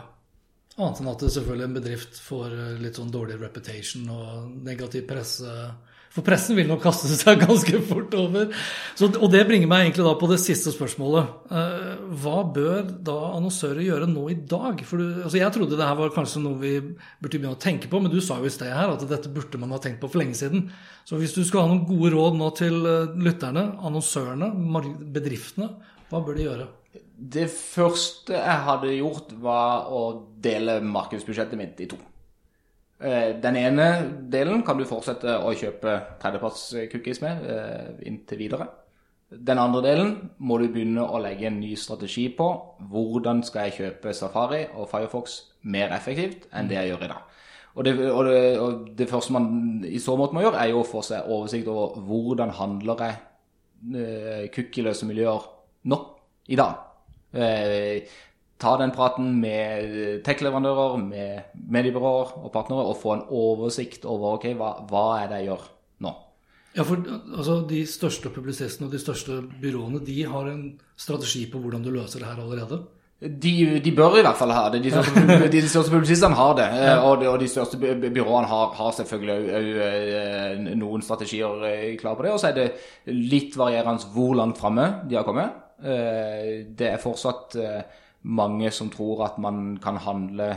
Annet 0.76 0.98
enn 1.00 1.08
at 1.08 1.22
det 1.24 1.32
selvfølgelig 1.32 1.66
en 1.70 1.76
bedrift 1.78 2.18
får 2.20 2.52
eh, 2.52 2.72
litt 2.82 2.98
sånn 3.00 3.12
dårlig 3.12 3.38
reputation 3.40 4.08
og 4.12 4.48
negativ 4.66 5.06
presse. 5.08 5.52
For 6.16 6.24
pressen 6.24 6.56
vil 6.56 6.68
nok 6.68 6.80
kaste 6.84 7.10
seg 7.12 7.40
ganske 7.44 7.80
fort 7.88 8.14
over. 8.16 8.52
Så, 8.96 9.08
og 9.08 9.28
det 9.32 9.42
bringer 9.48 9.68
meg 9.68 9.86
egentlig 9.86 10.06
da 10.06 10.14
på 10.20 10.28
det 10.30 10.38
siste 10.40 10.72
spørsmålet. 10.72 11.32
Eh, 11.48 12.04
hva 12.22 12.38
bør 12.56 12.86
da 13.08 13.16
annonsører 13.34 13.84
gjøre 13.84 14.08
nå 14.10 14.26
i 14.32 14.38
dag? 14.48 14.80
For 14.88 15.00
du, 15.00 15.22
altså 15.26 15.40
jeg 15.40 15.52
trodde 15.56 15.76
det 15.76 15.88
her 15.88 15.98
var 15.98 16.14
kanskje 16.14 16.44
noe 16.44 16.60
vi 16.60 16.74
burde 16.80 17.32
begynne 17.36 17.56
å 17.56 17.60
tenke 17.60 17.88
på, 17.92 18.00
men 18.00 18.12
du 18.12 18.20
sa 18.24 18.36
jo 18.40 18.48
i 18.48 18.52
sted 18.52 18.72
her 18.72 18.92
at 18.94 19.04
dette 19.08 19.32
burde 19.32 19.60
man 19.60 19.72
ha 19.76 19.80
tenkt 19.82 20.00
på 20.04 20.12
for 20.12 20.22
lenge 20.22 20.38
siden. 20.38 20.70
Så 21.08 21.20
hvis 21.20 21.36
du 21.36 21.42
skal 21.44 21.66
ha 21.66 21.72
noen 21.72 21.84
gode 21.88 22.12
råd 22.16 22.40
nå 22.40 22.52
til 22.60 22.80
eh, 22.84 23.12
lytterne, 23.28 23.70
annonsørene, 23.80 24.52
bedriftene, 25.16 25.72
hva 26.08 26.20
bør 26.24 26.36
de 26.36 26.50
gjøre? 26.50 26.68
Det 27.16 27.46
første 27.50 28.36
jeg 28.36 28.64
hadde 28.68 28.96
gjort, 28.98 29.32
var 29.42 29.88
å 29.92 30.02
dele 30.42 30.80
markedsbudsjettet 30.84 31.58
mitt 31.58 31.80
i 31.80 31.88
to. 31.90 31.98
Eh, 33.00 33.36
Den 33.42 33.56
ene 33.56 33.86
delen 34.32 34.64
kan 34.64 34.78
du 34.78 34.86
fortsette 34.88 35.38
å 35.38 35.52
kjøpe 35.56 35.98
tredjeparts-cookies 36.22 37.22
med 37.24 37.46
eh, 37.52 38.08
inntil 38.08 38.40
videre. 38.40 38.68
Den 39.28 39.58
andre 39.58 39.82
delen 39.82 40.10
må 40.38 40.58
du 40.60 40.68
begynne 40.70 41.02
å 41.02 41.18
legge 41.18 41.48
en 41.48 41.58
ny 41.58 41.74
strategi 41.76 42.28
på. 42.30 42.46
Hvordan 42.92 43.42
skal 43.44 43.66
jeg 43.66 43.78
kjøpe 43.80 44.14
Safari 44.14 44.66
og 44.76 44.88
Firefox 44.92 45.40
mer 45.66 45.90
effektivt 45.96 46.46
enn 46.54 46.70
det 46.70 46.78
jeg 46.78 46.92
gjør 46.92 47.06
i 47.08 47.10
dag? 47.10 47.32
Og 47.76 47.84
det, 47.84 47.92
og 48.08 48.24
det, 48.24 48.36
og 48.62 48.84
det 48.96 49.08
første 49.10 49.34
man 49.34 49.48
i 49.84 49.98
så 50.00 50.14
måte 50.16 50.32
må 50.32 50.46
gjøre, 50.46 50.62
er 50.62 50.70
jo 50.70 50.80
å 50.80 50.88
få 50.88 51.02
seg 51.04 51.26
oversikt 51.28 51.68
over 51.68 51.98
hvordan 52.06 52.54
handler 52.56 53.02
jeg 53.04 53.18
eh, 53.98 54.46
cookieløse 54.54 55.08
miljøer 55.10 55.44
nå, 55.90 55.98
i 56.48 56.56
dag. 56.56 56.85
Eh, 57.34 58.02
ta 58.58 58.76
den 58.80 58.90
praten 58.94 59.34
med 59.40 60.22
tech-leverandører, 60.24 60.96
med 61.02 61.42
mediebyråer 61.68 62.36
og 62.44 62.52
partnere, 62.54 62.86
og 62.88 62.96
få 63.02 63.12
en 63.16 63.24
oversikt 63.30 64.04
over 64.08 64.38
ok, 64.38 64.46
hva, 64.56 64.70
hva 64.88 65.06
er 65.24 65.28
det 65.32 65.40
jeg 65.42 65.50
gjør 65.50 65.64
nå. 66.06 66.12
Ja, 66.76 66.82
for 66.84 66.96
altså, 67.36 67.62
De 67.68 67.82
største 67.88 68.28
publisistene 68.32 68.86
og 68.88 68.92
de 68.92 68.98
største 69.00 69.40
byråene 69.62 70.00
de 70.04 70.22
har 70.28 70.48
en 70.52 70.66
strategi 70.96 71.46
på 71.52 71.58
hvordan 71.60 71.82
du 71.84 71.90
løser 71.90 72.20
det 72.20 72.28
her 72.28 72.42
allerede? 72.42 72.82
De, 73.20 73.80
de 73.80 73.92
bør 73.96 74.18
i 74.18 74.22
hvert 74.26 74.36
fall 74.36 74.50
ha 74.52 74.66
det. 74.68 74.82
De 74.84 74.90
største, 74.92 75.48
de 75.52 75.60
største 75.64 75.90
publisistene 75.94 76.36
har 76.36 76.54
det. 76.58 76.66
eh, 76.68 77.04
Og, 77.08 77.20
de. 77.22 77.28
og 77.32 77.38
de 77.40 77.48
største 77.48 77.78
by- 77.80 77.94
by- 78.02 78.10
byråene 78.12 78.46
har, 78.50 78.74
har 78.76 78.90
selvfølgelig 78.92 79.54
òg 79.56 80.74
noen 80.76 81.02
strategier 81.04 81.64
eh, 81.64 81.96
klare 81.96 82.16
på 82.18 82.26
det. 82.26 82.32
Og 82.34 82.40
så 82.42 82.50
er 82.50 82.58
det 82.58 82.66
litt 83.08 83.56
varierende 83.56 84.04
hvor 84.12 84.34
langt 84.36 84.60
framme 84.60 84.90
de 85.08 85.16
har 85.16 85.24
kommet. 85.24 85.52
Eh, 85.82 86.66
Det 86.76 86.88
er 86.90 87.02
fortsatt 87.02 87.56
eh, 87.60 87.82
mange 88.22 88.70
som 88.70 88.90
tror 88.90 89.24
at 89.26 89.38
man 89.38 89.76
kan 89.82 89.96
handle 89.96 90.54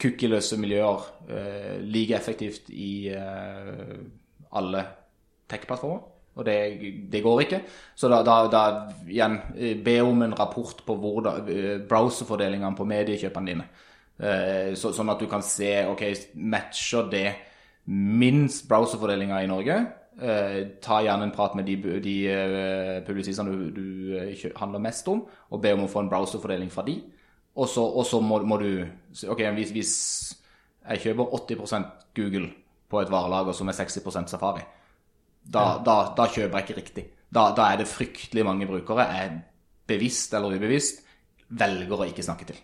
kukkeløse 0.00 0.58
miljøer 0.60 1.06
eh, 1.32 1.78
like 1.80 2.14
effektivt 2.16 2.68
i 2.70 3.08
eh, 3.08 3.96
alle 4.52 4.84
tech-plattformer. 5.48 6.04
Og 6.36 6.44
det, 6.44 6.56
det 7.12 7.22
går 7.24 7.40
ikke. 7.46 7.60
Så 7.96 8.10
da, 8.12 8.20
da, 8.26 8.36
da 8.52 8.62
igjen 9.08 9.38
eh, 9.56 9.76
be 9.84 9.98
om 10.04 10.22
en 10.26 10.36
rapport 10.36 10.82
på 10.86 10.96
eh, 11.48 11.80
browserfordelingene 11.88 12.76
på 12.76 12.88
mediekjøpene 12.88 13.52
dine. 13.52 13.68
Eh, 14.20 14.74
så, 14.76 14.92
sånn 14.96 15.12
at 15.12 15.20
du 15.22 15.28
kan 15.30 15.44
se 15.44 15.72
ok, 15.88 16.04
matcher 16.36 17.08
det 17.12 17.28
minst 17.86 18.66
browserfordelinga 18.68 19.40
i 19.44 19.48
Norge. 19.48 19.80
Eh, 20.16 20.78
ta 20.80 21.02
gjerne 21.04 21.26
en 21.28 21.32
prat 21.34 21.54
med 21.58 21.66
de, 21.68 21.74
de 22.00 22.14
eh, 22.32 23.02
publisistene 23.04 23.52
du, 23.52 23.64
du 23.76 24.14
eh, 24.16 24.46
handler 24.56 24.80
mest 24.80 25.08
om, 25.12 25.20
og 25.52 25.60
be 25.60 25.74
om 25.76 25.84
å 25.84 25.90
få 25.92 26.00
en 26.04 26.08
browserfordeling 26.08 26.70
fra 26.72 26.86
de. 26.86 26.94
Og 27.56 27.68
så, 27.68 27.84
og 27.84 28.06
så 28.08 28.20
må, 28.20 28.38
må 28.44 28.56
du 28.60 28.70
Ok, 29.32 29.40
hvis, 29.56 29.72
hvis 29.72 29.92
jeg 30.86 31.02
kjøper 31.02 31.36
80% 31.36 32.08
Google 32.16 32.48
på 32.88 33.00
et 33.00 33.12
varelager 33.12 33.56
som 33.56 33.68
er 33.68 33.76
60% 33.76 34.32
Safari, 34.32 34.64
da, 35.40 35.82
da, 35.84 35.96
da 36.16 36.26
kjøper 36.28 36.58
jeg 36.58 36.66
ikke 36.66 36.78
riktig. 36.80 37.04
Da, 37.32 37.50
da 37.56 37.70
er 37.72 37.80
det 37.80 37.88
fryktelig 37.90 38.44
mange 38.46 38.68
brukere 38.68 39.08
jeg 39.12 39.36
bevisst 39.88 40.34
eller 40.36 40.56
ubevisst 40.56 41.04
velger 41.48 42.00
å 42.00 42.08
ikke 42.08 42.24
snakke 42.24 42.48
til. 42.48 42.58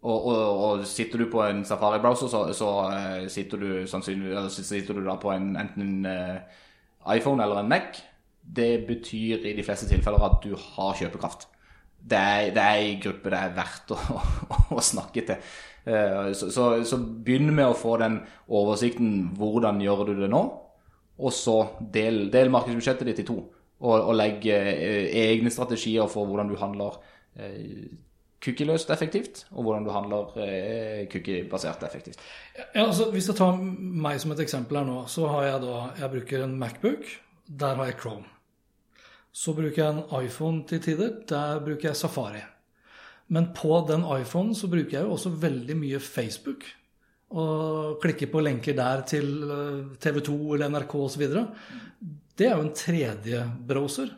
Og, 0.00 0.26
og, 0.26 0.60
og 0.64 0.86
sitter 0.88 1.20
du 1.20 1.26
på 1.28 1.42
en 1.44 1.64
Safari-browser, 1.64 2.28
så, 2.32 2.46
så 2.56 2.68
uh, 2.88 3.26
sitter 3.28 3.60
du 3.60 3.86
sannsynligvis 3.88 4.62
sitter 4.64 4.96
du 4.96 5.04
da 5.04 5.18
på 5.20 5.32
en, 5.34 5.50
enten 5.60 5.82
en 5.84 6.06
uh, 6.08 7.16
iPhone 7.16 7.44
eller 7.44 7.60
en 7.60 7.68
Mac. 7.68 8.00
Det 8.40 8.86
betyr 8.88 9.44
i 9.44 9.52
de 9.56 9.64
fleste 9.64 9.88
tilfeller 9.90 10.24
at 10.24 10.40
du 10.44 10.54
har 10.56 10.96
kjøpekraft. 10.96 11.44
Det 12.00 12.16
er, 12.16 12.48
det 12.56 12.64
er 12.64 12.80
en 12.80 13.02
gruppe 13.04 13.28
det 13.28 13.42
er 13.42 13.52
verdt 13.58 13.92
å, 13.92 14.00
å, 14.16 14.22
å 14.78 14.84
snakke 14.84 15.26
til. 15.28 15.52
Uh, 15.84 16.32
Så, 16.32 16.48
så, 16.54 16.72
så 16.88 16.96
begynn 16.96 17.52
med 17.52 17.68
å 17.68 17.76
få 17.76 17.98
den 18.00 18.22
oversikten. 18.48 19.34
Hvordan 19.36 19.84
gjør 19.84 20.06
du 20.08 20.16
det 20.24 20.32
nå? 20.32 20.44
Og 21.20 21.32
så 21.36 21.60
del, 21.92 22.30
del 22.32 22.48
markedsbudsjettet 22.48 23.12
ditt 23.12 23.20
i 23.20 23.28
to. 23.28 23.42
Og, 23.80 23.96
og 23.96 24.14
legg 24.16 24.46
eh, 24.48 25.08
egne 25.28 25.52
strategier 25.52 26.08
for 26.08 26.28
hvordan 26.28 26.48
du 26.48 26.56
handler 26.60 26.96
cookie-løst 28.40 28.90
effektivt, 28.90 29.44
og 29.52 29.66
hvordan 29.66 29.84
du 29.84 29.90
handler 29.92 30.36
eh, 30.40 31.06
cookie-basert 31.12 31.82
effektivt. 31.84 32.20
Ja, 32.56 32.86
altså, 32.86 33.10
hvis 33.12 33.28
jeg 33.28 33.36
tar 33.36 33.58
meg 33.60 34.20
som 34.22 34.32
et 34.34 34.44
eksempel 34.44 34.80
her 34.80 34.88
nå, 34.88 35.02
så 35.12 35.28
har 35.28 35.48
jeg 35.48 35.64
da 35.66 35.80
Jeg 36.00 36.12
bruker 36.14 36.44
en 36.44 36.58
Macbook. 36.60 37.04
Der 37.46 37.76
har 37.76 37.90
jeg 37.90 37.98
Chrome. 38.00 38.24
Så 39.32 39.54
bruker 39.54 39.82
jeg 39.82 39.92
en 39.92 40.24
iPhone 40.24 40.64
til 40.66 40.80
tider. 40.82 41.20
Der 41.28 41.60
bruker 41.62 41.90
jeg 41.90 41.96
Safari. 41.96 42.42
Men 43.30 43.52
på 43.54 43.84
den 43.86 44.02
iPhonen 44.02 44.56
så 44.58 44.68
bruker 44.70 44.96
jeg 44.98 45.06
jo 45.06 45.14
også 45.14 45.30
veldig 45.42 45.76
mye 45.78 46.00
Facebook. 46.02 46.64
Og 47.30 48.00
klikker 48.02 48.26
på 48.32 48.42
lenker 48.42 48.74
der 48.74 49.04
til 49.06 49.28
TV 50.02 50.18
2 50.26 50.38
eller 50.54 50.72
NRK 50.72 50.94
osv. 50.98 51.28
Det 52.34 52.48
er 52.48 52.56
jo 52.56 52.64
en 52.64 52.74
tredje 52.74 53.44
browser. 53.68 54.10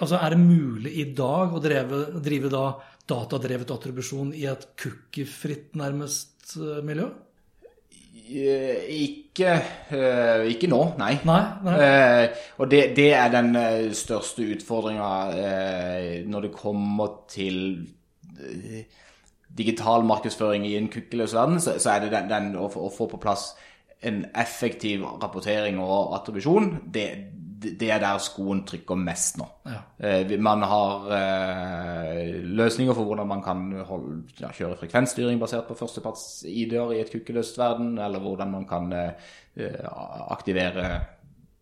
Altså, 0.00 0.16
Er 0.16 0.34
det 0.34 0.40
mulig 0.42 0.96
i 0.98 1.04
dag 1.14 1.54
å 1.54 1.62
drive, 1.62 2.00
drive 2.24 2.50
da 2.50 2.64
datadrevet 3.08 3.70
attribusjon 3.74 4.34
i 4.36 4.44
et 4.50 4.66
cookiefritt, 4.80 5.72
nærmest, 5.80 6.56
eh, 6.60 6.82
miljø? 6.84 7.08
Eh, 8.28 8.84
Ikke, 8.92 9.54
eh, 9.94 10.42
ikke 10.52 10.68
nå, 10.68 10.80
nei. 11.00 11.14
Nei, 11.24 11.42
nei. 11.64 12.28
Og 12.58 12.68
det, 12.72 12.82
det 12.98 13.08
er 13.16 13.30
den 13.32 13.54
største 13.96 14.44
utfordringa 14.56 15.12
når 16.28 16.48
det 16.48 16.52
kommer 16.56 17.22
til 17.32 17.62
digital 19.58 20.04
markedsføring 20.06 20.66
i 20.68 20.76
en 20.78 20.90
kukkeløs 20.92 21.32
verden, 21.34 21.58
så, 21.62 21.78
så 21.80 21.94
er 21.96 22.04
det 22.04 22.12
den, 22.12 22.28
den 22.30 22.50
å, 22.60 22.68
få- 22.70 22.84
å 22.86 22.92
få 22.94 23.08
på 23.10 23.20
plass 23.22 23.52
en 24.06 24.20
effektiv 24.38 25.02
rapportering 25.22 25.80
og 25.82 26.12
attribusjon. 26.20 26.68
Det, 26.94 27.06
det 27.62 27.90
er 27.90 27.98
der 28.02 28.20
skoen 28.22 28.62
trykker 28.66 28.98
mest 29.00 29.38
nå. 29.40 29.46
Ja. 29.66 29.80
Eh, 29.98 30.34
Man 30.40 30.62
har 30.62 31.10
eh, 31.16 32.34
løsninger 32.44 32.94
for 32.94 33.08
hvordan 33.08 33.28
man 33.28 33.42
kan 33.42 33.66
holde, 33.88 34.22
ja, 34.40 34.52
kjøre 34.54 34.78
frekvensstyring 34.78 35.40
basert 35.40 35.66
på 35.68 35.76
førsteparts-ID-er 35.78 36.94
i 36.94 37.00
et 37.02 37.12
kukkeløst 37.12 37.58
verden, 37.58 37.98
eller 37.98 38.22
hvordan 38.22 38.50
man 38.50 38.66
kan 38.68 38.92
eh, 38.92 39.78
aktivere 40.30 40.88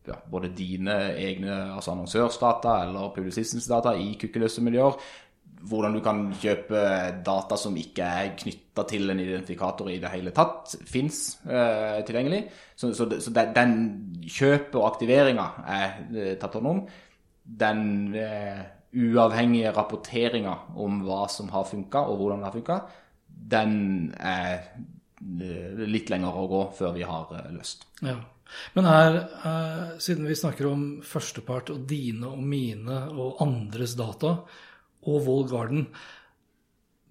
ja, 0.07 0.14
både 0.30 0.53
dine 0.57 0.97
egne 1.18 1.74
altså 1.74 1.94
annonsørsdata 1.94 2.82
eller 2.84 3.14
publisistens 3.14 3.66
data 3.66 3.94
i 3.99 4.12
kukkeløse 4.20 4.62
miljøer. 4.62 4.99
Hvordan 5.66 5.96
du 5.96 6.02
kan 6.04 6.18
kjøpe 6.36 6.80
data 7.24 7.57
som 7.59 7.76
ikke 7.80 8.04
er 8.04 8.34
knytta 8.38 8.84
til 8.90 9.11
en 9.11 9.20
identifikator 9.22 9.88
i 9.90 9.98
det 10.02 10.11
hele 10.12 10.32
tatt, 10.36 10.74
fins 10.86 11.38
eh, 11.48 12.02
tilgjengelig. 12.07 12.42
Så, 12.76 12.92
så, 12.94 13.09
så 13.22 13.32
den 13.32 13.72
kjøpet 14.22 14.76
og 14.76 14.88
aktiveringa 14.90 15.46
er 15.64 15.96
eh, 16.12 16.34
tatt 16.40 16.59
hånd 16.59 16.70
om. 16.70 16.82
Den 17.64 17.80
eh, 18.20 18.61
uavhengige 18.96 19.72
rapporteringa 19.74 20.54
om 20.76 21.00
hva 21.07 21.24
som 21.32 21.50
har 21.54 21.66
funka, 21.68 22.04
og 22.04 22.20
hvordan 22.20 22.44
det 22.44 22.48
har 22.50 22.57
funka, 22.59 22.78
den 23.57 23.74
er 24.20 24.54
eh, 24.61 25.82
litt 25.88 26.12
lenger 26.12 26.36
å 26.36 26.46
gå 26.52 26.62
før 26.76 26.94
vi 26.98 27.09
har 27.09 27.32
eh, 27.40 27.52
løst. 27.57 27.88
Ja. 28.04 28.20
Men 28.76 28.86
her, 28.86 29.16
siden 29.98 30.28
vi 30.30 30.36
snakker 30.38 30.68
om 30.70 30.82
førstepart 31.02 31.72
og 31.74 31.80
dine 31.90 32.28
og 32.30 32.44
mine 32.46 33.00
og 33.11 33.40
andres 33.42 33.96
data, 33.98 34.36
og 35.07 35.26
Wall 35.26 35.48
Garden, 35.50 35.86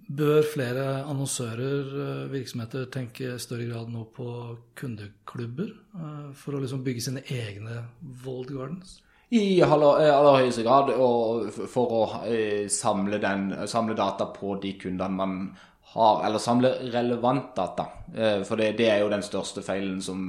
bør 0.05 0.43
flere 0.53 1.03
annonsører, 1.09 1.87
eh, 2.01 2.31
virksomheter, 2.31 2.85
tenke 2.93 3.33
i 3.33 3.39
større 3.39 3.65
grad 3.71 3.89
nå 3.89 4.05
på 4.13 4.27
kundeklubber 4.77 5.71
eh, 5.71 6.27
for 6.37 6.55
å 6.55 6.61
liksom 6.61 6.83
bygge 6.85 7.05
sine 7.07 7.23
egne 7.25 7.81
Walled 8.25 8.53
Gardens? 8.53 8.99
I 9.33 9.61
aller, 9.65 10.03
eh, 10.03 10.13
aller 10.13 10.43
høyeste 10.43 10.63
grad, 10.63 10.91
og 10.93 11.49
for 11.51 11.95
å 11.99 12.03
samle, 12.69 13.17
den, 13.21 13.49
samle 13.67 13.97
data 13.97 14.29
på 14.35 14.59
de 14.61 14.75
kundene 14.77 15.17
man 15.17 15.39
har, 15.95 16.21
eller 16.27 16.43
samle 16.43 16.75
relevant 16.93 17.55
data. 17.55 17.87
For 18.45 18.59
det, 18.59 18.75
det 18.77 18.89
er 18.91 18.99
jo 19.01 19.09
den 19.09 19.23
største 19.23 19.63
feilen 19.63 20.01
som 20.03 20.19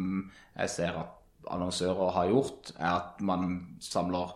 jeg 0.57 0.71
ser 0.71 0.99
at 1.01 1.17
annonsører 1.53 2.13
har 2.15 2.31
gjort, 2.31 2.71
er 2.79 2.93
at 2.93 3.25
man 3.25 3.59
samler 3.83 4.33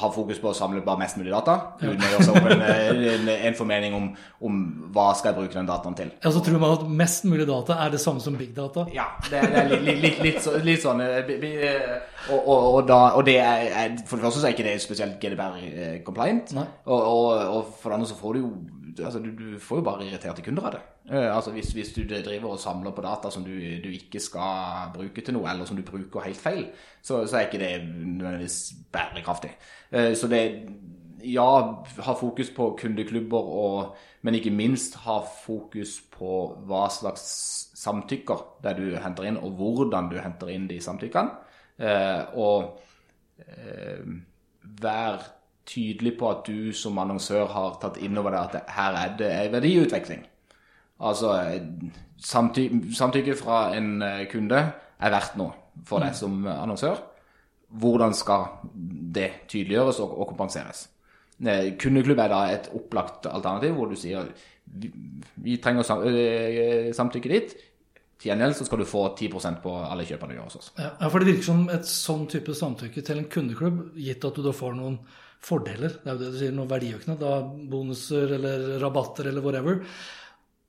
har 0.00 0.12
fokus 0.14 0.38
på 0.42 0.50
å 0.50 0.54
samle 0.56 0.80
bare 0.84 0.98
mest 1.00 1.16
mulig 1.20 1.32
data, 1.32 1.54
uten 1.80 2.02
å 2.02 2.10
gjøre 2.12 2.26
seg 2.26 2.36
opp 2.40 2.48
en, 2.50 2.62
en, 2.64 3.28
en 3.34 3.56
formening 3.58 3.94
om, 3.98 4.08
om 4.48 4.58
hva 4.94 5.08
skal 5.18 5.32
jeg 5.32 5.38
bruke 5.40 5.58
den 5.58 5.68
dataen 5.70 5.96
til. 5.98 6.12
Ja, 6.24 6.32
så 6.34 6.42
tror 6.44 6.58
man 6.62 6.74
at 6.76 6.84
mest 7.02 7.24
mulig 7.28 7.46
data 7.48 7.76
er 7.84 7.94
det 7.94 8.00
samme 8.02 8.20
som 8.24 8.36
big 8.40 8.52
data. 8.56 8.86
Ja, 8.94 9.06
det, 9.30 9.40
det 9.52 9.62
er 9.62 9.72
litt, 9.74 10.02
litt, 10.04 10.22
litt, 10.26 10.40
så- 10.44 10.58
litt 10.64 10.82
sånn 10.84 11.00
eh, 11.04 11.18
eh, 11.34 11.98
og, 12.30 12.38
og, 12.40 12.60
og, 12.74 12.80
da, 12.88 13.00
og 13.18 13.26
det 13.28 13.38
er, 13.44 13.98
For 14.08 14.16
det 14.16 14.24
første 14.28 14.40
så 14.40 14.48
er 14.48 14.54
ikke 14.56 14.64
det 14.68 14.78
spesielt 14.82 15.18
GDPR-compliant. 15.22 16.54
Og, 16.86 17.00
og, 17.00 17.26
og 17.58 17.74
for 17.80 17.90
det 17.90 17.98
andre 18.00 18.08
så 18.10 18.16
får 18.18 18.34
du 18.38 18.40
jo 18.44 18.52
altså 19.00 19.18
du, 19.18 19.30
du 19.36 19.58
får 19.58 19.80
jo 19.80 19.84
bare 19.86 20.06
irriterte 20.06 20.42
kunder 20.44 20.68
av 20.68 20.74
det. 20.76 20.80
Eh, 21.10 21.28
altså 21.36 21.52
hvis, 21.54 21.72
hvis 21.76 21.92
du 21.96 22.02
driver 22.08 22.54
og 22.54 22.60
samler 22.62 22.94
på 22.94 23.04
data 23.04 23.30
som 23.30 23.44
du, 23.44 23.52
du 23.84 23.90
ikke 23.90 24.20
skal 24.22 24.92
bruke 24.94 25.24
til 25.24 25.36
noe, 25.36 25.48
eller 25.50 25.68
som 25.68 25.78
du 25.78 25.84
bruker 25.86 26.26
helt 26.26 26.40
feil, 26.40 26.66
så, 27.02 27.24
så 27.26 27.38
er 27.38 27.48
ikke 27.48 27.62
det 27.62 27.72
nødvendigvis 27.84 28.58
bærekraftig. 28.94 29.52
Eh, 29.92 30.12
så 30.16 30.30
det 30.30 30.42
ja, 31.24 31.48
ha 32.06 32.16
fokus 32.20 32.50
på 32.54 32.70
kundeklubber, 32.80 33.52
og, 33.64 33.94
men 34.22 34.38
ikke 34.38 34.52
minst 34.54 34.98
ha 35.06 35.20
fokus 35.44 35.98
på 36.12 36.40
hva 36.68 36.86
slags 36.92 37.24
samtykker 37.80 38.44
det 38.64 38.76
du 38.80 38.86
henter 39.00 39.28
inn, 39.28 39.40
og 39.40 39.56
hvordan 39.58 40.10
du 40.12 40.18
henter 40.20 40.52
inn 40.52 40.68
de 40.68 40.80
samtykkene. 40.84 41.40
Eh, 41.80 42.36
og 42.38 42.76
vær 44.80 45.24
tydelig 45.66 46.16
på 46.18 46.30
at 46.30 46.46
du 46.46 46.72
som 46.76 46.98
annonsør 47.00 47.48
har 47.52 47.76
tatt 47.82 47.98
inn 48.04 48.18
over 48.20 48.34
deg 48.34 48.56
at 48.56 48.72
her 48.76 48.98
er 49.00 49.18
det 49.18 49.30
en 49.32 49.52
verdiutvikling. 49.56 50.24
Altså 51.04 51.34
samty 52.22 52.68
samtykke 52.94 53.36
fra 53.36 53.66
en 53.76 54.02
eh, 54.02 54.24
kunde 54.30 54.60
er 54.64 55.12
verdt 55.12 55.36
noe 55.40 55.82
for 55.84 56.04
deg 56.04 56.14
som 56.16 56.44
annonsør. 56.46 57.00
Hvordan 57.74 58.14
skal 58.14 58.46
det 59.14 59.30
tydeliggjøres 59.50 59.98
og, 60.04 60.18
og 60.20 60.28
kompenseres? 60.32 60.86
Eh, 61.42 61.74
Kundeklubb 61.80 62.20
er 62.22 62.30
da 62.30 62.42
et 62.52 62.70
opplagt 62.76 63.26
alternativ 63.26 63.74
hvor 63.74 63.90
du 63.90 63.96
sier 63.98 64.28
vi, 64.64 65.56
trenger 65.62 65.90
eh, 66.06 66.92
ditt. 67.28 67.56
Til 68.14 68.30
gjengjeld 68.30 68.54
så 68.56 68.64
skal 68.68 68.80
du 68.80 68.86
få 68.86 69.08
10% 69.18 69.60
på 69.60 69.72
alle 69.82 70.06
kjøpene 70.06 70.32
du 70.32 70.38
gjør 70.38 70.46
hos 70.46 70.60
oss. 70.60 70.70
Ja, 70.78 71.08
for 71.10 71.18
det 71.18 71.32
virker 71.32 71.48
som 71.48 71.66
et 71.74 71.88
sånn 71.90 72.28
type 72.30 72.54
samtykke 72.54 73.02
til 73.04 73.20
en 73.20 73.28
kundeklubb, 73.28 73.80
gitt 73.98 74.24
at 74.24 74.38
du 74.38 74.44
da 74.46 74.54
får 74.54 74.76
noen 74.78 75.00
fordeler, 75.44 75.98
det 76.00 76.10
er 76.10 76.14
jo 76.14 76.20
det 76.22 76.30
du 76.32 76.38
sier, 76.40 76.54
noen 76.56 76.70
verdiøkende, 76.70 77.16
da 77.20 77.40
bonuser 77.70 78.36
eller 78.38 78.78
rabatter 78.82 79.28
eller 79.30 79.44
whatever. 79.44 79.82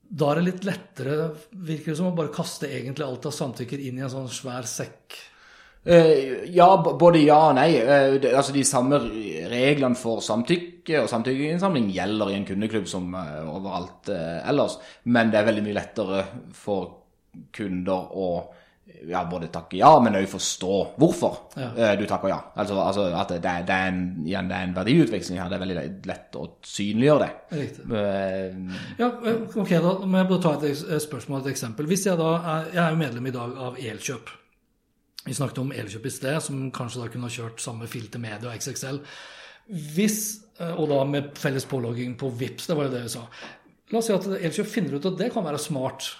Da 0.06 0.28
er 0.30 0.40
det 0.40 0.48
litt 0.50 0.66
lettere, 0.68 1.30
virker 1.50 1.92
det 1.92 1.98
som, 1.98 2.10
å 2.12 2.18
bare 2.18 2.34
kaste 2.34 2.68
egentlig 2.70 3.06
alt 3.06 3.26
av 3.26 3.34
samtykker 3.34 3.80
inn 3.88 3.98
i 3.98 4.04
en 4.06 4.12
sånn 4.12 4.28
svær 4.30 4.68
sekk. 4.70 5.16
Uh, 5.86 6.44
ja, 6.50 6.66
både 6.82 7.22
ja 7.22 7.38
og 7.48 7.56
nei. 7.58 7.68
Det, 8.18 8.32
altså 8.34 8.54
De 8.54 8.64
samme 8.66 8.98
reglene 9.52 9.98
for 9.98 10.22
samtykke 10.24 11.04
og 11.04 11.10
samtykkeinnsamling 11.10 11.88
gjelder 11.94 12.32
i 12.32 12.38
en 12.40 12.46
kundeklubb 12.46 12.88
som 12.90 13.08
uh, 13.14 13.42
overalt 13.54 14.10
ellers. 14.12 14.78
Men 15.10 15.30
det 15.32 15.40
er 15.40 15.50
veldig 15.50 15.66
mye 15.66 15.78
lettere 15.78 16.22
for 16.54 16.94
kunder 17.54 18.14
å 18.16 18.30
ja, 18.86 19.24
både 19.30 19.48
takke 19.52 19.80
ja, 19.80 19.90
men 20.02 20.14
òg 20.18 20.28
forstå 20.30 20.76
hvorfor 21.00 21.58
ja. 21.58 21.94
du 21.98 22.04
takker 22.08 22.30
ja. 22.30 22.38
Altså, 22.54 22.78
altså 22.80 23.06
at 23.18 23.34
det, 23.34 23.40
det, 23.66 23.74
er 23.74 23.90
en, 23.90 24.00
igjen, 24.26 24.48
det 24.50 24.56
er 24.56 24.68
en 24.68 24.76
verdiutveksling 24.76 25.40
her. 25.40 25.50
Det 25.50 25.58
er 25.58 25.64
veldig 25.64 26.08
lett 26.10 26.38
å 26.38 26.46
synliggjøre 26.66 27.26
det. 27.26 27.60
Riktig. 27.60 27.86
ja, 29.00 29.10
ok, 29.10 29.74
da 29.74 29.94
må 30.06 30.22
jeg 30.22 30.30
bare 30.32 30.42
ta 30.46 30.54
et 30.70 31.06
spørsmål, 31.06 31.42
et 31.42 31.52
eksempel. 31.54 31.88
Hvis 31.90 32.06
jeg 32.06 32.18
da 32.20 32.32
er, 32.38 32.74
jeg 32.76 32.84
er 32.86 33.00
medlem 33.00 33.30
i 33.30 33.34
dag 33.34 33.62
av 33.68 33.80
Elkjøp. 33.82 34.34
Vi 35.26 35.34
snakket 35.34 35.58
om 35.58 35.72
Elkjøp 35.74 36.06
i 36.06 36.14
sted, 36.14 36.38
som 36.42 36.66
kanskje 36.74 37.02
da 37.02 37.08
kunne 37.10 37.26
ha 37.26 37.34
kjørt 37.34 37.62
samme 37.62 37.88
filter 37.90 38.22
media 38.22 38.46
og 38.46 38.54
XXL. 38.54 39.00
Hvis, 39.96 40.20
eh, 40.60 40.74
og 40.78 40.86
da 40.92 41.00
med 41.10 41.32
felles 41.38 41.66
pålogging 41.66 42.14
på 42.18 42.30
VIPS, 42.30 42.68
det 42.70 42.76
var 42.78 42.86
jo 42.86 42.92
det 42.94 43.02
vi 43.08 43.14
sa. 43.16 43.24
La 43.90 43.98
oss 43.98 44.06
si 44.06 44.14
at 44.14 44.28
Elkjøp 44.38 44.70
finner 44.70 44.96
ut 44.96 45.10
at 45.10 45.18
det 45.18 45.32
kan 45.34 45.46
være 45.46 45.58
smart. 45.62 46.12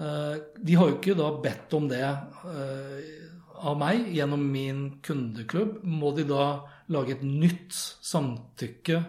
Eh, 0.00 0.36
de 0.56 0.74
har 0.74 0.88
jo 0.88 0.96
ikke 0.96 1.16
da 1.18 1.28
bedt 1.42 1.74
om 1.76 1.86
det 1.90 2.00
eh, 2.00 3.00
av 3.60 3.76
meg 3.76 4.06
gjennom 4.16 4.44
min 4.48 4.82
kundeklubb. 5.04 5.82
Må 5.84 6.14
de 6.16 6.24
da 6.28 6.44
lage 6.94 7.18
et 7.18 7.24
nytt 7.26 7.76
samtykke 7.76 9.00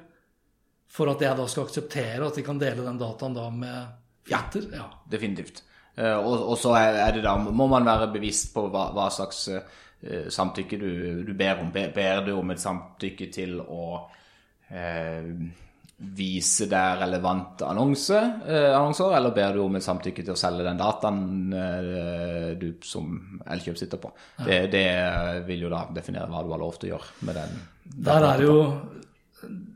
for 0.92 1.14
at 1.14 1.24
jeg 1.24 1.38
da 1.40 1.46
skal 1.48 1.70
akseptere 1.70 2.28
at 2.28 2.36
de 2.36 2.44
kan 2.44 2.60
dele 2.60 2.84
den 2.84 3.00
dataen 3.00 3.38
da 3.38 3.48
med 3.56 3.94
filter? 4.28 4.68
Ja, 4.76 4.90
definitivt. 5.08 5.64
Eh, 5.96 6.18
og, 6.18 6.36
og, 6.42 6.58
så 6.60 6.76
er 6.76 7.16
det 7.16 7.24
da, 7.24 7.38
må 7.40 7.70
man 7.72 7.88
være 7.88 8.12
bevisst 8.12 8.52
på 8.56 8.68
hva, 8.68 8.90
hva 8.96 9.08
slags 9.14 9.48
samtykke 10.34 10.80
du, 10.82 10.92
du, 11.28 11.36
ber 11.38 11.60
om. 11.62 11.68
Ber 11.72 12.24
du 12.26 12.32
om 12.34 12.50
et 12.50 12.60
samtykke 12.60 13.28
til 13.30 13.60
å 13.62 13.84
vise 16.02 16.66
deg 16.70 17.02
relevante 17.04 17.68
annonse, 17.70 18.18
eh, 18.48 18.72
annonser, 18.74 19.14
eller 19.18 19.36
ber 19.36 19.54
du 19.54 19.62
om 19.66 19.76
et 19.78 19.86
samtykke 19.86 20.26
til 20.26 20.34
å 20.34 20.40
selge 20.40 20.66
den 20.66 20.80
dataen 20.80 21.22
du 22.62 22.72
som 22.86 23.14
Elkjøp 23.46 23.78
sitter 23.78 24.02
på? 24.02 24.10
Ja. 24.40 24.48
Det, 24.48 24.60
det, 24.74 24.88
vil 25.46 25.68
jo 25.68 25.74
da 25.74 25.86
definere 25.94 26.30
hva 26.32 26.42
du 26.46 26.52
har 26.56 26.62
lov 26.62 26.80
til 26.82 26.90
å 26.90 26.96
gjøre 26.96 27.28
med 27.30 27.40
den. 27.42 27.62
Der 28.10 28.28
er 28.28 28.42
det 28.42 28.50
jo 28.50 28.60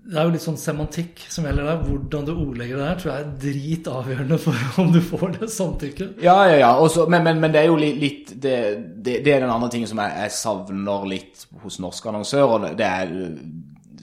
det 0.05 0.19
er 0.19 0.27
jo 0.27 0.33
litt 0.35 0.43
sånn 0.43 0.57
semantikk 0.61 1.23
som 1.33 1.47
gjelder 1.47 1.65
der. 1.65 1.79
Hvordan 1.87 2.25
du 2.27 2.31
ordlegger 2.35 2.77
det 2.77 2.87
her, 2.87 2.97
tror 3.01 3.11
jeg 3.11 3.23
er 3.23 3.31
dritavgjørende 3.41 4.37
for 4.43 4.65
om 4.83 4.91
du 4.93 4.99
får 5.01 5.37
det 5.39 5.49
samtykket. 5.49 6.19
Ja, 6.25 6.35
ja, 6.51 6.59
ja. 6.61 6.71
Også, 6.77 7.07
men, 7.09 7.25
men, 7.25 7.41
men, 7.41 7.53
det 7.55 7.63
er 7.63 7.71
jo 7.71 7.79
litt 7.79 8.35
det, 8.35 8.57
det, 9.01 9.19
det, 9.25 9.33
er 9.33 9.45
den 9.45 9.53
andre 9.53 9.71
tingen 9.73 9.89
som 9.89 10.01
jeg, 10.03 10.13
jeg 10.21 10.35
savner 10.37 11.07
litt 11.09 11.47
hos 11.63 11.79
norske 11.81 12.11
annonsører. 12.11 12.75
Det 12.77 12.89
er 12.89 13.15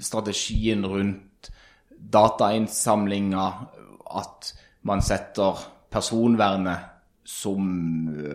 strategien 0.03 0.83
rundt 0.91 1.29
datainnsamlinga. 2.13 3.47
At 4.13 4.53
man 4.89 5.03
setter 5.05 5.61
personvernet 5.93 6.91
som 7.25 7.69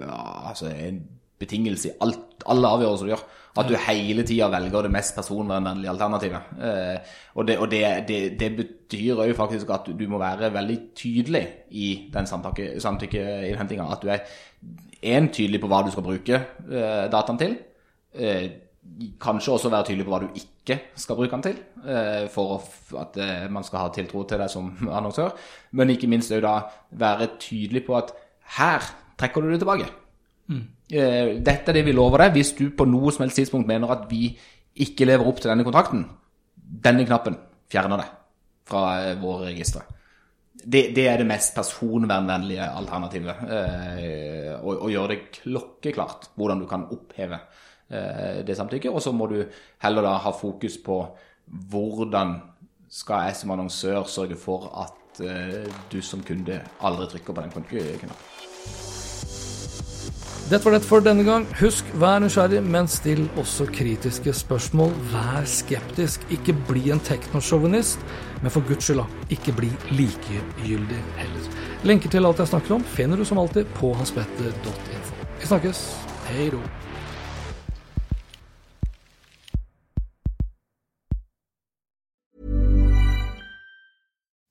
altså, 0.08 0.72
en 0.72 1.02
betingelse 1.40 1.92
i 1.92 1.98
alt, 2.02 2.46
alle 2.50 2.72
avgjørelser 2.78 3.06
du 3.06 3.14
gjør. 3.14 3.26
At 3.58 3.70
du 3.70 3.78
hele 3.88 4.22
tida 4.28 4.52
velger 4.54 4.86
det 4.86 4.92
mest 4.94 5.16
personvernvennlige 5.18 5.90
alternativet. 5.90 6.52
Eh, 6.62 7.16
og, 7.34 7.48
det, 7.48 7.58
og 7.58 7.72
det, 7.72 7.82
det, 8.08 8.20
det, 8.40 8.52
betyr 8.58 9.24
jo 9.26 9.34
faktisk 9.38 9.70
at 9.74 9.90
du 9.98 10.04
må 10.10 10.20
være 10.22 10.52
veldig 10.54 10.78
tydelig 10.96 11.44
i 11.72 11.88
den 12.14 12.30
samtykkeinnhentinga. 12.30 13.88
At 13.92 14.04
du 14.04 14.12
er 14.14 14.20
én 15.02 15.32
tydelig 15.34 15.62
på 15.64 15.72
hva 15.72 15.82
du 15.86 15.92
skal 15.94 16.06
bruke 16.06 16.38
eh, 16.38 17.08
dataen 17.14 17.42
til. 17.42 17.58
Eh, 18.14 18.46
kanskje 19.22 19.54
også 19.54 19.72
være 19.74 19.90
tydelig 19.90 20.06
på 20.08 20.14
hva 20.14 20.22
du 20.24 20.40
ikke 20.40 20.80
skal 20.98 21.20
bruke 21.20 21.32
den 21.36 21.46
til, 21.46 21.60
eh, 21.86 22.26
for 22.34 22.62
at 23.00 23.20
eh, 23.22 23.46
man 23.54 23.66
skal 23.66 23.86
ha 23.86 23.94
tiltro 23.96 24.24
til 24.28 24.42
deg 24.42 24.52
som 24.52 24.72
annonsør. 25.00 25.34
Men 25.78 25.94
ikke 25.94 26.10
minst 26.12 26.34
òg 26.36 26.44
da 26.46 26.58
være 26.92 27.34
tydelig 27.40 27.86
på 27.88 27.98
at 28.00 28.14
her 28.58 28.92
trekker 29.20 29.44
du 29.44 29.52
det 29.52 29.62
tilbake. 29.64 29.90
Mm. 30.48 30.66
Dette 30.88 31.74
er 31.74 31.76
det 31.76 31.84
vi 31.84 31.96
lover 31.96 32.24
deg. 32.24 32.38
Hvis 32.38 32.54
du 32.56 32.70
på 32.72 32.86
noe 32.88 33.12
som 33.12 33.26
helst 33.26 33.42
tidspunkt 33.42 33.68
mener 33.68 33.92
at 33.92 34.06
vi 34.12 34.30
ikke 34.84 35.08
lever 35.10 35.28
opp 35.28 35.42
til 35.42 35.52
denne 35.52 35.66
kontrakten, 35.68 36.06
denne 36.56 37.06
knappen 37.08 37.38
fjerner 37.72 38.02
det 38.02 38.08
fra 38.68 38.84
eh, 39.04 39.16
våre 39.22 39.52
registre. 39.52 39.86
Det, 40.58 40.90
det, 40.96 41.06
er 41.08 41.22
det 41.22 41.28
mest 41.30 41.54
personvernvennlige 41.56 42.66
alternativet. 42.80 43.44
Eh, 43.48 44.54
å, 44.58 44.90
gjøre 44.92 45.14
det 45.14 45.20
klokkeklart 45.40 46.32
hvordan 46.36 46.64
du 46.64 46.68
kan 46.70 46.88
oppheve 46.92 47.40
eh, 47.40 47.64
det 47.88 48.58
samtykket. 48.58 48.92
Og 48.92 49.02
så 49.02 49.14
må 49.16 49.30
du 49.32 49.42
heller 49.84 50.06
da 50.06 50.18
ha 50.20 50.34
fokus 50.36 50.76
på 50.84 51.02
hvordan 51.72 52.36
skal 52.90 53.28
jeg 53.28 53.36
som 53.36 53.52
annonsør 53.52 54.04
sørge 54.08 54.36
for 54.40 54.70
at 54.84 55.22
eh, 55.26 55.68
du 55.92 56.02
som 56.02 56.24
kunde 56.24 56.62
aldri 56.80 57.08
trykker 57.12 57.34
på 57.34 57.42
den 57.42 57.52
knappen. 57.52 58.16
Dette 60.48 60.64
var 60.64 60.78
det 60.78 60.88
for 60.88 61.04
denne 61.04 61.26
gang. 61.28 61.44
Husk, 61.60 61.90
vær 62.00 62.22
nysgjerrig, 62.24 62.62
men 62.64 62.88
still 62.88 63.26
også 63.36 63.68
kritiske 63.76 64.32
spørsmål. 64.34 64.94
Vær 65.12 65.44
skeptisk. 65.44 66.24
Ikke 66.32 66.56
bli 66.70 66.86
en 66.96 67.04
teknosjåvinist, 67.04 68.00
men 68.42 68.52
for 68.52 68.64
guds 68.70 68.88
skyld, 68.88 69.04
ikke 69.30 69.58
bli 69.60 69.74
likegyldig 69.92 71.04
heller. 71.20 71.52
Lenker 71.84 72.16
til 72.16 72.26
alt 72.26 72.40
jeg 72.40 72.54
snakker 72.56 72.80
om, 72.80 72.90
finner 72.96 73.20
du 73.20 73.28
som 73.28 73.44
alltid 73.44 73.68
på 73.76 73.92
hanspetter.info. 74.00 75.24
Vi 75.42 75.52
snakkes. 75.52 75.88
Hei 76.32 76.52
ro. 76.56 76.64